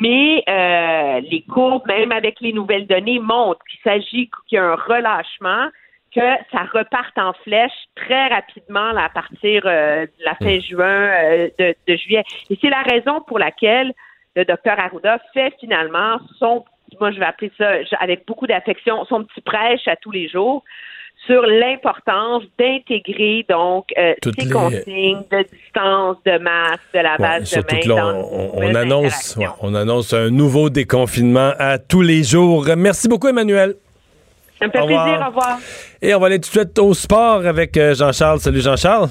[0.00, 4.64] Mais euh, les courbes, même avec les nouvelles données, montrent qu'il s'agit qu'il y a
[4.64, 5.68] un relâchement
[6.14, 6.20] que
[6.52, 11.48] ça reparte en flèche très rapidement là, à partir euh, de la fin juin, euh,
[11.58, 12.24] de, de juillet.
[12.50, 13.92] Et c'est la raison pour laquelle
[14.36, 16.64] le docteur Arruda fait finalement son,
[17.00, 17.70] moi je vais appeler ça
[18.00, 20.64] avec beaucoup d'affection, son petit prêche à tous les jours
[21.26, 27.18] sur l'importance d'intégrer donc euh, ces les- consignes de distance, de masque, de la Ouais,
[27.18, 31.78] base de main là, on, on- on annonce, ouais, on annonce un nouveau déconfinement à
[31.78, 32.64] tous les jours.
[32.76, 33.74] Merci beaucoup, Emmanuel.
[34.60, 35.04] Ça me fait Au revoir.
[35.04, 35.58] plaisir, au revoir.
[36.02, 38.40] Et on va aller tout de suite au sport avec euh, Jean-Charles.
[38.40, 39.08] Salut, Jean-Charles.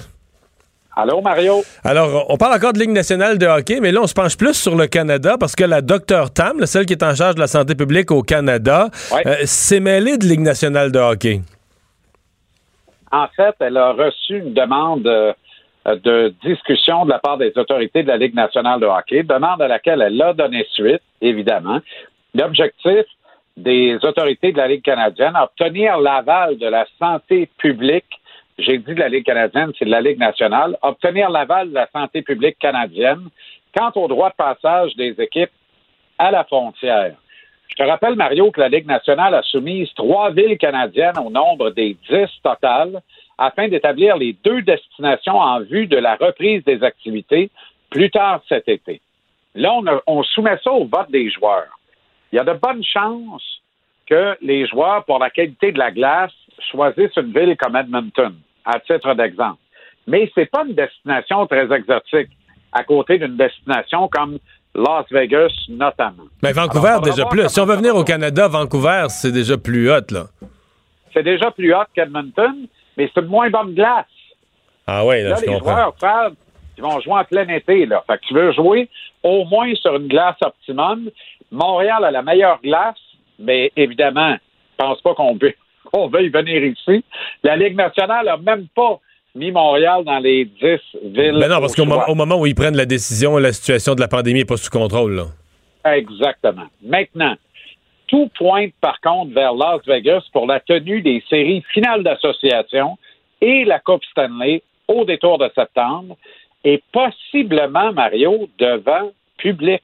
[0.96, 1.64] Allô, Mario?
[1.84, 4.54] Alors, on parle encore de Ligue nationale de hockey, mais là, on se penche plus
[4.54, 7.48] sur le Canada parce que la docteur Tam, celle qui est en charge de la
[7.48, 8.90] santé publique au Canada,
[9.26, 11.42] euh, s'est mêlée de Ligue nationale de hockey.
[13.12, 15.34] En fait, elle a reçu une demande euh,
[15.86, 19.68] de discussion de la part des autorités de la Ligue nationale de hockey, demande à
[19.68, 21.80] laquelle elle a donné suite, évidemment.
[22.36, 23.06] L'objectif
[23.60, 28.06] des autorités de la Ligue canadienne, obtenir l'aval de la santé publique,
[28.58, 31.88] j'ai dit de la Ligue canadienne, c'est de la Ligue nationale, obtenir l'aval de la
[31.92, 33.30] santé publique canadienne
[33.78, 35.52] quant au droit de passage des équipes
[36.18, 37.16] à la frontière.
[37.68, 41.70] Je te rappelle, Mario, que la Ligue nationale a soumis trois villes canadiennes au nombre
[41.70, 43.02] des dix totales
[43.38, 47.50] afin d'établir les deux destinations en vue de la reprise des activités
[47.90, 49.02] plus tard cet été.
[49.56, 51.79] Là, on, on soumet ça au vote des joueurs.
[52.32, 53.62] Il y a de bonnes chances
[54.08, 56.32] que les joueurs, pour la qualité de la glace,
[56.72, 58.34] choisissent une ville comme Edmonton,
[58.66, 59.60] à titre d'exemple.
[60.08, 62.30] Mais c'est pas une destination très exotique,
[62.72, 64.38] à côté d'une destination comme
[64.76, 66.24] Las Vegas, notamment.
[66.44, 67.48] Mais Ben, Vancouver, Alors, déjà plus.
[67.50, 70.26] Si on veut venir au Canada, Vancouver, c'est déjà plus hot, là.
[71.14, 74.06] C'est déjà plus haut qu'Edmonton, mais c'est une moins bonne glace.
[74.86, 75.72] Ah ouais, là, Là, je les comprends.
[75.72, 76.34] joueurs savent
[76.76, 77.86] qu'ils vont jouer en plein été.
[77.86, 78.04] Là.
[78.08, 78.90] Fait que tu veux jouer
[79.24, 81.10] au moins sur une glace optimum.
[81.52, 82.98] Montréal a la meilleure glace,
[83.40, 85.14] mais évidemment, je pense pas
[85.92, 87.04] qu'on veuille venir ici.
[87.44, 89.00] La Ligue nationale a même pas
[89.36, 90.62] mis Montréal dans les 10
[91.04, 91.38] villes.
[91.40, 94.02] Ben non, parce au qu'au mo- moment où ils prennent la décision, la situation de
[94.02, 95.26] la pandémie n'est pas sous contrôle, là.
[95.96, 96.66] Exactement.
[96.84, 97.36] Maintenant,
[98.08, 102.98] tout pointe par contre vers Las Vegas pour la tenue des séries finales d'association
[103.42, 106.18] et la Coupe Stanley au détour de septembre
[106.64, 109.84] et possiblement, Mario, devant public.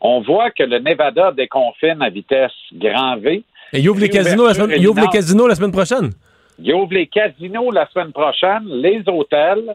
[0.00, 3.42] On voit que le Nevada déconfine à vitesse grand V.
[3.72, 6.10] Et ils ouvrent les casinos la semaine, ils ouvrent les casinos la semaine prochaine?
[6.58, 9.74] Ils ouvrent les casinos la semaine prochaine, les hôtels.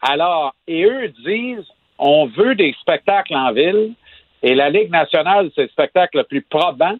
[0.00, 1.66] Alors, et eux disent,
[1.98, 3.92] on veut des spectacles en ville.
[4.42, 6.96] Et la Ligue nationale, c'est le spectacle le plus probant.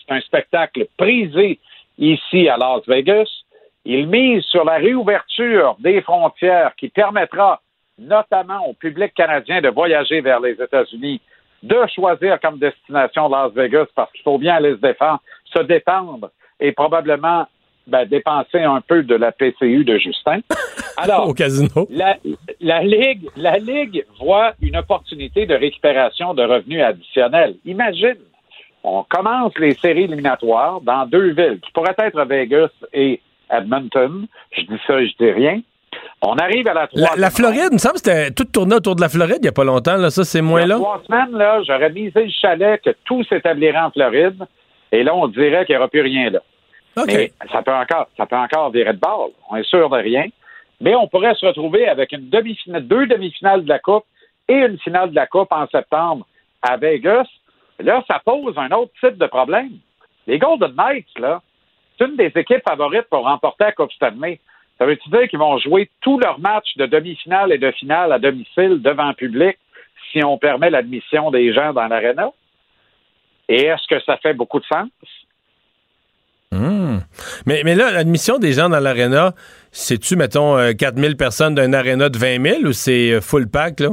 [0.00, 1.58] C'est un spectacle prisé
[1.98, 3.28] ici à Las Vegas.
[3.84, 7.60] Ils misent sur la réouverture des frontières qui permettra
[7.98, 11.20] notamment au public canadien de voyager vers les États-Unis,
[11.62, 16.30] de choisir comme destination Las Vegas parce qu'il faut bien aller se défendre, se détendre
[16.60, 17.46] et probablement
[17.86, 20.40] ben, dépenser un peu de la PCU de Justin.
[20.96, 21.86] Alors, Au casino.
[21.90, 22.16] la,
[22.60, 27.56] la Ligue, la Ligue voit une opportunité de récupération de revenus additionnels.
[27.64, 28.18] Imagine,
[28.84, 33.20] on commence les séries éliminatoires dans deux villes, qui pourraient être Vegas et
[33.50, 34.26] Edmonton.
[34.52, 35.60] Je dis ça, je dis rien.
[36.22, 37.18] On arrive à la troisième.
[37.20, 39.48] la Floride, il me semble que c'était tout tourné autour de la Floride il n'y
[39.48, 39.96] a pas longtemps.
[39.96, 40.76] Là, ça, c'est moins là.
[40.76, 44.42] trois semaines, là, j'aurais misé le chalet que tout s'établirait en Floride.
[44.92, 46.40] Et là, on dirait qu'il n'y aura plus rien là.
[47.06, 49.28] Mais ça peut encore, ça peut encore virer de bord.
[49.28, 49.44] là.
[49.50, 50.26] On est sûr de rien.
[50.80, 54.04] Mais on pourrait se retrouver avec une demi-finale, deux demi-finales de la Coupe
[54.48, 56.26] et une finale de la Coupe en septembre
[56.60, 57.26] à Vegas.
[57.78, 59.70] Là, ça pose un autre type de problème.
[60.26, 61.40] Les Golden Knights, là,
[61.98, 64.40] c'est une des équipes favorites pour remporter la Coupe Stanley.
[64.82, 68.18] Ça veut-tu dire qu'ils vont jouer tous leurs matchs de demi-finale et de finale à
[68.18, 69.56] domicile devant le public
[70.10, 72.30] si on permet l'admission des gens dans l'aréna?
[73.48, 74.88] Et est-ce que ça fait beaucoup de sens?
[76.50, 76.98] Hmm.
[77.46, 79.34] Mais, mais là, l'admission des gens dans l'aréna,
[79.70, 83.78] c'est-tu, mettons, euh, 4000 personnes d'un aréna de 20 000 ou c'est euh, full pack,
[83.78, 83.90] là?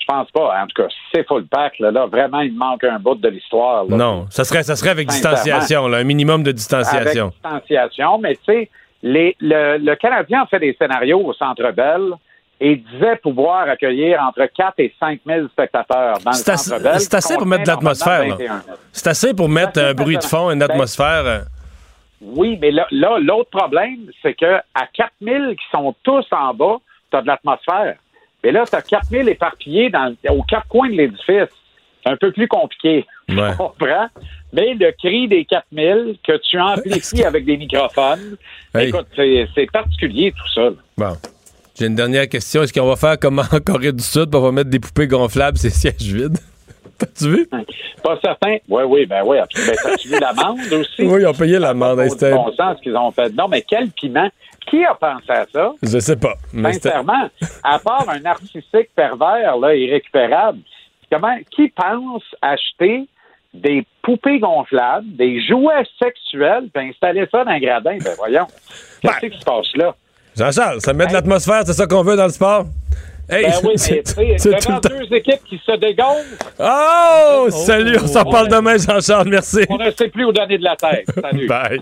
[0.00, 0.62] Je pense pas.
[0.62, 3.86] En tout cas, c'est full pack, là, là, vraiment, il manque un bout de l'histoire.
[3.86, 7.28] Non, ça serait, ça serait avec distanciation, là, un minimum de Avec distanciation.
[7.28, 8.70] distanciation, mais tu sais,
[9.02, 12.12] les- le, le Canadien a fait des scénarios au Centre Bell
[12.60, 17.00] et disait pouvoir accueillir entre 4 et 5 000 spectateurs dans le Centre Bell.
[17.00, 18.24] c'est assez pour mettre de l'atmosphère.
[18.26, 18.54] normalement là.
[18.60, 18.76] 21 000.
[18.92, 21.26] C'est assez pour mettre un bruit de fond, une Ben, atmosphère.
[21.26, 21.40] euh,
[22.20, 26.54] Oui, mais là, là, l'autre problème, c'est que à 4 000 qui sont tous en
[26.54, 26.76] bas,
[27.10, 27.96] tu as de l'atmosphère.
[28.44, 31.48] Mais là, tu as 4 000 éparpillés dans, aux quatre coins de l'édifice.
[32.04, 33.06] C'est un peu plus compliqué.
[33.28, 33.36] Ouais.
[33.50, 34.08] Tu comprends?
[34.52, 38.36] Mais le cri des 4 000 que tu amplifies avec des microphones,
[38.74, 38.88] Hey.
[38.88, 40.70] écoute, c'est c'est particulier tout ça.
[40.98, 41.16] Bon.
[41.78, 42.62] J'ai une dernière question.
[42.62, 45.56] Est-ce qu'on va faire comme en Corée du Sud, on va mettre des poupées gonflables,
[45.58, 46.38] ces sièges vides?
[46.98, 47.48] T'as-tu vu?
[48.02, 48.56] Pas certain.
[48.68, 49.38] Oui, oui, ben oui.
[49.38, 51.02] Ben, t'as-tu vu l'amende aussi?
[51.02, 52.00] Oui, ils ont payé l'amende.
[52.10, 53.30] C'était- bon sens ce qu'ils ont fait.
[53.30, 54.28] Non, mais quel piment.
[54.70, 55.72] Qui a pensé à ça?
[55.82, 56.34] Je sais pas.
[56.52, 57.28] mais Sincèrement,
[57.64, 60.60] à part un narcissique pervers, là, irrécupérable,
[61.12, 63.06] comment, qui pense acheter
[63.54, 67.98] des poupées gonflables, des jouets sexuels, puis installer ça dans un gradin?
[68.02, 68.46] Ben voyons.
[69.02, 69.94] Qu'est-ce qui se passe là?
[70.36, 72.64] Jean-Charles, ça met de l'atmosphère, c'est ça qu'on veut dans le sport?
[73.28, 73.74] Hey, Ben oui,
[74.18, 77.46] mais devant deux équipes qui se dégonflent, Oh!
[77.50, 79.60] Salut, on s'en on parle demain, Jean-Charles, merci.
[79.68, 81.06] on ne sait plus où donner de la tête.
[81.20, 81.46] Salut.
[81.48, 81.80] Bye.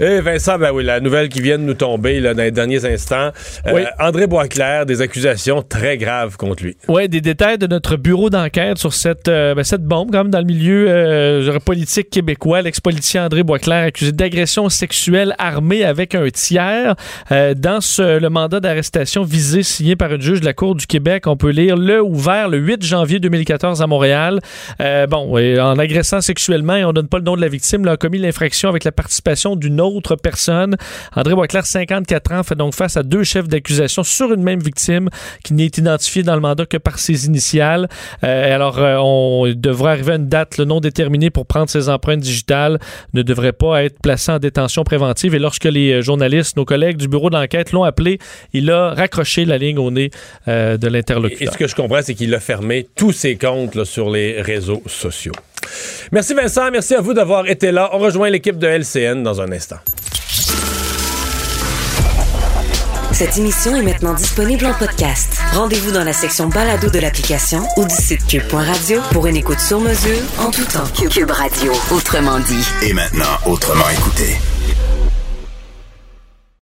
[0.00, 2.84] Et Vincent, ben oui, la nouvelle qui vient de nous tomber là, dans les derniers
[2.84, 3.30] instants.
[3.66, 3.82] Euh, Oui.
[3.98, 6.76] André Boisclair, des accusations très graves contre lui.
[6.88, 10.30] Oui, des détails de notre bureau d'enquête sur cette, euh, ben, cette bombe, quand même,
[10.30, 12.62] dans le milieu euh, politique québécois.
[12.62, 16.94] L'ex-politicien André Boisclair, accusé d'agression sexuelle armée avec un tiers.
[17.32, 20.86] Euh, dans ce, le mandat d'arrestation visé signé par une juge de la Cour du
[20.86, 24.40] Québec, on peut lire le ouvert le 8 janvier 2014 à Montréal.
[24.80, 27.84] Euh, bon, et en agressant sexuellement, et on donne pas le nom de la victime,
[27.84, 30.76] là, a commis l'infraction avec la participation d'une autre personne.
[31.14, 35.08] André Boisclair, 54 ans, fait donc face à deux chefs d'accusation sur une même victime
[35.42, 37.88] qui n'est identifiée dans le mandat que par ses initiales.
[38.22, 41.88] Euh, alors, euh, on devrait arriver à une date le non déterminée pour prendre ses
[41.88, 42.78] empreintes digitales,
[43.12, 45.34] ne devrait pas être placé en détention préventive.
[45.34, 48.18] Et lorsque les euh, journalistes, nos collègues du bureau d'enquête l'ont appelé,
[48.52, 50.10] il a raccroché la ligne au nez
[50.48, 51.52] euh, de Et l'interlocuteur.
[51.52, 54.82] ce que je comprends, c'est qu'il a fermé tous ses comptes là, sur les réseaux
[54.86, 55.32] sociaux.
[56.12, 57.90] Merci Vincent, merci à vous d'avoir été là.
[57.92, 59.76] On rejoint l'équipe de LCN dans un instant.
[63.14, 65.38] Cette émission est maintenant disponible en podcast.
[65.52, 69.78] Rendez-vous dans la section balado de l'application ou du site cube.radio pour une écoute sur
[69.78, 71.08] mesure en tout temps.
[71.08, 72.66] Cube Radio, autrement dit.
[72.82, 74.36] Et maintenant, autrement écouté.